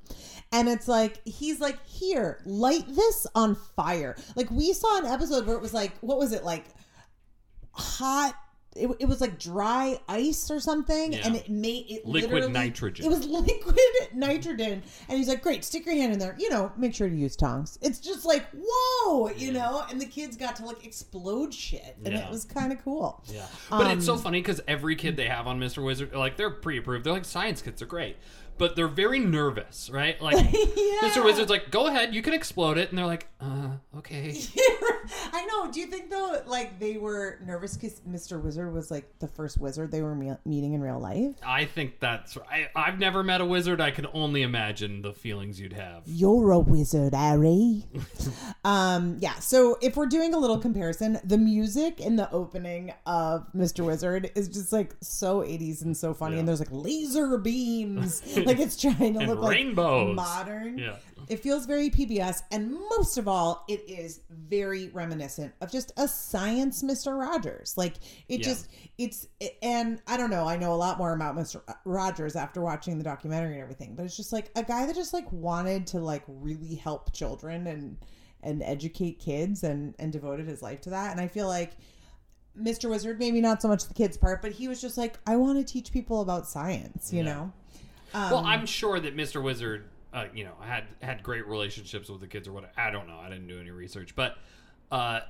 And 0.52 0.68
it's 0.68 0.88
like 0.88 1.20
he's 1.26 1.60
like, 1.60 1.84
"Here, 1.86 2.40
light 2.44 2.84
this 2.88 3.26
on 3.34 3.54
fire." 3.54 4.16
Like 4.36 4.50
we 4.50 4.72
saw 4.72 4.98
an 4.98 5.06
episode 5.06 5.46
where 5.46 5.56
it 5.56 5.62
was 5.62 5.74
like, 5.74 5.92
what 6.00 6.18
was 6.18 6.32
it 6.32 6.44
like 6.44 6.64
hot 7.72 8.34
it, 8.76 8.88
it 9.00 9.06
was 9.06 9.20
like 9.20 9.38
dry 9.38 9.98
ice 10.08 10.50
or 10.50 10.60
something 10.60 11.12
Yeah. 11.12 11.20
and 11.24 11.34
it 11.34 11.48
made 11.48 11.86
it 11.90 12.06
Liquid 12.06 12.32
literally- 12.32 12.52
nitrogen. 12.52 13.06
it 13.06 13.08
was 13.08 13.26
liquid 13.26 13.76
nitrogen 14.14 14.82
and 15.08 15.18
he's 15.18 15.28
like 15.28 15.42
great 15.42 15.64
stick 15.64 15.86
your 15.86 15.94
hand 15.94 16.12
in 16.12 16.18
there 16.18 16.36
you 16.38 16.48
know 16.50 16.70
make 16.76 16.94
sure 16.94 17.08
to 17.08 17.14
use 17.16 17.34
tongs 17.34 17.78
it's 17.82 17.98
just 17.98 18.24
like 18.24 18.46
whoa 18.56 19.30
you 19.30 19.52
know 19.52 19.84
and 19.90 20.00
the 20.00 20.06
kids 20.06 20.36
got 20.36 20.54
to 20.56 20.64
like 20.64 20.84
explode 20.84 21.52
shit 21.52 21.96
and 22.04 22.14
Yeah. 22.14 22.26
it 22.26 22.30
was 22.30 22.44
kind 22.44 22.72
of 22.72 22.82
cool 22.84 23.22
Yeah. 23.28 23.46
But 23.70 23.90
it's 23.96 24.06
so 24.06 24.14
Um, 24.14 24.20
funny 24.20 24.40
because 24.40 24.60
every 24.68 24.96
kid 24.96 25.16
they 25.16 25.26
have 25.28 25.46
on 25.46 25.58
Mr. 25.60 25.84
Wizard, 25.84 26.14
like, 26.14 26.36
they're 26.36 26.50
pre 26.50 26.78
approved. 26.78 27.04
They're 27.04 27.12
like 27.12 27.24
science 27.24 27.60
kids. 27.62 27.80
They're 27.80 27.88
great. 27.88 28.16
But 28.58 28.76
they're 28.76 28.88
very 28.88 29.18
nervous, 29.20 29.88
right? 29.90 30.20
Like, 30.28 30.36
Yeah. 30.52 31.08
Mr. 31.08 31.24
Wizard's 31.24 31.48
like, 31.50 31.70
go 31.70 31.86
ahead, 31.86 32.14
you 32.14 32.22
can 32.22 32.34
explode 32.34 32.76
it. 32.76 32.90
And 32.90 32.98
they're 32.98 33.06
like, 33.06 33.28
uh, 33.40 33.70
okay. 33.98 34.36
I 35.32 35.46
know. 35.46 35.70
Do 35.70 35.80
you 35.80 35.86
think 35.86 36.10
though, 36.10 36.42
like 36.46 36.78
they 36.78 36.98
were 36.98 37.38
nervous 37.46 37.76
because 37.76 38.00
Mr. 38.00 38.42
Wizard 38.42 38.72
was 38.74 38.90
like 38.90 39.10
the 39.20 39.28
first 39.28 39.56
wizard 39.58 39.90
they 39.90 40.02
were 40.02 40.14
me- 40.14 40.36
meeting 40.44 40.74
in 40.74 40.80
real 40.82 40.98
life? 40.98 41.34
I 41.46 41.64
think 41.64 41.98
that's. 42.00 42.36
I, 42.50 42.68
I've 42.76 42.98
never 42.98 43.22
met 43.22 43.40
a 43.40 43.44
wizard. 43.46 43.80
I 43.80 43.90
can 43.90 44.06
only 44.12 44.42
imagine 44.42 45.00
the 45.02 45.12
feelings 45.14 45.58
you'd 45.60 45.72
have. 45.72 46.02
You're 46.06 46.50
a 46.50 46.58
wizard, 46.58 47.14
Harry. 47.14 47.84
um, 48.64 49.16
yeah. 49.20 49.34
So 49.36 49.78
if 49.80 49.96
we're 49.96 50.06
doing 50.06 50.34
a 50.34 50.38
little 50.38 50.58
comparison, 50.58 51.18
the 51.24 51.38
music 51.38 52.00
in 52.00 52.16
the 52.16 52.30
opening 52.30 52.92
of 53.06 53.46
Mr. 53.54 53.84
Wizard 53.84 54.30
is 54.34 54.48
just 54.48 54.72
like 54.72 54.94
so 55.00 55.40
80s 55.40 55.82
and 55.82 55.96
so 55.96 56.12
funny, 56.12 56.34
Yeah. 56.34 56.40
and 56.40 56.48
there's 56.48 56.60
like 56.60 56.68
laser 56.72 57.38
beams, 57.38 58.22
like 58.58 58.58
it's 58.58 58.76
trying 58.76 59.14
to 59.14 59.20
And 59.20 59.28
look 59.28 59.48
rainbows. 59.50 60.08
like 60.08 60.16
modern. 60.16 60.78
Yeah. 60.78 60.96
It 61.28 61.40
feels 61.40 61.66
very 61.66 61.90
PBS, 61.90 62.40
and 62.50 62.72
most 62.72 63.18
of 63.18 63.28
all, 63.28 63.62
it 63.68 63.84
is 63.86 64.20
very 64.30 64.88
reminiscent 64.88 65.52
of 65.60 65.70
just 65.70 65.92
a 65.98 66.08
science 66.08 66.82
Mr. 66.82 67.18
Rogers. 67.18 67.74
Like 67.76 67.96
it 68.28 68.40
Yeah. 68.40 68.46
just, 68.46 68.68
it's, 68.96 69.26
and 69.60 70.00
I 70.06 70.16
don't 70.16 70.30
know. 70.30 70.48
I 70.48 70.56
know 70.56 70.72
a 70.72 70.76
lot 70.76 70.96
more 70.96 71.12
about 71.12 71.36
Mr. 71.36 71.60
Rogers 71.84 72.34
after 72.34 72.62
watching 72.62 72.96
the 72.96 73.04
documentary 73.04 73.52
and 73.54 73.62
everything, 73.62 73.94
but 73.94 74.06
it's 74.06 74.16
just 74.16 74.32
like 74.32 74.50
a 74.56 74.62
guy 74.62 74.86
that 74.86 74.94
just 74.96 75.12
like 75.12 75.30
wanted 75.30 75.86
to 75.88 75.98
like 76.00 76.22
really 76.26 76.74
help 76.76 77.12
children 77.12 77.66
and 77.66 77.98
and 78.42 78.62
educate 78.62 79.18
kids 79.18 79.64
and 79.64 79.94
and 79.98 80.12
devoted 80.12 80.46
his 80.46 80.62
life 80.62 80.80
to 80.82 80.90
that. 80.90 81.10
And 81.12 81.20
I 81.20 81.26
feel 81.28 81.46
like 81.48 81.72
Mr. 82.58 82.88
Wizard, 82.88 83.18
maybe 83.18 83.40
not 83.42 83.60
so 83.60 83.68
much 83.68 83.86
the 83.86 83.94
kids 83.94 84.16
part, 84.16 84.40
but 84.40 84.52
he 84.52 84.66
was 84.66 84.80
just 84.80 84.96
like, 84.96 85.18
I 85.26 85.36
want 85.36 85.58
to 85.58 85.72
teach 85.72 85.92
people 85.92 86.22
about 86.22 86.48
science. 86.48 87.12
You 87.12 87.18
Yeah. 87.22 87.32
know. 87.34 87.52
Um, 88.14 88.30
Well, 88.30 88.44
I'm 88.44 88.66
sure 88.66 88.98
that 89.00 89.16
Mr. 89.16 89.42
Wizard, 89.42 89.88
uh, 90.12 90.26
you 90.34 90.44
know, 90.44 90.54
had 90.60 90.84
had 91.02 91.22
great 91.22 91.46
relationships 91.46 92.08
with 92.08 92.20
the 92.20 92.26
kids 92.26 92.48
or 92.48 92.52
whatever. 92.52 92.72
I 92.76 92.90
don't 92.90 93.06
know. 93.08 93.18
I 93.18 93.28
didn't 93.28 93.46
do 93.48 93.58
any 93.60 93.70
research, 93.70 94.14
but 94.16 94.36
uh, 94.90 95.20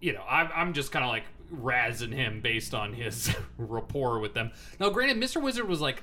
you 0.00 0.12
know, 0.12 0.22
I'm, 0.28 0.48
I'm 0.54 0.72
just 0.74 0.92
kind 0.92 1.04
of 1.04 1.10
like 1.10 1.24
razzing 1.54 2.12
him 2.12 2.40
based 2.40 2.74
on 2.74 2.92
his 2.92 3.34
rapport 3.58 4.18
with 4.20 4.34
them. 4.34 4.52
Now, 4.78 4.90
granted, 4.90 5.16
Mr. 5.16 5.40
Wizard 5.42 5.68
was 5.68 5.80
like, 5.80 6.02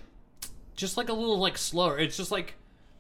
just 0.76 0.98
like 0.98 1.10
a 1.10 1.14
little 1.14 1.38
like 1.40 1.58
slower. 1.58 1.98
It's 2.00 2.18
just 2.18 2.32
like 2.32 2.56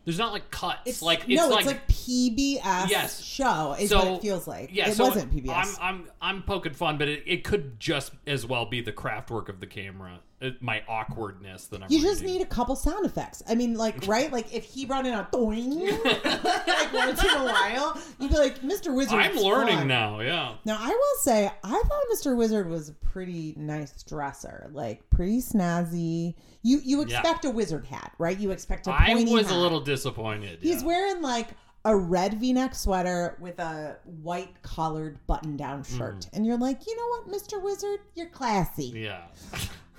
there's 0.06 0.20
not 0.20 0.32
like 0.34 0.51
cuts. 0.51 0.82
It's 0.86 1.01
like 1.01 1.22
it's 1.28 1.41
no, 1.41 1.49
like, 1.49 1.60
it's 1.66 1.68
like 1.68 1.88
PBS 1.88 2.89
Yes. 2.89 3.22
show 3.24 3.76
is 3.80 3.89
So, 3.89 3.97
what 3.97 4.08
it 4.08 4.22
feels 4.22 4.47
like. 4.47 4.70
yeah, 4.72 4.89
it 4.89 4.95
so 4.95 5.06
wasn't 5.06 5.34
PBS. 5.34 5.49
I'm 5.49 5.76
I'm 5.82 6.08
I'm 6.22 6.43
poking 6.43 6.74
fun, 6.74 6.97
but 6.97 7.08
it, 7.08 7.24
it 7.26 7.43
could 7.43 7.80
just 7.80 8.12
as 8.28 8.45
well 8.45 8.66
be 8.66 8.82
the 8.82 8.91
craft 8.91 9.32
work 9.32 9.49
of 9.49 9.60
the 9.60 9.68
camera, 9.68 10.20
my 10.59 10.81
awkwardness 10.87 11.67
that 11.67 11.83
I'm. 11.83 11.91
you 11.91 12.01
just 12.01 12.21
reading. 12.21 12.37
need 12.37 12.41
a 12.43 12.47
couple 12.47 12.75
sound 12.75 13.05
effects. 13.05 13.41
I 13.47 13.55
mean, 13.55 13.75
like, 13.75 14.07
right? 14.07 14.31
Like, 14.31 14.53
if 14.53 14.63
he 14.63 14.85
brought 14.85 15.05
in 15.05 15.13
a 15.13 15.27
doing, 15.31 15.79
like 16.05 16.23
once 16.93 17.23
in 17.23 17.29
a 17.29 17.43
while, 17.45 17.97
you'd 18.19 18.31
be 18.31 18.37
like, 18.37 18.59
Mr. 18.61 18.93
Wizard. 18.95 19.19
I'm 19.19 19.35
learning 19.37 19.87
now. 19.87 20.19
Yeah. 20.19 20.55
Now, 20.65 20.77
I 20.79 20.87
will 20.89 21.21
say, 21.21 21.51
I 21.63 21.69
thought 21.87 22.03
Mr. 22.13 22.35
Wizard 22.35 22.69
was 22.69 22.89
a 22.89 22.93
pretty 22.93 23.53
nice 23.57 24.03
dresser, 24.03 24.69
like 24.73 25.09
pretty 25.09 25.39
snazzy. 25.39 26.35
You 26.61 26.79
you 26.83 27.01
expect 27.01 27.45
a 27.45 27.49
wizard 27.49 27.85
hat, 27.85 28.13
right? 28.17 28.37
You 28.39 28.51
expect 28.51 28.87
a 28.87 28.91
I 28.91 29.13
was 29.27 29.47
hat. 29.47 29.55
a 29.55 29.59
little 29.59 29.81
disappointed. 29.81 30.59
He's 30.61 30.81
yeah. 30.81 30.87
wearing 30.87 31.21
like 31.21 31.49
a 31.85 31.93
red 31.93 32.35
V-neck 32.39 32.73
sweater 32.73 33.35
with 33.41 33.59
a 33.59 33.97
white 34.21 34.61
collared 34.61 35.19
button-down 35.27 35.83
Mm. 35.83 35.97
shirt, 35.97 36.27
and 36.31 36.45
you're 36.45 36.57
like, 36.57 36.87
you 36.87 36.95
know 36.95 37.07
what, 37.09 37.27
Mr. 37.27 37.61
Wizard, 37.61 37.99
you're 38.15 38.29
classy. 38.29 38.85
Yeah. 38.95 39.23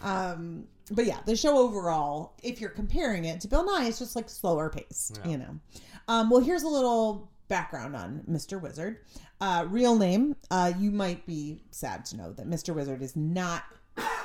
Um, 0.05 0.65
but 0.91 1.07
yeah, 1.07 1.19
the 1.27 1.35
show 1.35 1.57
overall, 1.59 2.35
if 2.43 2.61
you're 2.61 2.71
comparing 2.71 3.25
it 3.25 3.41
to 3.41 3.49
Bill 3.49 3.65
Nye, 3.65 3.87
it's 3.87 3.99
just 3.99 4.15
like 4.17 4.29
slower 4.29 4.69
paced, 4.71 5.19
Yeah. 5.25 5.31
you 5.31 5.39
know. 5.39 5.59
Um, 6.09 6.31
well, 6.31 6.41
here's 6.41 6.63
a 6.63 6.69
little 6.69 7.31
background 7.49 7.97
on 7.97 8.23
Mr. 8.31 8.61
Wizard. 8.61 8.99
Uh, 9.41 9.67
real 9.69 9.97
name, 9.97 10.37
uh, 10.51 10.73
you 10.79 10.91
might 10.91 11.25
be 11.27 11.63
sad 11.71 12.05
to 12.07 12.17
know 12.17 12.33
that 12.33 12.47
Mr. 12.49 12.75
Wizard 12.75 13.03
is 13.03 13.17
not 13.17 13.65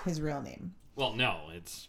his 0.06 0.22
real 0.22 0.42
name. 0.42 0.74
Well, 0.96 1.14
no, 1.14 1.40
it's 1.54 1.88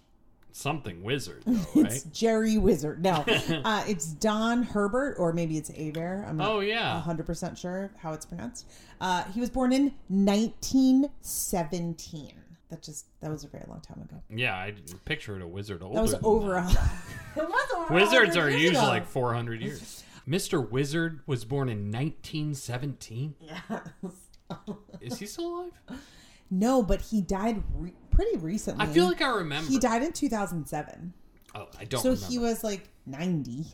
something 0.53 1.03
wizard, 1.03 1.43
though, 1.47 1.53
right? 1.83 1.93
It's 1.93 2.03
Jerry 2.05 2.59
Wizard. 2.59 3.03
No, 3.03 3.25
uh, 3.65 3.85
it's 3.89 4.07
Don 4.07 4.63
Herbert, 4.63 5.17
or 5.19 5.33
maybe 5.33 5.57
it's 5.59 5.71
Abear. 5.71 6.25
I'm 6.29 6.37
not 6.37 6.49
oh 6.49 6.61
yeah. 6.61 7.03
100% 7.05 7.59
sure 7.59 7.91
how 7.99 8.13
it's 8.13 8.27
pronounced. 8.27 8.67
Uh, 9.01 9.25
he 9.35 9.41
was 9.41 9.51
born 9.51 9.73
in 9.73 9.93
1917. 10.09 12.33
That 12.71 12.83
just, 12.83 13.07
that 13.21 13.31
was 13.31 13.43
a 13.45 13.49
very 13.49 13.65
long 13.69 13.81
time 13.81 14.01
ago. 14.03 14.23
Yeah, 14.31 14.55
I 14.55 14.75
pictured 15.05 15.43
a 15.43 15.47
wizard 15.49 15.83
older. 15.83 15.97
That 15.97 16.03
was 16.03 16.15
over 16.23 16.55
a. 16.57 16.67
it 16.69 17.49
was 17.49 17.71
over 17.77 17.95
Wizards 17.95 18.37
are 18.37 18.49
years 18.49 18.63
usually 18.63 18.79
ago. 18.79 18.87
like 18.89 19.07
400 19.07 19.61
years. 19.61 20.05
Mr. 20.29 20.71
Wizard 20.71 21.21
was 21.27 21.45
born 21.45 21.69
in 21.69 21.91
1917. 21.91 23.35
Yes. 23.41 23.81
Is 25.01 25.19
he 25.19 25.27
still 25.27 25.63
alive? 25.63 25.73
no, 26.51 26.83
but 26.83 27.01
he 27.01 27.21
died 27.21 27.63
re- 27.75 27.93
pretty 28.11 28.37
recently. 28.39 28.85
I 28.85 28.89
feel 28.89 29.07
like 29.07 29.21
I 29.23 29.29
remember. 29.29 29.69
he 29.69 29.79
died 29.79 30.03
in 30.03 30.13
2007. 30.13 31.13
Oh, 31.55 31.67
I 31.79 31.85
don't 31.85 32.01
so 32.03 32.11
remember. 32.11 32.27
he 32.29 32.39
was 32.39 32.63
like 32.63 32.89
90. 33.07 33.67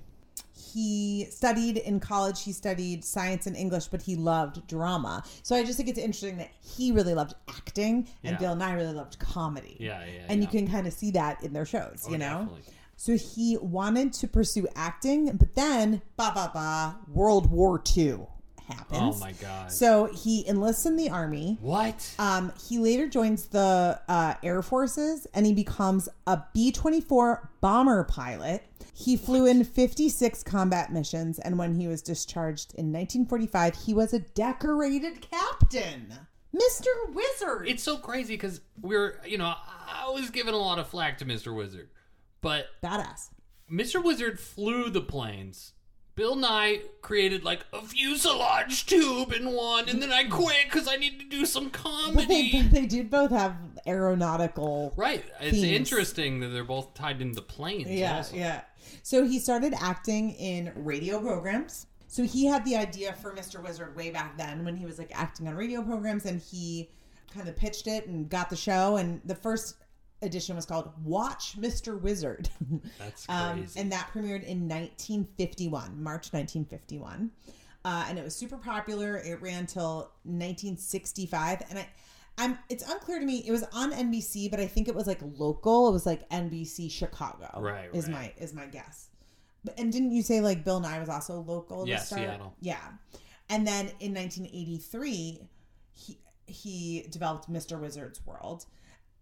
He 0.56 1.26
studied 1.30 1.76
in 1.78 2.00
college. 2.00 2.42
He 2.42 2.52
studied 2.52 3.04
science 3.04 3.46
and 3.46 3.54
English, 3.56 3.86
but 3.88 4.02
he 4.02 4.16
loved 4.16 4.66
drama. 4.66 5.22
So 5.42 5.54
I 5.54 5.62
just 5.64 5.76
think 5.76 5.88
it's 5.88 5.98
interesting 5.98 6.38
that 6.38 6.50
he 6.60 6.92
really 6.92 7.14
loved 7.14 7.34
acting, 7.48 8.08
and 8.24 8.32
Yeah. 8.34 8.38
Bill 8.38 8.56
Nye 8.56 8.72
really 8.72 8.94
loved 8.94 9.18
comedy. 9.18 9.76
Yeah, 9.78 10.04
yeah. 10.04 10.22
and 10.28 10.40
you 10.40 10.48
can 10.48 10.66
kind 10.68 10.86
of 10.86 10.92
see 10.92 11.10
that 11.12 11.42
in 11.44 11.52
their 11.52 11.66
shows, 11.66 12.04
Oh, 12.06 12.10
you 12.12 12.18
know. 12.18 12.40
definitely. 12.40 12.62
So 12.96 13.16
he 13.16 13.58
wanted 13.58 14.14
to 14.14 14.26
pursue 14.28 14.66
acting, 14.74 15.36
but 15.36 15.54
then, 15.54 16.00
ba 16.16 16.32
ba 16.34 16.50
ba, 16.54 16.96
World 17.12 17.50
War 17.50 17.82
II 17.94 18.20
happens. 18.66 19.16
Oh 19.16 19.18
my 19.20 19.32
god. 19.32 19.70
So 19.70 20.06
he 20.06 20.48
enlists 20.48 20.86
in 20.86 20.96
the 20.96 21.10
army. 21.10 21.58
what? 21.60 22.10
Um, 22.18 22.52
he 22.68 22.78
later 22.78 23.06
joins 23.06 23.46
the 23.48 24.00
uh, 24.08 24.34
Air 24.42 24.62
Forces 24.62 25.26
and 25.34 25.44
he 25.46 25.52
becomes 25.52 26.08
a 26.26 26.42
B 26.54 26.72
24 26.72 27.50
bomber 27.60 28.02
pilot. 28.04 28.64
He 28.98 29.16
flew 29.18 29.44
in 29.46 29.62
56 29.64 30.42
combat 30.44 30.90
missions, 30.90 31.38
and 31.38 31.58
when 31.58 31.74
he 31.78 31.86
was 31.86 32.00
discharged 32.00 32.72
in 32.74 32.86
1945, 32.92 33.74
he 33.84 33.92
was 33.92 34.14
a 34.14 34.20
decorated 34.20 35.20
captain. 35.30 36.14
Mr. 36.54 36.86
Wizard! 37.12 37.68
it's 37.68 37.82
so 37.82 37.98
crazy 37.98 38.34
because 38.34 38.62
we're, 38.80 39.20
you 39.26 39.36
know, 39.36 39.52
I 39.86 40.08
was 40.14 40.30
giving 40.30 40.54
a 40.54 40.58
lot 40.58 40.78
of 40.78 40.86
flack 40.88 41.18
to 41.18 41.26
Mr. 41.26 41.54
Wizard, 41.54 41.90
but 42.40 42.68
Badass. 42.82 43.28
Mr. 43.70 44.02
Wizard 44.02 44.40
flew 44.40 44.88
the 44.88 45.02
planes. 45.02 45.72
Bill 46.14 46.34
Nye 46.34 46.80
created 47.02 47.44
like 47.44 47.66
a 47.74 47.82
fuselage 47.82 48.86
tube 48.86 49.32
in 49.34 49.52
one, 49.52 49.90
and 49.90 50.00
then 50.02 50.10
I 50.10 50.24
quit 50.24 50.64
because 50.64 50.88
I 50.88 50.96
need 50.96 51.20
to 51.20 51.26
do 51.26 51.44
some 51.44 51.64
But 51.68 51.72
they, 52.26 52.48
comedy. 52.48 52.62
but 52.62 52.70
they 52.70 52.86
did 52.86 53.10
both 53.10 53.30
have 53.32 53.54
aeronautical 53.86 54.94
Right. 54.96 55.22
It's 55.40 55.58
Themes. 55.58 55.76
interesting 55.76 56.40
that 56.40 56.48
they're 56.48 56.64
both 56.64 56.94
tied 56.94 57.20
into 57.20 57.42
planes. 57.42 57.90
Yeah, 57.90 58.16
also. 58.16 58.34
yeah. 58.34 58.62
So 59.02 59.24
he 59.24 59.38
started 59.38 59.74
acting 59.78 60.32
in 60.32 60.72
radio 60.76 61.20
programs. 61.20 61.86
So 62.08 62.22
he 62.22 62.46
had 62.46 62.64
the 62.64 62.76
idea 62.76 63.12
for 63.14 63.34
Mr. 63.34 63.62
Wizard 63.62 63.96
way 63.96 64.10
back 64.10 64.38
then 64.38 64.64
when 64.64 64.76
he 64.76 64.86
was 64.86 64.98
like 64.98 65.10
acting 65.14 65.48
on 65.48 65.54
radio 65.54 65.82
programs 65.82 66.24
and 66.24 66.40
he 66.40 66.90
kind 67.34 67.48
of 67.48 67.56
pitched 67.56 67.86
it 67.86 68.06
and 68.06 68.28
got 68.28 68.48
the 68.48 68.56
show 68.56 68.96
and 68.96 69.20
the 69.24 69.34
first 69.34 69.76
edition 70.22 70.56
was 70.56 70.64
called 70.64 70.90
Watch 71.04 71.56
Mr. 71.58 72.00
Wizard. 72.00 72.48
That's 72.98 73.26
um, 73.28 73.58
crazy. 73.58 73.80
and 73.80 73.92
that 73.92 74.08
premiered 74.12 74.44
in 74.44 74.68
1951, 74.68 76.02
March 76.02 76.32
1951. 76.32 77.30
Uh, 77.84 78.04
and 78.08 78.18
it 78.18 78.24
was 78.24 78.34
super 78.34 78.56
popular. 78.56 79.18
It 79.18 79.40
ran 79.40 79.66
till 79.66 80.10
1965 80.24 81.62
and 81.70 81.78
I 81.78 81.88
I'm 82.38 82.58
it's 82.68 82.88
unclear 82.88 83.18
to 83.18 83.24
me. 83.24 83.42
It 83.46 83.50
was 83.50 83.64
on 83.72 83.92
NBC, 83.92 84.50
but 84.50 84.60
I 84.60 84.66
think 84.66 84.88
it 84.88 84.94
was 84.94 85.06
like 85.06 85.20
local. 85.22 85.88
It 85.88 85.92
was 85.92 86.06
like 86.06 86.28
NBC 86.30 86.90
Chicago. 86.90 87.50
Right, 87.60 87.88
Is 87.92 88.08
right. 88.08 88.12
my 88.38 88.44
is 88.44 88.52
my 88.52 88.66
guess. 88.66 89.08
But, 89.64 89.78
and 89.78 89.92
didn't 89.92 90.12
you 90.12 90.22
say 90.22 90.40
like 90.40 90.64
Bill 90.64 90.80
Nye 90.80 90.98
was 90.98 91.08
also 91.08 91.40
local? 91.40 91.88
Yeah. 91.88 91.98
Seattle. 91.98 92.54
Yeah. 92.60 92.78
And 93.48 93.66
then 93.66 93.86
in 94.00 94.14
1983, 94.14 95.40
he 95.92 96.18
he 96.46 97.06
developed 97.10 97.50
Mr. 97.50 97.80
Wizard's 97.80 98.24
World. 98.26 98.66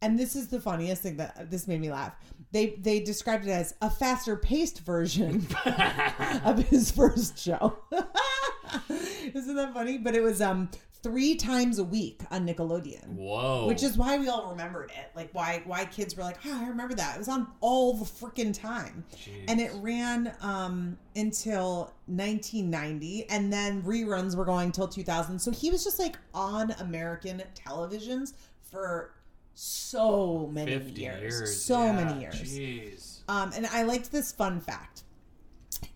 And 0.03 0.19
this 0.19 0.37
is 0.37 0.49
the 0.49 0.61
funniest 0.61 1.03
thing 1.03 1.17
that 1.17 1.51
this 1.51 1.67
made 1.67 1.81
me 1.81 1.91
laugh. 1.91 2.15
They 2.53 2.77
they 2.79 3.01
described 3.01 3.47
it 3.47 3.51
as 3.51 3.75
a 3.81 3.89
faster 3.89 4.37
paced 4.37 4.81
version 4.81 5.47
of 6.45 6.59
his 6.69 6.91
first 6.91 7.39
show. 7.39 7.79
Isn't 8.89 9.57
that 9.57 9.73
funny? 9.73 9.99
But 9.99 10.15
it 10.15 10.23
was 10.23 10.43
um 10.43 10.69
three 11.05 11.37
times 11.37 11.79
a 11.79 11.85
week 11.85 12.23
on 12.31 12.47
Nickelodeon. 12.47 13.07
Whoa. 13.09 13.67
Which 13.67 13.83
is 13.83 13.99
why 13.99 14.17
we 14.17 14.29
all 14.29 14.51
remembered 14.51 14.91
it. 14.91 15.11
Like 15.15 15.29
why 15.33 15.63
why 15.67 15.85
kids 15.85 16.17
were 16.17 16.25
like, 16.25 16.39
oh, 16.47 16.61
I 16.65 16.67
remember 16.67 16.95
that. 16.95 17.15
It 17.15 17.19
was 17.19 17.29
on 17.29 17.47
all 17.61 17.93
the 17.93 18.07
freaking 18.07 18.59
time. 18.59 19.05
Jeez. 19.15 19.45
And 19.47 19.61
it 19.61 19.71
ran 19.77 20.35
um 20.41 20.99
until 21.15 21.93
1990 22.07 23.29
and 23.29 23.53
then 23.53 23.83
reruns 23.83 24.35
were 24.35 24.47
going 24.47 24.73
till 24.73 24.89
2000. 24.89 25.39
So 25.39 25.51
he 25.51 25.71
was 25.71 25.85
just 25.85 25.99
like 25.99 26.17
on 26.33 26.73
American 26.81 27.43
televisions 27.55 28.33
for 28.63 29.13
so 29.55 30.51
many 30.53 30.73
50 30.73 31.01
years. 31.01 31.21
years. 31.21 31.65
So 31.65 31.85
yeah, 31.85 31.93
many 31.93 32.21
years. 32.23 32.35
Jeez. 32.35 33.19
Um, 33.29 33.53
and 33.55 33.67
I 33.67 33.83
liked 33.83 34.11
this 34.11 34.33
fun 34.33 34.61
fact. 34.61 35.03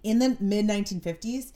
In 0.02 0.18
the 0.18 0.36
mid 0.38 0.66
1950s, 0.66 1.52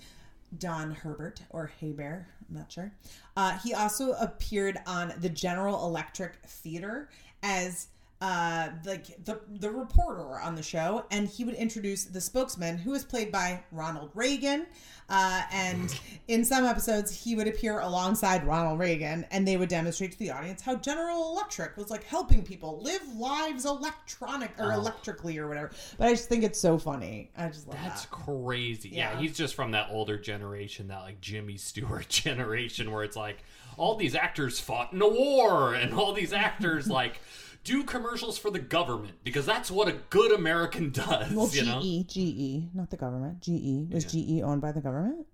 Don 0.58 0.92
Herbert 0.92 1.42
or 1.50 1.70
Haybear, 1.80 2.24
I'm 2.48 2.56
not 2.56 2.70
sure. 2.72 2.92
Uh, 3.36 3.58
he 3.58 3.74
also 3.74 4.12
appeared 4.12 4.78
on 4.86 5.12
the 5.18 5.28
General 5.28 5.86
Electric 5.86 6.34
Theater 6.46 7.08
as 7.42 7.88
uh, 8.22 8.68
like 8.86 9.24
the 9.24 9.40
the 9.58 9.68
reporter 9.70 10.38
on 10.38 10.54
the 10.54 10.62
show, 10.62 11.04
and 11.10 11.26
he 11.28 11.44
would 11.44 11.56
introduce 11.56 12.04
the 12.04 12.20
spokesman, 12.20 12.78
who 12.78 12.92
was 12.92 13.04
played 13.04 13.32
by 13.32 13.60
Ronald 13.72 14.10
Reagan. 14.14 14.66
Uh, 15.08 15.42
and 15.52 15.98
in 16.28 16.42
some 16.44 16.64
episodes, 16.64 17.14
he 17.24 17.34
would 17.34 17.48
appear 17.48 17.80
alongside 17.80 18.46
Ronald 18.46 18.78
Reagan, 18.78 19.26
and 19.32 19.46
they 19.46 19.56
would 19.56 19.68
demonstrate 19.68 20.12
to 20.12 20.18
the 20.18 20.30
audience 20.30 20.62
how 20.62 20.76
General 20.76 21.32
Electric 21.32 21.76
was 21.76 21.90
like 21.90 22.04
helping 22.04 22.42
people 22.42 22.80
live 22.80 23.02
lives 23.16 23.64
electronic 23.66 24.52
or 24.58 24.72
Oh. 24.72 24.76
electrically 24.76 25.36
or 25.38 25.48
whatever. 25.48 25.72
But 25.98 26.06
I 26.08 26.10
just 26.12 26.28
think 26.28 26.44
it's 26.44 26.58
so 26.60 26.78
funny. 26.78 27.30
I 27.36 27.48
just 27.48 27.66
love 27.66 27.76
That's 27.82 28.02
that. 28.06 28.10
crazy. 28.10 28.90
Yeah. 28.90 29.12
Yeah. 29.14 29.20
he's 29.20 29.36
just 29.36 29.54
from 29.56 29.72
that 29.72 29.88
older 29.90 30.16
generation, 30.16 30.88
that 30.88 31.00
like 31.00 31.20
Jimmy 31.20 31.56
Stewart 31.56 32.08
generation, 32.24 32.92
where 32.92 33.02
it's 33.04 33.16
like 33.16 33.42
all 33.76 33.96
these 33.96 34.14
actors 34.14 34.60
fought 34.60 34.92
in 34.92 35.02
a 35.02 35.08
war, 35.08 35.74
and 35.74 35.92
all 35.92 36.12
these 36.12 36.32
actors 36.32 36.88
like 36.88 37.20
do 37.64 37.84
commercials 37.84 38.38
for 38.38 38.50
the 38.50 38.58
government 38.58 39.14
because 39.24 39.46
that's 39.46 39.70
what 39.70 39.88
a 39.88 39.92
good 40.10 40.32
American 40.32 40.90
does. 40.92 41.32
Well, 41.32 41.48
you 41.52 41.64
know? 41.64 41.80
GE, 41.80 42.08
GE, 42.08 42.74
not 42.74 42.90
the 42.90 42.96
government. 42.96 43.40
GE 43.40 43.92
was 43.92 44.04
GE 44.04 44.42
owned 44.42 44.60
by 44.60 44.72
the 44.72 44.80
government? 44.80 45.26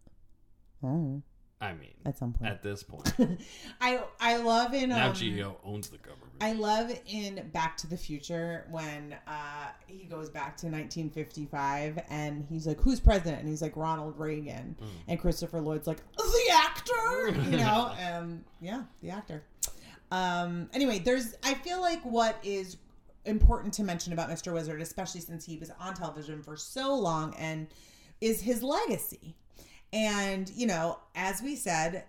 Oh, 0.82 1.22
I 1.60 1.72
mean, 1.72 1.94
at 2.06 2.16
some 2.16 2.32
point. 2.32 2.50
at 2.50 2.62
this 2.62 2.84
point, 2.84 3.12
I 3.80 4.00
I 4.20 4.36
love 4.36 4.74
in 4.74 4.90
now 4.90 5.08
um, 5.08 5.14
GEO 5.14 5.56
owns 5.64 5.88
the 5.88 5.98
government. 5.98 6.28
I 6.40 6.52
love 6.52 6.92
in 7.06 7.50
Back 7.52 7.76
to 7.78 7.88
the 7.88 7.96
Future 7.96 8.64
when 8.70 9.16
uh, 9.26 9.66
he 9.88 10.04
goes 10.04 10.30
back 10.30 10.56
to 10.58 10.66
1955 10.66 11.98
and 12.10 12.46
he's 12.48 12.64
like, 12.64 12.80
"Who's 12.80 13.00
president?" 13.00 13.40
And 13.40 13.48
he's 13.48 13.60
like, 13.60 13.76
"Ronald 13.76 14.16
Reagan." 14.18 14.76
Mm. 14.80 14.86
And 15.08 15.20
Christopher 15.20 15.60
Lloyd's 15.60 15.88
like, 15.88 15.98
"The 16.16 16.52
actor, 16.52 17.40
you 17.50 17.56
know, 17.56 17.92
um, 18.12 18.44
yeah, 18.60 18.84
the 19.02 19.10
actor. 19.10 19.42
Um, 20.10 20.68
anyway, 20.72 20.98
there's, 20.98 21.34
I 21.42 21.54
feel 21.54 21.80
like 21.80 22.02
what 22.02 22.38
is 22.42 22.76
important 23.24 23.74
to 23.74 23.82
mention 23.82 24.12
about 24.12 24.30
Mr. 24.30 24.52
Wizard, 24.52 24.80
especially 24.80 25.20
since 25.20 25.44
he 25.44 25.56
was 25.58 25.70
on 25.78 25.94
television 25.94 26.42
for 26.42 26.56
so 26.56 26.94
long, 26.94 27.34
and 27.36 27.68
is 28.20 28.40
his 28.40 28.62
legacy. 28.62 29.36
And, 29.92 30.50
you 30.50 30.66
know, 30.66 30.98
as 31.14 31.42
we 31.42 31.56
said, 31.56 32.04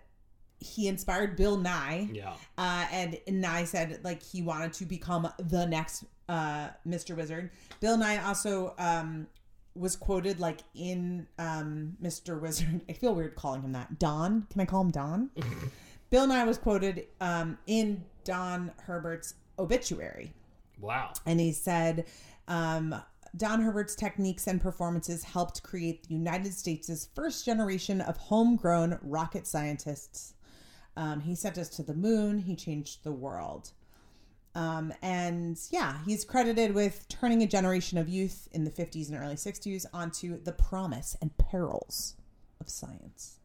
he 0.59 0.87
inspired 0.87 1.35
Bill 1.35 1.57
Nye. 1.57 2.09
Yeah. 2.11 2.33
Uh, 2.57 2.85
and 2.91 3.17
Nye 3.27 3.63
said 3.63 3.99
like 4.03 4.21
he 4.21 4.41
wanted 4.41 4.73
to 4.73 4.85
become 4.85 5.31
the 5.37 5.65
next 5.65 6.03
uh, 6.27 6.69
Mr. 6.87 7.15
Wizard. 7.15 7.51
Bill 7.79 7.97
Nye 7.97 8.17
also 8.17 8.73
um, 8.77 9.27
was 9.75 9.95
quoted 9.95 10.39
like 10.39 10.59
in 10.75 11.27
um, 11.37 11.95
Mr. 12.03 12.39
Wizard. 12.39 12.81
I 12.89 12.93
feel 12.93 13.15
weird 13.15 13.35
calling 13.35 13.61
him 13.61 13.71
that. 13.73 13.99
Don. 13.99 14.47
Can 14.51 14.61
I 14.61 14.65
call 14.65 14.81
him 14.81 14.91
Don? 14.91 15.29
Bill 16.09 16.27
Nye 16.27 16.43
was 16.43 16.57
quoted 16.57 17.07
um, 17.21 17.57
in 17.67 18.03
Don 18.23 18.71
Herbert's 18.81 19.35
obituary. 19.57 20.33
Wow. 20.79 21.13
And 21.25 21.39
he 21.39 21.51
said, 21.51 22.05
um, 22.47 22.95
Don 23.37 23.61
Herbert's 23.61 23.95
techniques 23.95 24.47
and 24.47 24.59
performances 24.59 25.23
helped 25.23 25.61
create 25.61 26.07
the 26.07 26.15
United 26.15 26.53
States' 26.53 27.07
first 27.13 27.45
generation 27.45 28.01
of 28.01 28.17
homegrown 28.17 28.97
rocket 29.01 29.45
scientists. 29.45 30.33
Um, 30.97 31.21
he 31.21 31.35
sent 31.35 31.57
us 31.57 31.69
to 31.69 31.83
the 31.83 31.93
moon, 31.93 32.39
he 32.39 32.55
changed 32.55 33.03
the 33.03 33.11
world. 33.11 33.71
Um, 34.55 34.93
and 35.01 35.59
yeah, 35.69 35.99
he's 36.05 36.25
credited 36.25 36.73
with 36.73 37.07
turning 37.07 37.43
a 37.43 37.47
generation 37.47 37.97
of 37.97 38.09
youth 38.09 38.47
in 38.51 38.63
the 38.63 38.71
50s 38.71 39.09
and 39.09 39.17
early 39.17 39.35
60s 39.35 39.85
onto 39.93 40.41
the 40.41 40.51
promise 40.51 41.15
and 41.21 41.37
perils 41.37 42.15
of 42.59 42.67
science, 42.67 43.38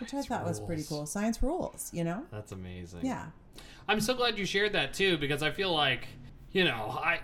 which 0.00 0.14
I 0.14 0.22
thought 0.22 0.44
was 0.44 0.60
pretty 0.60 0.82
cool. 0.82 1.06
Science 1.06 1.42
rules, 1.42 1.90
you 1.92 2.04
know? 2.04 2.24
That's 2.30 2.52
amazing. 2.52 3.04
Yeah. 3.04 3.26
I'm 3.88 4.00
so 4.00 4.14
glad 4.14 4.38
you 4.38 4.44
shared 4.44 4.72
that 4.72 4.94
too 4.94 5.16
because 5.18 5.42
I 5.42 5.50
feel 5.50 5.72
like, 5.72 6.08
you 6.52 6.64
know, 6.64 6.98
I 7.02 7.20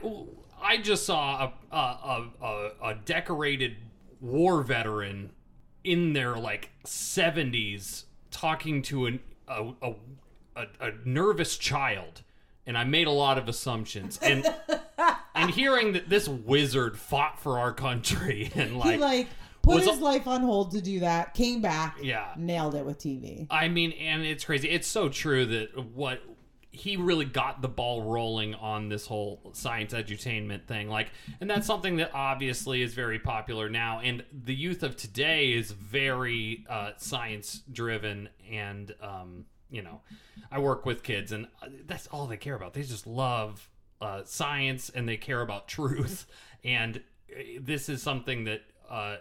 I 0.62 0.76
just 0.78 1.04
saw 1.04 1.52
a 1.72 1.76
a, 1.76 2.30
a, 2.40 2.70
a 2.90 2.94
decorated 3.04 3.76
war 4.20 4.62
veteran 4.62 5.30
in 5.84 6.12
their 6.12 6.36
like 6.36 6.70
70s 6.84 8.04
talking 8.30 8.82
to 8.82 9.06
an, 9.06 9.20
a, 9.48 9.72
a 9.82 9.94
a 10.56 10.66
a 10.80 10.92
nervous 11.04 11.56
child 11.56 12.22
and 12.66 12.78
I 12.78 12.84
made 12.84 13.06
a 13.06 13.12
lot 13.12 13.38
of 13.38 13.48
assumptions 13.48 14.18
and 14.22 14.46
and 15.34 15.50
hearing 15.50 15.92
that 15.92 16.08
this 16.08 16.28
wizard 16.28 16.98
fought 16.98 17.40
for 17.40 17.58
our 17.58 17.72
country 17.72 18.50
and 18.54 18.78
like, 18.78 19.00
like 19.00 19.28
put 19.62 19.76
was 19.76 19.86
his 19.86 20.00
life 20.00 20.26
on 20.26 20.42
hold 20.42 20.72
to 20.72 20.80
do 20.80 21.00
that, 21.00 21.34
came 21.34 21.60
back, 21.60 21.98
yeah 22.02 22.32
nailed 22.36 22.74
it 22.74 22.84
with 22.84 22.98
TV. 22.98 23.46
I 23.50 23.68
mean, 23.68 23.92
and 23.92 24.22
it's 24.22 24.44
crazy. 24.44 24.68
It's 24.68 24.88
so 24.88 25.08
true 25.08 25.46
that 25.46 25.84
what 25.94 26.22
he 26.74 26.96
really 26.96 27.26
got 27.26 27.60
the 27.60 27.68
ball 27.68 28.02
rolling 28.02 28.54
on 28.54 28.88
this 28.88 29.06
whole 29.06 29.50
science 29.52 29.92
edutainment 29.92 30.64
thing. 30.64 30.88
Like, 30.88 31.10
and 31.38 31.48
that's 31.48 31.66
something 31.66 31.96
that 31.96 32.12
obviously 32.14 32.80
is 32.80 32.94
very 32.94 33.18
popular 33.18 33.68
now. 33.68 34.00
And 34.00 34.24
the 34.32 34.54
youth 34.54 34.82
of 34.82 34.96
today 34.96 35.52
is 35.52 35.70
very 35.70 36.64
uh, 36.70 36.92
science 36.96 37.60
driven. 37.70 38.30
And, 38.50 38.94
um, 39.02 39.44
you 39.70 39.82
know, 39.82 40.00
I 40.50 40.60
work 40.60 40.86
with 40.86 41.02
kids, 41.02 41.30
and 41.30 41.46
that's 41.86 42.06
all 42.06 42.26
they 42.26 42.38
care 42.38 42.54
about. 42.54 42.72
They 42.72 42.82
just 42.82 43.06
love 43.06 43.68
uh, 44.00 44.22
science 44.24 44.88
and 44.88 45.06
they 45.06 45.16
care 45.16 45.40
about 45.40 45.68
truth. 45.68 46.26
And 46.64 46.98
uh, 47.36 47.42
this 47.60 47.88
is 47.88 48.00
something 48.02 48.44
that. 48.44 48.62
Uh, 48.88 49.16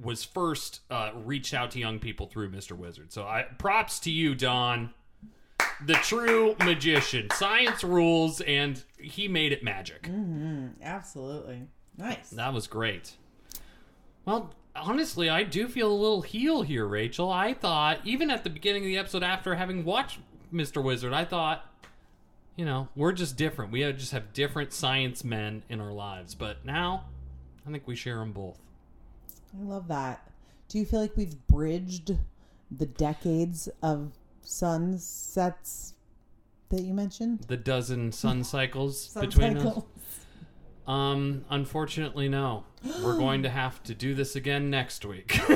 was 0.00 0.24
first 0.24 0.80
uh, 0.90 1.10
reached 1.14 1.54
out 1.54 1.70
to 1.72 1.78
young 1.78 1.98
people 1.98 2.26
through 2.26 2.50
Mr. 2.50 2.72
Wizard. 2.72 3.12
So 3.12 3.24
I 3.24 3.42
props 3.58 3.98
to 4.00 4.10
you, 4.10 4.34
Don, 4.34 4.94
the 5.84 5.94
true 5.94 6.56
magician. 6.60 7.28
Science 7.32 7.84
rules, 7.84 8.40
and 8.40 8.82
he 8.98 9.28
made 9.28 9.52
it 9.52 9.62
magic. 9.62 10.02
Mm-hmm. 10.02 10.82
Absolutely. 10.82 11.64
Nice. 11.96 12.30
That 12.30 12.52
was 12.52 12.66
great. 12.66 13.12
Well, 14.24 14.54
honestly, 14.76 15.28
I 15.28 15.42
do 15.42 15.68
feel 15.68 15.90
a 15.90 15.94
little 15.94 16.22
heel 16.22 16.62
here, 16.62 16.86
Rachel. 16.86 17.30
I 17.30 17.54
thought, 17.54 18.00
even 18.04 18.30
at 18.30 18.44
the 18.44 18.50
beginning 18.50 18.84
of 18.84 18.86
the 18.86 18.98
episode, 18.98 19.22
after 19.22 19.54
having 19.54 19.84
watched 19.84 20.18
Mr. 20.52 20.82
Wizard, 20.82 21.12
I 21.12 21.24
thought, 21.24 21.66
you 22.56 22.64
know, 22.64 22.88
we're 22.94 23.12
just 23.12 23.36
different. 23.36 23.72
We 23.72 23.80
just 23.92 24.12
have 24.12 24.32
different 24.32 24.72
science 24.72 25.24
men 25.24 25.62
in 25.68 25.80
our 25.80 25.92
lives. 25.92 26.34
But 26.34 26.64
now, 26.64 27.04
I 27.66 27.70
think 27.70 27.86
we 27.86 27.96
share 27.96 28.18
them 28.18 28.32
both. 28.32 28.58
I 29.56 29.64
love 29.64 29.88
that. 29.88 30.30
Do 30.68 30.78
you 30.78 30.84
feel 30.84 31.00
like 31.00 31.16
we've 31.16 31.46
bridged 31.46 32.16
the 32.70 32.86
decades 32.86 33.68
of 33.82 34.12
sunsets 34.42 35.94
that 36.68 36.82
you 36.82 36.92
mentioned? 36.92 37.44
The 37.48 37.56
dozen 37.56 38.12
sun 38.12 38.44
cycles 38.44 39.00
Sun 39.00 39.26
between 39.26 39.56
us. 39.58 39.82
Um, 40.86 41.44
unfortunately, 41.50 42.28
no. 42.28 42.64
We're 43.02 43.16
going 43.18 43.42
to 43.42 43.50
have 43.50 43.82
to 43.84 43.94
do 43.94 44.14
this 44.14 44.36
again 44.36 44.70
next 44.70 45.04
week. 45.04 45.38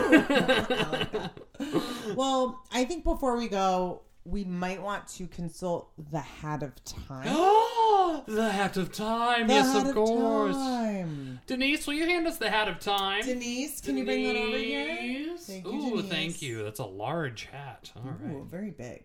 Well, 2.14 2.62
I 2.72 2.84
think 2.84 3.05
before 3.05 3.36
we 3.36 3.49
go, 3.49 4.03
we 4.25 4.45
might 4.45 4.81
want 4.81 5.09
to 5.09 5.27
consult 5.27 5.91
the 6.11 6.20
Hat 6.20 6.62
of 6.62 6.73
Time. 6.85 7.27
oh, 7.29 8.23
the 8.29 8.51
hat 8.51 8.77
of 8.77 8.93
time. 8.93 9.49
The 9.49 9.55
yes, 9.55 9.75
of 9.89 9.95
course. 9.95 10.55
Time. 10.55 11.41
Denise, 11.47 11.87
will 11.87 11.95
you 11.95 12.07
hand 12.07 12.27
us 12.27 12.39
the 12.39 12.49
hat 12.51 12.68
of 12.68 12.79
time? 12.79 13.23
Denise, 13.25 13.81
can 13.81 13.99
you 13.99 14.05
bring 14.05 14.25
that 14.25 14.37
over 14.37 14.57
here? 14.57 14.87
Denise? 14.97 15.47
Thank 15.47 15.64
you, 15.66 15.73
Ooh, 15.73 15.91
Denise. 15.97 16.11
thank 16.11 16.43
you. 16.43 16.62
That's 16.62 16.79
a 16.81 16.85
large 16.87 17.47
hat. 17.47 17.91
All 17.97 18.03
right. 18.23 18.35
Ooh, 18.35 18.45
very 18.49 18.70
big. 18.70 19.05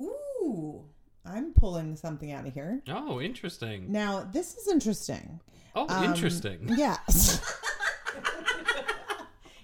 Ooh, 0.00 0.82
I'm 1.24 1.52
pulling 1.52 1.94
something 1.94 2.32
out 2.32 2.44
of 2.46 2.52
here. 2.54 2.82
Oh, 2.88 3.20
interesting. 3.20 3.92
Now, 3.92 4.28
this 4.32 4.56
is 4.56 4.66
interesting. 4.66 5.38
Oh, 5.76 5.86
Um, 5.88 6.04
interesting. 6.04 6.68
Yes. 6.76 7.40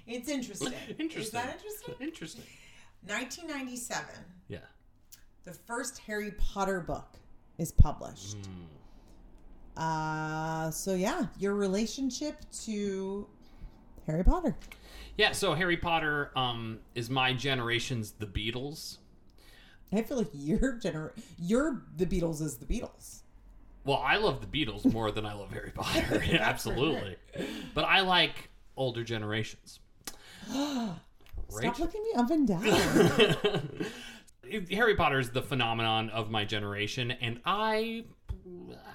it's 0.07 0.29
interesting. 0.29 0.73
interesting. 0.99 1.21
Is 1.23 1.31
that 1.33 1.55
interesting? 1.57 1.95
Interesting. 2.01 2.45
1997, 3.07 4.07
Yeah. 4.49 4.59
the 5.45 5.53
first 5.53 5.99
Harry 5.99 6.33
Potter 6.33 6.81
book 6.81 7.17
is 7.59 7.73
published. 7.73 8.37
Hmm. 8.47 9.81
Uh, 9.81 10.71
so 10.71 10.95
yeah, 10.95 11.27
your 11.39 11.55
relationship 11.55 12.37
to 12.65 13.27
Harry 14.07 14.25
Potter. 14.25 14.57
Yeah, 15.17 15.33
so 15.33 15.55
Harry 15.55 15.77
Potter 15.77 16.31
um, 16.37 16.81
is 16.95 17.09
my 17.11 17.33
generation's 17.33 18.13
The 18.13 18.27
Beatles. 18.27 18.99
I 19.93 20.03
feel 20.03 20.19
like 20.19 20.29
your 20.35 20.79
gener 20.79 21.13
your 21.41 21.83
the 21.97 22.05
Beatles 22.07 22.43
is 22.43 22.57
the 22.59 22.67
Beatles. 22.67 23.21
Well, 23.85 24.03
I 24.05 24.17
love 24.17 24.41
the 24.41 24.47
Beatles 24.47 24.85
more 24.93 25.11
than 25.11 25.25
I 25.25 25.33
love 25.33 25.51
Harry 25.53 25.71
Potter. 25.75 26.23
Yeah, 26.29 26.43
absolutely. 26.43 27.17
But 27.75 27.85
I 27.85 28.01
like 28.01 28.51
older 28.77 29.03
generations. 29.05 29.81
Stop 31.51 31.79
looking 31.79 32.03
me 32.03 32.11
up 32.17 32.31
and 32.31 32.47
down. 32.49 32.63
Harry 34.71 34.95
Potter 34.95 35.19
is 35.19 35.31
the 35.31 35.43
phenomenon 35.43 36.11
of 36.11 36.31
my 36.31 36.45
generation, 36.45 37.11
and 37.11 37.41
I. 37.45 38.05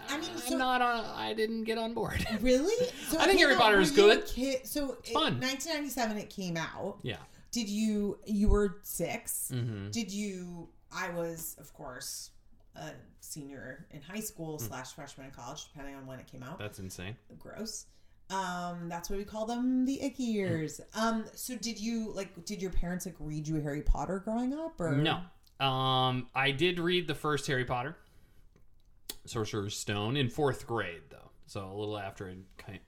I 0.09 0.17
mean, 0.17 0.29
I'm 0.31 0.37
so- 0.37 0.57
not 0.57 0.81
on. 0.81 1.05
I 1.15 1.33
didn't 1.33 1.63
get 1.65 1.77
on 1.77 1.93
board. 1.93 2.25
really? 2.41 2.73
So 3.07 3.19
I 3.19 3.25
think 3.27 3.39
Harry 3.39 3.55
Potter 3.55 3.79
is 3.79 3.91
good. 3.91 4.25
kid- 4.25 4.65
so 4.65 4.97
it's 4.99 5.11
fun. 5.11 5.39
1997 5.39 6.17
it 6.17 6.29
came 6.29 6.57
out. 6.57 6.97
yeah. 7.03 7.17
Did 7.51 7.69
you 7.69 8.17
you 8.25 8.49
were 8.49 8.79
6 8.81 9.51
hmm 9.53 9.89
Did 9.91 10.11
you? 10.11 10.69
I 10.95 11.09
was, 11.11 11.55
of 11.59 11.71
course, 11.73 12.31
a 12.75 12.89
senior 13.19 13.85
in 13.91 14.01
high 14.01 14.19
school 14.21 14.57
slash 14.59 14.93
freshman 14.93 15.27
in 15.27 15.31
college, 15.33 15.65
depending 15.71 15.93
on 15.95 16.07
when 16.07 16.19
it 16.19 16.25
came 16.25 16.41
out. 16.43 16.57
That's 16.57 16.79
insane. 16.79 17.15
Gross. 17.37 17.85
Um, 18.29 18.89
that's 18.89 19.09
why 19.09 19.17
we 19.17 19.25
call 19.25 19.45
them 19.45 19.85
the 19.85 20.01
icky 20.01 20.23
years. 20.23 20.81
Um, 20.95 21.25
so 21.35 21.55
did 21.55 21.79
you 21.79 22.11
like? 22.13 22.45
Did 22.45 22.61
your 22.61 22.71
parents 22.71 23.05
like 23.05 23.15
read 23.19 23.47
you 23.47 23.61
Harry 23.61 23.81
Potter 23.81 24.19
growing 24.19 24.53
up, 24.53 24.79
or 24.79 24.95
No. 24.95 25.21
Um, 25.65 26.27
I 26.33 26.51
did 26.51 26.79
read 26.79 27.07
the 27.07 27.15
first 27.15 27.47
Harry 27.47 27.63
Potter, 27.63 27.95
Sorcerer's 29.25 29.77
Stone, 29.77 30.17
in 30.17 30.29
fourth 30.29 30.65
grade, 30.67 31.01
though. 31.09 31.29
So 31.45 31.69
a 31.71 31.75
little 31.75 31.97
after 31.97 32.29
it 32.29 32.37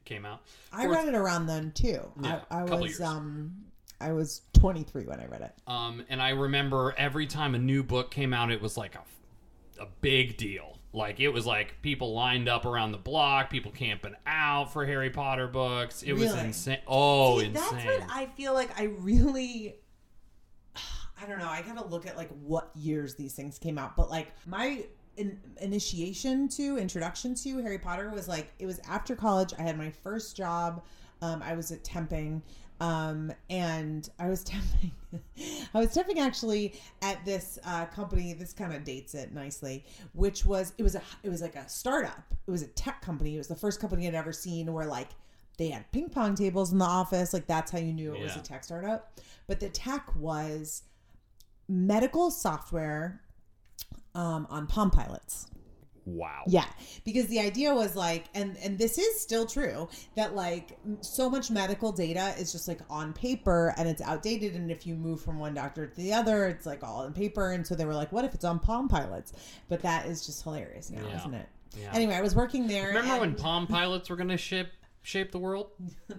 came 0.05 0.25
out. 0.25 0.41
I 0.71 0.87
read 0.87 1.07
it 1.07 1.15
around 1.15 1.45
then 1.47 1.71
too. 1.73 1.99
Yeah, 2.21 2.41
I, 2.49 2.61
I 2.61 2.63
was 2.63 2.99
years. 2.99 3.01
um, 3.01 3.55
I 4.01 4.11
was 4.13 4.41
23 4.53 5.05
when 5.05 5.19
I 5.19 5.25
read 5.25 5.41
it. 5.41 5.53
Um, 5.67 6.03
and 6.09 6.21
I 6.21 6.29
remember 6.29 6.93
every 6.97 7.27
time 7.27 7.55
a 7.55 7.59
new 7.59 7.83
book 7.83 8.11
came 8.11 8.33
out, 8.33 8.51
it 8.51 8.61
was 8.61 8.77
like 8.77 8.95
a, 8.95 9.81
a 9.81 9.87
big 10.01 10.37
deal. 10.37 10.74
Like 10.95 11.19
it 11.19 11.29
was 11.29 11.45
like 11.45 11.81
people 11.81 12.13
lined 12.13 12.47
up 12.47 12.65
around 12.65 12.91
the 12.93 12.97
block, 12.97 13.49
people 13.49 13.71
camping 13.71 14.15
out 14.25 14.71
for 14.71 14.85
Harry 14.85 15.09
Potter 15.09 15.47
books. 15.47 16.03
It 16.03 16.13
was 16.13 16.33
insane. 16.33 16.79
Oh, 16.87 17.39
See, 17.39 17.47
insane! 17.47 17.69
That's 17.71 17.85
what 17.85 18.09
I 18.09 18.27
feel 18.27 18.53
like. 18.53 18.79
I 18.79 18.85
really, 18.99 19.75
I 21.21 21.25
don't 21.27 21.39
know. 21.39 21.49
I 21.49 21.61
gotta 21.61 21.85
look 21.85 22.07
at 22.07 22.15
like 22.15 22.29
what 22.41 22.71
years 22.75 23.15
these 23.15 23.33
things 23.33 23.59
came 23.59 23.77
out. 23.77 23.97
But 23.97 24.09
like 24.09 24.31
my 24.45 24.85
in, 25.17 25.39
initiation 25.61 26.47
to 26.49 26.77
introduction 26.77 27.35
to 27.35 27.61
Harry 27.61 27.79
Potter 27.79 28.09
was 28.09 28.27
like 28.27 28.53
it 28.59 28.65
was 28.65 28.79
after 28.87 29.15
college. 29.15 29.53
I 29.59 29.63
had 29.63 29.77
my 29.77 29.89
first 29.89 30.37
job. 30.37 30.83
Um, 31.21 31.41
I 31.41 31.55
was 31.55 31.71
at 31.71 31.83
temping, 31.83 32.41
um, 32.79 33.31
and 33.49 34.09
I 34.19 34.29
was 34.29 34.43
temping. 34.45 34.91
I 35.73 35.79
was 35.79 35.95
temping 35.95 36.17
actually 36.17 36.79
at 37.01 37.23
this 37.25 37.57
uh, 37.65 37.85
company. 37.85 38.33
This 38.33 38.53
kind 38.53 38.73
of 38.73 38.83
dates 38.83 39.15
it 39.15 39.33
nicely, 39.33 39.85
which 40.13 40.45
was 40.45 40.73
it 40.77 40.83
was 40.83 40.95
a 40.95 41.01
it 41.23 41.29
was 41.29 41.41
like 41.41 41.55
a 41.55 41.67
startup. 41.69 42.23
It 42.47 42.51
was 42.51 42.61
a 42.61 42.67
tech 42.67 43.01
company. 43.01 43.35
It 43.35 43.37
was 43.37 43.47
the 43.47 43.55
first 43.55 43.79
company 43.79 44.07
I'd 44.07 44.15
ever 44.15 44.33
seen 44.33 44.71
where 44.73 44.85
like 44.85 45.09
they 45.57 45.69
had 45.69 45.89
ping 45.91 46.09
pong 46.09 46.35
tables 46.35 46.71
in 46.71 46.77
the 46.77 46.85
office. 46.85 47.33
Like 47.33 47.47
that's 47.47 47.71
how 47.71 47.79
you 47.79 47.93
knew 47.93 48.13
it 48.13 48.21
was 48.21 48.35
a 48.35 48.41
tech 48.41 48.63
startup. 48.63 49.19
But 49.47 49.59
the 49.59 49.69
tech 49.69 50.13
was 50.15 50.83
medical 51.67 52.29
software 52.31 53.21
um, 54.13 54.47
on 54.49 54.67
Palm 54.67 54.91
Pilots. 54.91 55.47
Wow. 56.05 56.43
Yeah, 56.47 56.65
because 57.03 57.25
the 57.27 57.39
idea 57.39 57.73
was 57.73 57.95
like, 57.95 58.25
and 58.35 58.57
and 58.63 58.77
this 58.77 58.97
is 58.99 59.19
still 59.21 59.45
true 59.47 59.89
that 60.15 60.35
like 60.35 60.77
so 61.01 61.29
much 61.29 61.49
medical 61.49 61.91
data 61.91 62.35
is 62.37 62.51
just 62.51 62.67
like 62.67 62.79
on 62.89 63.11
paper 63.13 63.73
and 63.77 63.89
it's 63.89 64.01
outdated, 64.03 64.53
and 64.53 64.69
if 64.71 64.85
you 64.85 64.93
move 64.95 65.19
from 65.21 65.39
one 65.39 65.55
doctor 65.55 65.87
to 65.87 65.95
the 65.95 66.13
other, 66.13 66.45
it's 66.45 66.65
like 66.67 66.83
all 66.83 67.01
on 67.05 67.13
paper. 67.13 67.51
And 67.51 67.65
so 67.65 67.73
they 67.73 67.85
were 67.85 67.93
like, 67.95 68.11
what 68.11 68.23
if 68.23 68.35
it's 68.35 68.45
on 68.45 68.59
Palm 68.59 68.87
Pilots? 68.87 69.33
But 69.67 69.81
that 69.81 70.05
is 70.05 70.25
just 70.25 70.43
hilarious 70.43 70.91
now, 70.91 71.01
Yeah. 71.07 71.17
isn't 71.17 71.33
it? 71.33 71.49
Yeah. 71.75 71.91
Anyway, 71.93 72.13
I 72.13 72.21
was 72.21 72.35
working 72.35 72.67
there. 72.67 72.87
Remember 72.89 73.19
when 73.19 73.33
Palm 73.35 73.65
Pilots 73.65 74.09
were 74.09 74.15
going 74.15 74.29
to 74.29 74.37
ship 74.37 74.71
shape 75.01 75.31
the 75.31 75.39
world? 75.39 75.69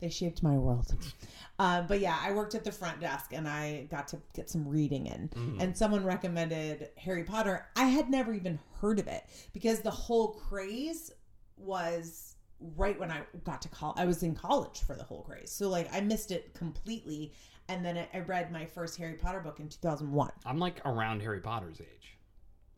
They 0.00 0.08
shaped 0.10 0.42
my 0.42 0.56
world. 0.56 0.94
Uh, 1.60 1.82
but 1.82 1.98
yeah, 1.98 2.16
I 2.22 2.30
worked 2.30 2.54
at 2.54 2.62
the 2.62 2.70
front 2.70 3.00
desk 3.00 3.32
and 3.32 3.48
I 3.48 3.88
got 3.90 4.06
to 4.08 4.18
get 4.32 4.48
some 4.48 4.68
reading 4.68 5.06
in. 5.06 5.28
And 5.60 5.76
someone 5.76 6.04
recommended 6.04 6.90
Harry 6.96 7.24
Potter. 7.24 7.66
I 7.74 7.86
had 7.86 8.08
never 8.08 8.32
even 8.32 8.60
heard 8.80 9.00
of 9.00 9.08
it 9.08 9.24
because 9.52 9.80
the 9.80 9.90
whole 9.90 10.28
craze 10.34 11.10
was 11.56 12.36
right 12.76 12.96
when 12.98 13.10
I 13.10 13.22
got 13.42 13.60
to 13.62 13.68
college. 13.70 13.96
I 13.98 14.04
was 14.06 14.22
in 14.22 14.36
college 14.36 14.82
for 14.86 14.94
the 14.94 15.02
whole 15.02 15.22
craze. 15.22 15.50
So 15.50 15.68
like 15.68 15.92
I 15.92 16.00
missed 16.00 16.30
it 16.30 16.54
completely. 16.54 17.32
And 17.68 17.84
then 17.84 17.98
I- 17.98 18.08
I 18.14 18.20
read 18.20 18.52
my 18.52 18.64
first 18.64 18.96
Harry 18.98 19.14
Potter 19.14 19.40
book 19.40 19.58
in 19.58 19.68
2001. 19.68 20.30
I'm 20.46 20.58
like 20.60 20.80
around 20.86 21.22
Harry 21.22 21.40
Potter's 21.40 21.80
age. 21.80 22.16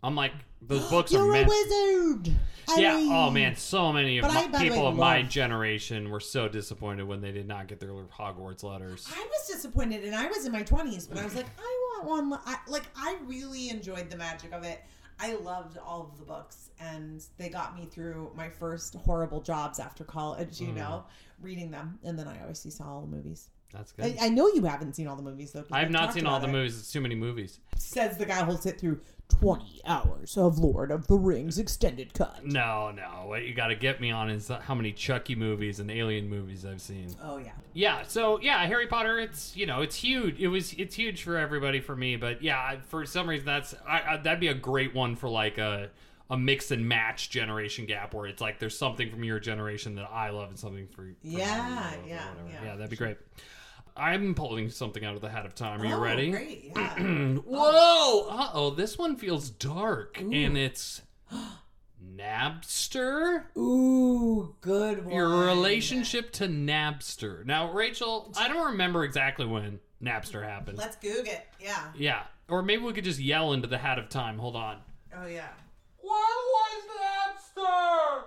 I'm 0.03 0.15
like 0.17 0.33
those 0.63 0.89
books 0.91 1.13
are 1.13 1.19
You're 1.19 1.31
a 1.31 1.33
meant. 1.33 1.49
wizard. 1.49 2.37
Yeah. 2.77 2.93
Ellie. 2.93 3.09
Oh 3.11 3.31
man, 3.31 3.57
so 3.57 3.93
many 3.93 4.19
of 4.19 4.23
But 4.23 4.35
my, 4.35 4.41
I, 4.43 4.47
by 4.49 4.59
the 4.59 4.65
people 4.65 4.83
way, 4.83 4.89
of 4.89 4.97
my 4.97 5.21
love- 5.23 5.29
generation 5.29 6.09
were 6.11 6.21
so 6.21 6.47
disappointed 6.49 7.07
when 7.09 7.21
they 7.21 7.33
did 7.33 7.49
not 7.49 7.67
get 7.67 7.81
their 7.81 7.91
Hogwarts 7.91 8.63
letters. 8.63 9.09
I 9.13 9.21
was 9.27 9.47
disappointed, 9.49 10.05
and 10.05 10.15
I 10.15 10.27
was 10.29 10.47
in 10.47 10.53
my 10.53 10.63
twenties, 10.63 11.07
but 11.07 11.19
I 11.19 11.25
was 11.25 11.35
like, 11.35 11.47
I 11.59 12.03
want 12.05 12.31
one. 12.31 12.39
I, 12.47 12.57
like, 12.69 12.85
I 12.95 13.17
really 13.27 13.71
enjoyed 13.71 14.09
the 14.11 14.17
magic 14.17 14.53
of 14.53 14.63
it. 14.65 14.83
I 15.19 15.35
loved 15.35 15.79
all 15.79 16.03
of 16.13 16.19
the 16.19 16.25
books, 16.25 16.71
and 16.79 17.23
they 17.39 17.49
got 17.49 17.77
me 17.77 17.87
through 17.91 18.31
my 18.37 18.49
first 18.49 18.95
horrible 18.95 19.41
jobs 19.41 19.81
after 19.81 20.05
college. 20.05 20.61
You 20.61 20.69
Mm. 20.69 20.77
know, 20.77 21.05
reading 21.43 21.71
them, 21.73 21.99
and 22.05 22.17
then 22.19 22.29
I 22.29 22.39
obviously 22.41 22.71
saw 22.71 22.85
all 22.85 23.01
the 23.01 23.17
movies. 23.17 23.49
That's 23.73 23.93
good. 23.93 24.16
I, 24.21 24.27
I 24.27 24.29
know 24.29 24.49
you 24.49 24.64
haven't 24.64 24.95
seen 24.97 25.07
all 25.07 25.16
the 25.16 25.23
movies 25.23 25.53
though. 25.53 25.62
'cause 25.62 25.68
I 25.73 25.81
have 25.81 25.89
we've 25.89 25.93
not 25.93 26.01
talked 26.07 26.14
seen 26.14 26.27
all 26.27 26.37
about 26.37 26.43
the 26.47 26.49
it. 26.49 26.53
movies. 26.59 26.79
It's 26.79 26.91
too 26.93 27.01
many 27.01 27.14
movies. 27.14 27.61
Says 27.77 28.16
the 28.16 28.27
guy 28.27 28.45
who 28.45 28.57
sit 28.57 28.81
through 28.81 29.01
twenty 29.29 29.81
hours 29.87 30.37
of 30.37 30.59
Lord 30.59 30.91
of 30.91 31.07
the 31.07 31.14
Rings 31.16 31.57
extended 31.59 32.12
cut. 32.12 32.45
No, 32.45 32.91
no. 32.91 33.27
What 33.27 33.45
you 33.45 33.55
got 33.55 33.68
to 33.68 33.77
get 33.77 34.01
me 34.01 34.11
on 34.11 34.29
is 34.29 34.49
how 34.49 34.75
many 34.75 34.93
Chucky 34.93 35.37
movies 35.37 35.79
and 35.79 35.89
Alien 35.91 36.29
movies 36.29 36.66
I've 36.66 36.81
seen. 36.81 37.14
Oh 37.23 37.39
yeah. 37.39 37.53
Yeah, 37.73 38.03
so 38.03 38.41
yeah, 38.41 38.66
Harry 38.66 38.89
Potter. 38.89 39.21
It's 39.21 39.57
you 39.57 39.66
know, 39.66 39.83
it's 39.83 39.95
huge. 39.97 40.41
It 40.41 40.49
was 40.49 40.73
it's 40.73 40.97
huge 40.97 41.23
for 41.23 41.37
everybody 41.37 41.81
for 41.81 41.95
me, 41.95 42.16
but 42.16 42.43
yeah, 42.43 42.59
I- 42.59 42.81
for 42.89 43.07
some 43.07 43.29
reason 43.29 43.47
that's 43.47 43.75
I, 43.87 44.03
I, 44.03 44.16
that'd 44.16 44.41
be 44.41 44.49
a 44.49 44.55
great 44.55 44.95
one 44.95 45.14
for 45.14 45.29
like 45.29 45.59
a 45.59 45.91
a 46.29 46.37
mix 46.37 46.71
and 46.71 46.89
match 46.89 47.29
generation 47.31 47.87
gap 47.87 48.14
where 48.14 48.27
it's 48.27 48.41
like 48.41 48.59
there's 48.61 48.77
something 48.79 49.11
from 49.11 49.25
your 49.25 49.41
generation 49.41 49.97
that 49.97 50.09
I 50.12 50.31
love 50.31 50.49
and 50.51 50.59
something 50.59 50.87
for 50.89 50.97
for 50.97 51.03
you, 51.07 51.14
Yeah, 51.23 51.93
or 51.95 51.97
yeah, 52.07 52.25
yeah. 52.49 52.64
yeah, 52.64 52.77
that'd 52.77 52.91
be 52.91 52.97
great. 52.97 53.16
I'm 53.97 54.34
pulling 54.34 54.70
something 54.70 55.05
out 55.05 55.14
of 55.14 55.20
the 55.20 55.28
hat 55.28 55.47
of 55.47 55.55
time. 55.55 55.80
Are 55.82 55.86
you 55.86 55.95
Oh, 55.95 56.01
ready? 56.01 56.30
Great. 56.30 56.72
Yeah. 56.76 56.95
Whoa! 57.36 58.26
Uh 58.28 58.51
oh, 58.55 58.70
this 58.70 58.97
one 58.99 59.16
feels 59.16 59.51
dark, 59.51 60.20
and 60.20 60.57
it's 60.59 61.03
Napster. 62.16 63.45
Ooh, 63.57 64.55
good 64.61 65.05
one. 65.05 65.14
Your 65.14 65.28
relationship 65.47 66.32
to 66.32 66.47
Napster. 66.49 67.45
Now, 67.45 67.72
Rachel, 67.72 68.32
I 68.38 68.49
don't 68.49 68.72
remember 68.72 69.05
exactly 69.05 69.47
when 69.47 69.80
Napster 70.03 70.43
happened. 70.43 70.78
Let's 70.78 70.97
Goog 70.97 71.28
it. 71.28 71.47
Yeah. 71.61 71.88
Yeah, 71.97 72.22
or 72.49 72.62
maybe 72.62 72.82
we 72.82 72.93
could 72.93 73.05
just 73.05 73.20
yell 73.20 73.53
into 73.53 73.68
the 73.68 73.78
hat 73.78 73.99
of 73.99 74.09
time. 74.09 74.38
Hold 74.38 74.57
on. 74.57 74.78
Oh 75.16 75.26
yeah. 75.26 75.49
What 76.01 76.12
was 76.12 77.57
Napster? 77.57 78.22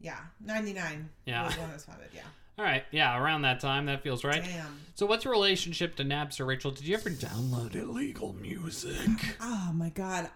Yeah. 0.00 0.18
Ninety 0.44 0.72
nine. 0.72 1.08
Yeah. 1.26 1.46
Was 1.46 1.56
when 1.58 1.70
it 1.70 1.72
was 1.74 1.84
founded. 1.84 2.08
Yeah. 2.14 2.22
All 2.58 2.64
right, 2.64 2.84
yeah, 2.92 3.20
around 3.20 3.42
that 3.42 3.58
time, 3.60 3.86
that 3.86 4.02
feels 4.02 4.22
right. 4.22 4.42
Damn. 4.44 4.78
So, 4.94 5.06
what's 5.06 5.24
your 5.24 5.32
relationship 5.32 5.96
to 5.96 6.04
Napster, 6.04 6.46
Rachel? 6.46 6.70
Did 6.70 6.86
you 6.86 6.94
ever 6.94 7.10
download 7.10 7.74
illegal 7.74 8.32
music? 8.40 9.36
Oh 9.40 9.72
my 9.74 9.88
god. 9.90 10.30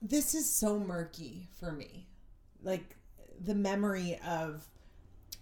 This 0.00 0.34
is 0.34 0.48
so 0.50 0.78
murky 0.78 1.48
for 1.60 1.70
me. 1.72 2.06
Like 2.62 2.96
the 3.44 3.54
memory 3.54 4.18
of 4.26 4.66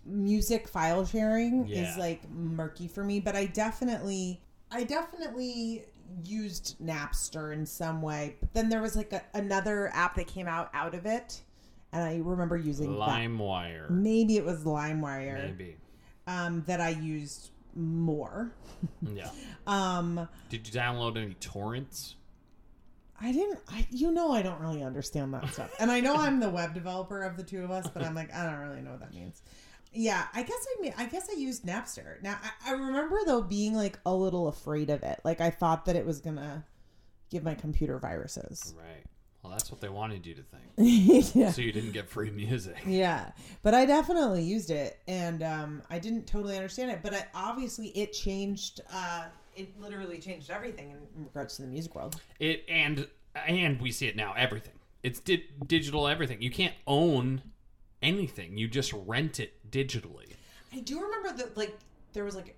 music 0.05 0.67
file 0.69 1.05
sharing 1.07 1.67
Yeah. 1.67 1.91
is 1.93 1.97
like 1.97 2.29
murky 2.31 2.89
for 2.89 3.05
me, 3.05 3.21
but 3.21 3.37
I 3.37 3.47
definitely 3.47 4.41
I 4.71 4.85
definitely 4.85 5.85
used 6.25 6.77
Napster 6.83 7.53
in 7.55 7.65
some 7.65 8.03
way. 8.03 8.37
But 8.41 8.53
then 8.53 8.69
there 8.69 8.83
was 8.83 8.97
like 8.97 9.13
a, 9.13 9.23
another 9.35 9.91
app 9.95 10.17
that 10.17 10.27
came 10.27 10.49
out 10.49 10.71
out 10.75 10.95
of 10.95 11.07
it 11.07 11.41
and 11.93 12.03
I 12.03 12.17
remember 12.23 12.57
using 12.57 12.91
that. 12.99 13.09
LimeWire, 13.09 13.89
Maybe 13.91 14.37
it 14.37 14.45
was 14.45 14.65
LimeWire 14.65 15.45
maybe. 15.47 15.77
Um, 16.27 16.65
that 16.67 16.81
I 16.81 16.91
used 16.91 17.51
more. 17.75 18.53
Yeah. 19.15 19.29
Um, 19.67 20.27
Did 20.49 20.67
you 20.67 20.73
download 20.73 21.19
any 21.19 21.35
torrents? 21.35 22.15
I 23.21 23.31
didn't. 23.33 23.59
I 23.69 23.87
you 23.91 24.11
know 24.11 24.33
I 24.33 24.41
don't 24.41 24.59
really 24.59 24.83
understand 24.83 25.35
that 25.35 25.53
stuff, 25.53 25.71
and 25.79 25.91
I 25.91 26.01
know 26.01 26.15
I'm 26.17 26.41
the 26.41 26.49
web 26.49 26.73
developer 26.73 27.23
of 27.23 27.37
the 27.37 27.43
two 27.43 27.63
of 27.63 27.71
us, 27.71 27.87
but 27.93 28.03
I'm 28.03 28.15
like 28.15 28.35
I 28.35 28.45
don't 28.45 28.59
really 28.61 28.81
know 28.81 28.93
what 28.93 29.01
that 29.01 29.13
means. 29.13 29.43
Yeah, 29.93 30.25
I 30.33 30.43
guess 30.43 30.67
I 30.79 30.81
mean 30.81 30.95
I 30.97 31.05
guess 31.07 31.29
I 31.31 31.35
used 31.35 31.65
Napster. 31.67 32.23
Now 32.23 32.39
I, 32.43 32.71
I 32.71 32.73
remember 32.73 33.19
though 33.27 33.43
being 33.43 33.75
like 33.75 33.99
a 34.07 34.15
little 34.15 34.49
afraid 34.49 34.89
of 34.89 35.03
it. 35.03 35.21
Like 35.25 35.43
I 35.43 35.51
thought 35.51 35.85
that 35.85 35.97
it 35.97 36.07
was 36.07 36.21
gonna 36.21 36.65
give 37.31 37.43
my 37.45 37.55
computer 37.55 37.99
viruses. 37.99 38.75
Right. 38.79 39.05
Well, 39.43 39.51
that's 39.51 39.71
what 39.71 39.81
they 39.81 39.89
wanted 39.89 40.27
you 40.27 40.35
to 40.35 40.43
think, 40.43 40.65
yeah. 41.35 41.51
so 41.51 41.63
you 41.63 41.73
didn't 41.73 41.93
get 41.93 42.09
free 42.09 42.31
music. 42.31 42.77
Yeah, 42.87 43.31
but 43.63 43.73
I 43.73 43.87
definitely 43.87 44.43
used 44.43 44.71
it, 44.71 44.99
and 45.09 45.43
um, 45.43 45.83
I 45.89 45.99
didn't 45.99 46.27
totally 46.27 46.57
understand 46.57 46.91
it. 46.91 47.01
But 47.03 47.15
I, 47.15 47.27
obviously, 47.35 47.89
it 47.89 48.13
changed. 48.13 48.83
Uh, 48.93 49.25
it 49.57 49.81
literally 49.81 50.19
changed 50.19 50.51
everything 50.51 50.91
in 50.91 51.25
regards 51.25 51.57
to 51.57 51.63
the 51.63 51.69
music 51.69 51.95
world. 51.95 52.21
It 52.39 52.65
and 52.69 53.09
and 53.35 53.81
we 53.81 53.93
see 53.93 54.07
it 54.09 54.17
now. 54.17 54.35
Everything. 54.37 54.75
It's 55.03 55.21
di- 55.21 55.49
digital. 55.67 56.07
Everything. 56.07 56.43
You 56.43 56.51
can't 56.51 56.75
own 56.87 57.43
anything. 58.03 58.59
You 58.59 58.69
just 58.69 58.93
rent 58.93 59.41
it 59.41 59.71
digitally. 59.71 60.35
I 60.73 60.81
do 60.81 61.01
remember 61.01 61.33
that, 61.33 61.57
like, 61.57 61.77
there 62.13 62.25
was 62.25 62.35
like, 62.35 62.57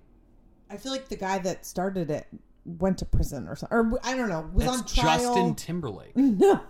I 0.70 0.76
feel 0.76 0.92
like 0.92 1.08
the 1.08 1.16
guy 1.16 1.38
that 1.38 1.64
started 1.64 2.10
it 2.10 2.26
went 2.64 2.98
to 2.98 3.04
prison 3.04 3.48
or 3.48 3.56
something, 3.56 3.76
or 3.76 3.98
I 4.04 4.16
don't 4.16 4.28
know, 4.28 4.48
was 4.52 4.66
on 4.66 4.78
That's 4.78 4.94
trial. 4.94 5.18
Justin 5.34 5.54
Timberlake. 5.54 6.12
No, 6.16 6.60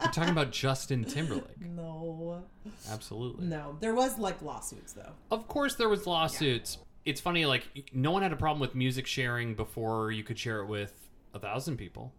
You're 0.00 0.12
talking 0.12 0.30
about 0.30 0.52
Justin 0.52 1.04
Timberlake. 1.04 1.60
no, 1.60 2.42
Absolutely. 2.90 3.46
no. 3.46 3.76
There 3.80 3.94
was 3.94 4.18
like 4.18 4.40
lawsuits 4.42 4.92
though. 4.92 5.12
Of 5.30 5.48
course, 5.48 5.74
there 5.74 5.88
was 5.88 6.06
lawsuits. 6.06 6.78
It's 7.04 7.20
funny, 7.20 7.46
like 7.46 7.88
no 7.92 8.10
one 8.10 8.22
had 8.22 8.32
a 8.32 8.36
problem 8.36 8.60
with 8.60 8.74
music 8.74 9.06
sharing 9.06 9.54
before 9.54 10.10
you 10.12 10.22
could 10.22 10.38
share 10.38 10.60
it 10.60 10.66
with 10.66 10.92
a 11.34 11.38
thousand 11.38 11.76
people. 11.78 12.12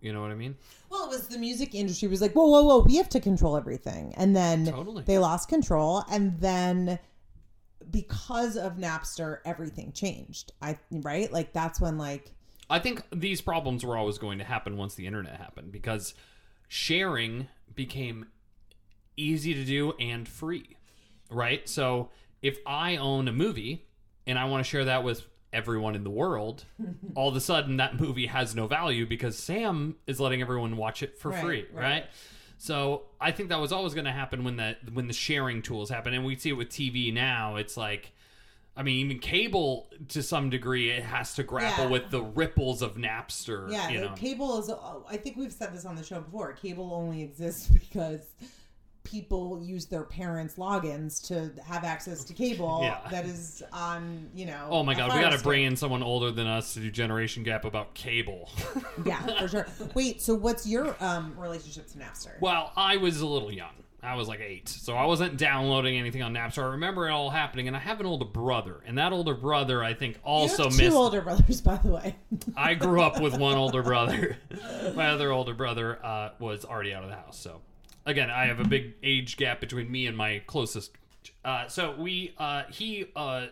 You 0.00 0.12
know 0.12 0.22
what 0.22 0.30
I 0.30 0.34
mean? 0.36 0.56
Well, 0.90 1.04
it 1.06 1.08
was 1.10 1.26
the 1.28 1.38
music 1.38 1.74
industry 1.74 2.08
was 2.08 2.20
like, 2.20 2.32
whoa, 2.32 2.46
whoa, 2.48 2.62
whoa, 2.64 2.78
we 2.80 2.96
have 2.96 3.08
to 3.10 3.20
control 3.20 3.56
everything, 3.56 4.14
and 4.16 4.34
then 4.34 4.66
Totally. 4.66 5.02
they 5.02 5.18
lost 5.18 5.48
control, 5.48 6.04
and 6.10 6.38
then 6.40 6.98
because 7.90 8.56
of 8.56 8.76
Napster, 8.76 9.38
everything 9.44 9.92
changed. 9.92 10.52
I 10.62 10.78
right, 10.90 11.32
like 11.32 11.52
that's 11.52 11.80
when 11.80 11.98
like 11.98 12.32
I 12.70 12.78
think 12.78 13.02
these 13.12 13.40
problems 13.40 13.84
were 13.84 13.96
always 13.96 14.18
going 14.18 14.38
to 14.38 14.44
happen 14.44 14.76
once 14.76 14.94
the 14.94 15.06
internet 15.06 15.36
happened 15.36 15.72
because 15.72 16.14
sharing 16.68 17.48
became 17.74 18.26
easy 19.16 19.54
to 19.54 19.64
do 19.64 19.92
and 19.98 20.28
free, 20.28 20.76
right? 21.30 21.68
So 21.68 22.10
if 22.42 22.58
I 22.66 22.96
own 22.96 23.26
a 23.28 23.32
movie 23.32 23.86
and 24.26 24.38
I 24.38 24.44
want 24.44 24.64
to 24.64 24.68
share 24.68 24.84
that 24.84 25.02
with 25.02 25.26
everyone 25.52 25.94
in 25.94 26.04
the 26.04 26.10
world, 26.10 26.64
all 27.14 27.28
of 27.30 27.36
a 27.36 27.40
sudden 27.40 27.78
that 27.78 27.98
movie 27.98 28.26
has 28.26 28.54
no 28.54 28.66
value 28.66 29.06
because 29.06 29.38
Sam 29.38 29.96
is 30.06 30.20
letting 30.20 30.42
everyone 30.42 30.76
watch 30.76 31.02
it 31.02 31.18
for 31.18 31.30
Right, 31.30 31.40
free, 31.40 31.66
right? 31.72 31.82
right. 31.82 32.06
So 32.58 33.02
I 33.20 33.30
think 33.30 33.48
that 33.50 33.60
was 33.60 33.72
always 33.72 33.94
going 33.94 34.04
to 34.06 34.12
happen 34.12 34.42
when 34.44 34.56
the 34.56 34.76
when 34.92 35.06
the 35.06 35.12
sharing 35.14 35.62
tools 35.62 35.88
happen, 35.90 36.12
and 36.12 36.24
we 36.24 36.36
see 36.36 36.50
it 36.50 36.54
with 36.54 36.68
TV 36.68 37.12
now. 37.14 37.56
It's 37.56 37.76
like 37.76 38.12
I 38.76 38.82
mean, 38.82 39.06
even 39.06 39.18
cable 39.20 39.88
to 40.08 40.22
some 40.22 40.50
degree 40.50 40.90
it 40.90 41.02
has 41.02 41.34
to 41.34 41.42
grapple 41.42 41.84
Yeah. 41.84 41.90
with 41.90 42.10
the 42.10 42.22
ripples 42.22 42.80
of 42.82 42.94
Napster. 42.96 43.70
Yeah, 43.72 43.88
you 43.88 44.00
know. 44.00 44.14
cable 44.14 44.58
is. 44.60 44.70
I 45.10 45.16
think 45.16 45.36
we've 45.36 45.52
said 45.52 45.74
this 45.74 45.84
on 45.84 45.96
the 45.96 46.02
show 46.04 46.20
before. 46.20 46.52
Cable 46.52 46.92
only 46.92 47.22
exists 47.22 47.66
because 47.90 48.20
people 49.10 49.60
use 49.62 49.86
their 49.86 50.02
parents' 50.04 50.56
logins 50.56 51.26
to 51.28 51.50
have 51.62 51.84
access 51.84 52.24
to 52.24 52.32
cable 52.32 52.80
Yeah. 52.82 52.98
that 53.10 53.24
is 53.24 53.62
on. 53.72 54.28
You 54.34 54.46
know. 54.46 54.68
Oh 54.70 54.82
my 54.82 54.94
god, 54.94 55.14
we 55.14 55.20
got 55.20 55.36
to 55.36 55.42
bring 55.42 55.64
in 55.64 55.76
someone 55.76 56.02
older 56.02 56.30
than 56.30 56.46
us 56.46 56.74
to 56.74 56.80
do 56.80 56.90
generation 56.90 57.42
gap 57.42 57.64
about 57.64 57.94
cable. 57.94 58.50
Yeah, 59.04 59.20
for 59.38 59.48
sure. 59.48 59.66
Wait, 59.94 60.20
so 60.20 60.34
what's 60.34 60.66
your 60.66 60.96
um 61.00 61.34
relationship 61.38 61.86
to 61.92 61.98
Napster? 61.98 62.40
well, 62.40 62.72
I 62.76 62.96
was 62.96 63.20
a 63.20 63.26
little 63.26 63.52
young. 63.52 63.70
I 64.02 64.14
was 64.14 64.28
like 64.28 64.38
eight, 64.40 64.68
so 64.68 64.94
I 64.94 65.06
wasn't 65.06 65.36
downloading 65.36 65.96
anything 65.98 66.22
on 66.22 66.32
Napster. 66.32 66.62
I 66.62 66.66
remember 66.72 67.08
it 67.08 67.10
all 67.10 67.30
happening, 67.30 67.66
and 67.66 67.76
I 67.76 67.80
have 67.80 67.98
an 67.98 68.06
older 68.06 68.24
brother, 68.24 68.76
and 68.86 68.96
that 68.98 69.12
older 69.12 69.34
brother, 69.34 69.82
I 69.82 69.92
think, 69.94 70.14
you 70.16 70.20
also 70.24 70.64
have 70.64 70.72
two 70.72 70.84
missed. 70.84 70.96
older 70.96 71.20
brothers, 71.20 71.60
by 71.60 71.76
the 71.78 71.88
way. 71.90 72.14
I 72.56 72.74
grew 72.74 73.02
up 73.02 73.20
with 73.20 73.36
one 73.36 73.56
older 73.64 73.82
brother. 73.82 74.36
My 74.94 75.08
other 75.08 75.32
older 75.32 75.52
brother 75.52 75.98
uh, 76.04 76.30
was 76.38 76.64
already 76.64 76.94
out 76.94 77.02
of 77.02 77.10
the 77.10 77.16
house. 77.16 77.36
So, 77.38 77.60
again, 78.08 78.30
I 78.30 78.46
have 78.46 78.58
a 78.58 78.64
big 78.66 78.94
age 79.02 79.36
gap 79.36 79.60
between 79.60 79.90
me 79.90 80.06
and 80.08 80.16
my 80.16 80.42
closest. 80.46 80.90
Uh, 81.44 81.68
so 81.68 81.94
we, 81.96 82.34
uh, 82.38 82.64
he 82.70 83.06
uh, 83.14 83.46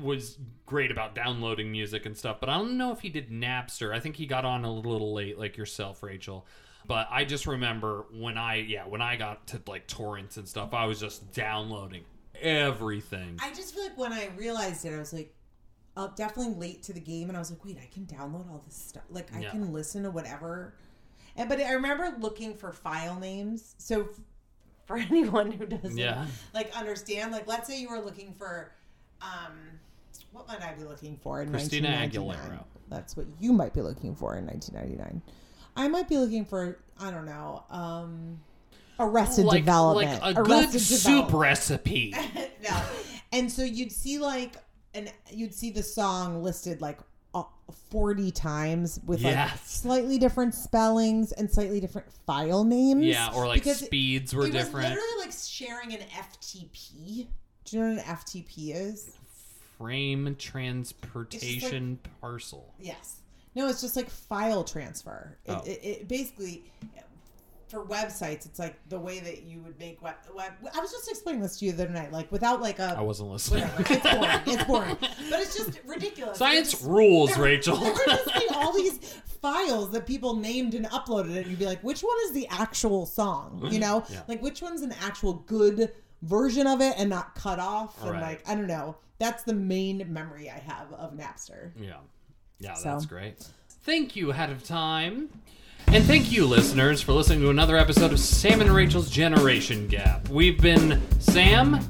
was 0.00 0.38
great 0.64 0.90
about 0.90 1.14
downloading 1.14 1.70
music 1.70 2.06
and 2.06 2.16
stuff, 2.16 2.38
but 2.40 2.48
I 2.48 2.54
don't 2.56 2.78
know 2.78 2.92
if 2.92 3.00
he 3.00 3.08
did 3.10 3.30
Napster. 3.30 3.92
I 3.94 4.00
think 4.00 4.16
he 4.16 4.26
got 4.26 4.44
on 4.44 4.64
a 4.64 4.72
little 4.72 5.12
late, 5.12 5.38
like 5.38 5.56
yourself, 5.56 6.02
Rachel. 6.02 6.46
But 6.86 7.08
I 7.10 7.24
just 7.24 7.46
remember 7.48 8.06
when 8.12 8.38
I, 8.38 8.56
yeah, 8.56 8.86
when 8.86 9.02
I 9.02 9.16
got 9.16 9.48
to 9.48 9.60
like 9.66 9.88
torrents 9.88 10.36
and 10.36 10.48
stuff, 10.48 10.72
I 10.72 10.86
was 10.86 11.00
just 11.00 11.32
downloading 11.32 12.04
everything. 12.40 13.38
I 13.42 13.52
just 13.52 13.74
feel 13.74 13.84
like 13.84 13.98
when 13.98 14.12
I 14.12 14.28
realized 14.36 14.84
it, 14.84 14.94
I 14.94 14.98
was 14.98 15.12
like, 15.12 15.34
uh, 15.96 16.08
definitely 16.14 16.54
late 16.54 16.82
to 16.84 16.92
the 16.92 17.00
game, 17.00 17.28
and 17.28 17.36
I 17.36 17.40
was 17.40 17.50
like, 17.50 17.64
wait, 17.64 17.78
I 17.82 17.88
can 17.92 18.04
download 18.04 18.48
all 18.50 18.62
this 18.64 18.76
stuff. 18.76 19.02
Like, 19.10 19.34
I 19.34 19.40
Yeah. 19.40 19.50
can 19.50 19.72
listen 19.72 20.02
to 20.04 20.10
whatever. 20.10 20.74
And, 21.36 21.48
but 21.48 21.60
I 21.60 21.72
remember 21.72 22.14
looking 22.18 22.54
for 22.54 22.72
file 22.72 23.18
names. 23.18 23.74
So, 23.78 24.08
for 24.86 24.96
anyone 25.10 25.52
who 25.52 25.66
doesn't 25.66 25.96
Yeah. 25.98 26.26
like 26.54 26.74
understand, 26.76 27.32
like, 27.32 27.46
let's 27.46 27.68
say 27.68 27.80
you 27.80 27.88
were 27.90 28.00
looking 28.00 28.34
for, 28.38 28.72
um, 29.22 29.52
what 30.32 30.48
might 30.48 30.62
I 30.62 30.74
be 30.74 30.84
looking 30.84 31.16
for 31.16 31.42
in 31.42 31.50
Christina 31.50 31.88
1999? 31.90 32.58
Aguilera. 32.58 32.64
That's 32.88 33.16
what 33.16 33.26
you 33.40 33.52
might 33.52 33.72
be 33.74 33.80
looking 33.82 34.14
for 34.14 34.36
in 34.36 34.46
1999. 34.46 35.22
I 35.76 35.88
might 35.88 36.08
be 36.08 36.16
looking 36.18 36.44
for, 36.44 36.78
I 37.00 37.10
don't 37.10 37.26
know, 37.26 37.64
um, 37.70 38.40
Arrested 38.98 39.44
like, 39.44 39.58
Development. 39.64 40.22
like 40.22 40.38
a 40.38 40.42
good 40.42 40.70
soup 40.80 41.32
recipe. 41.32 42.14
no. 42.62 42.82
And 43.32 43.52
so 43.52 43.62
you'd 43.62 43.92
see 43.92 44.18
like 44.18 44.54
and 44.94 45.12
you'd 45.30 45.52
see 45.54 45.70
the 45.70 45.82
song 45.82 46.42
listed 46.42 46.80
like 46.80 46.98
40 47.90 48.30
times 48.30 49.00
with 49.06 49.22
like 49.22 49.50
slightly 49.64 50.18
different 50.18 50.54
spellings 50.54 51.32
and 51.32 51.50
slightly 51.50 51.80
different 51.80 52.06
file 52.26 52.64
names. 52.64 53.04
Yeah, 53.04 53.32
or 53.34 53.46
like 53.46 53.62
Because 53.64 53.78
speeds 53.80 54.34
were 54.34 54.42
it 54.46 54.52
was 54.54 54.64
different. 54.64 54.88
literally 54.90 55.20
like 55.20 55.32
sharing 55.32 55.92
an 55.94 56.00
FTP. 56.00 57.26
Do 57.64 57.76
you 57.76 57.82
know 57.82 57.94
what 57.96 58.04
an 58.06 58.14
FTP 58.16 58.74
is? 58.74 59.16
Frame 59.78 60.36
transportation 60.38 61.98
parcel. 62.20 62.72
Yes. 62.80 63.16
No, 63.54 63.68
it's 63.68 63.80
just 63.80 63.96
like 63.96 64.10
file 64.10 64.64
transfer. 64.64 65.36
It, 65.44 65.50
Oh. 65.50 65.62
it, 65.66 65.80
it 65.82 66.08
basically 66.08 66.64
for 67.68 67.84
websites, 67.84 68.46
it's 68.46 68.58
like 68.58 68.76
the 68.88 68.98
way 68.98 69.18
that 69.20 69.42
you 69.42 69.60
would 69.60 69.78
make 69.78 70.00
web, 70.02 70.14
web. 70.34 70.52
I 70.74 70.78
was 70.80 70.90
just 70.92 71.08
explaining 71.10 71.42
this 71.42 71.58
to 71.58 71.64
you 71.66 71.72
the 71.72 71.84
other 71.84 71.92
night, 71.92 72.12
like 72.12 72.30
without 72.30 72.60
like 72.62 72.78
a 72.78 72.94
I 72.96 73.00
wasn't 73.02 73.30
listening. 73.30 73.64
whatever. 73.64 73.92
It's 73.94 74.14
boring. 74.14 74.40
It's 74.46 74.64
boring. 74.68 74.96
But 75.00 75.40
it's 75.40 75.56
just 75.56 75.80
ridiculous. 75.84 76.38
Science 76.38 76.70
just- 76.72 76.84
rules, 76.84 77.36
Rachel. 77.36 77.80
Would 77.80 77.96
just 78.06 78.28
all 78.54 78.72
these 78.76 78.98
files 79.42 79.90
that 79.90 80.06
people 80.06 80.36
named 80.36 80.74
and 80.74 80.86
uploaded, 80.86 81.36
and 81.36 81.46
you'd 81.46 81.58
be 81.58 81.66
like, 81.66 81.82
which 81.82 82.00
one 82.02 82.16
is 82.26 82.32
the 82.32 82.46
actual 82.48 83.04
song? 83.06 83.66
You 83.70 83.78
know, 83.80 84.04
Yeah. 84.10 84.22
like 84.28 84.42
which 84.42 84.62
one's 84.62 84.82
an 84.82 84.92
actual 85.02 85.34
good 85.34 85.92
version 86.22 86.66
of 86.66 86.80
it 86.80 86.94
and 86.96 87.10
not 87.10 87.34
cut 87.34 87.58
off? 87.58 88.00
And 88.02 88.12
Right. 88.12 88.22
like, 88.22 88.48
I 88.48 88.54
don't 88.54 88.66
know. 88.66 88.96
That's 89.18 89.42
the 89.44 89.54
main 89.54 90.04
memory 90.12 90.50
I 90.50 90.58
have 90.58 90.92
of 90.92 91.14
Napster. 91.14 91.72
yeah. 91.76 91.96
Yeah, 92.58 92.74
So. 92.74 92.84
that's 92.90 93.06
great. 93.06 93.44
Thank 93.82 94.16
you 94.16 94.30
hat 94.30 94.50
of 94.50 94.64
time. 94.64 95.28
And 95.88 96.04
thank 96.04 96.30
you, 96.30 96.44
listeners, 96.46 97.00
for 97.00 97.12
listening 97.12 97.40
to 97.40 97.48
another 97.50 97.76
episode 97.76 98.12
of 98.12 98.20
Sam 98.20 98.60
and 98.60 98.70
Rachel's 98.70 99.08
Generation 99.10 99.86
Gap. 99.88 100.28
We've 100.28 100.60
been 100.60 101.00
Sam, 101.20 101.80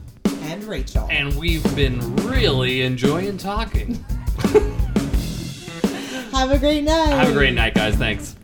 And 0.43 0.63
Rachel. 0.65 1.09
and 1.11 1.35
we've 1.35 1.65
been 1.75 2.15
really 2.17 2.83
enjoying 2.83 3.37
talking. 3.37 3.95
have 6.33 6.53
a 6.53 6.59
great 6.59 6.83
night. 6.85 7.09
Have 7.09 7.31
a 7.31 7.33
great 7.33 7.55
night, 7.55 7.75
guys. 7.75 7.97
Thanks. 7.97 8.37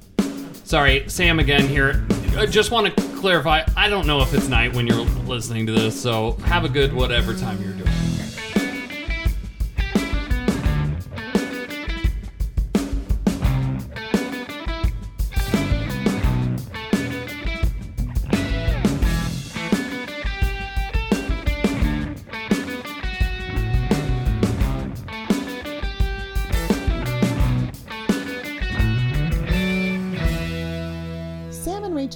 Sorry, 0.64 1.04
Sam 1.08 1.38
again 1.38 1.68
here. 1.68 2.04
I 2.36 2.46
just 2.46 2.70
want 2.72 2.86
to 2.96 3.02
clarify 3.18 3.62
I 3.76 3.88
don't 3.88 4.06
know 4.06 4.20
if 4.22 4.32
it's 4.34 4.48
night 4.48 4.74
when 4.74 4.86
you're 4.86 5.04
listening 5.26 5.66
to 5.66 5.72
this, 5.72 6.00
so 6.00 6.32
have 6.44 6.64
a 6.64 6.68
good 6.68 6.92
whatever 6.92 7.34
time 7.34 7.62
you're 7.62 7.74
doing. 7.74 7.88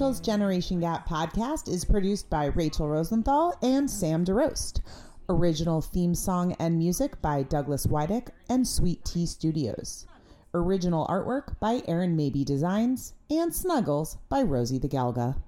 Rachel's 0.07 0.21
Generation 0.21 0.79
Gap 0.79 1.09
podcast 1.09 1.67
is 1.67 1.85
produced 1.85 2.31
by 2.31 2.45
Rachel 2.45 2.89
Rosenthal 2.89 3.59
and 3.61 3.91
Sam 3.91 4.23
De 4.23 4.33
Roest. 4.33 4.81
Original 5.29 5.81
theme 5.81 6.15
song 6.15 6.55
and 6.61 6.79
music 6.79 7.21
by 7.21 7.43
Douglas 7.43 7.89
Widick 7.89 8.29
and 8.49 8.69
Sweet 8.69 9.05
Tea 9.05 9.27
Studios. 9.27 10.07
Original 10.55 11.09
artwork 11.09 11.59
by 11.59 11.83
Erin 11.89 12.15
Mabee 12.15 12.45
Designs 12.45 13.15
and 13.29 13.53
Snuggles 13.53 14.19
by 14.29 14.43
Rosie 14.43 14.79
the 14.79 14.87
Galga. 14.87 15.43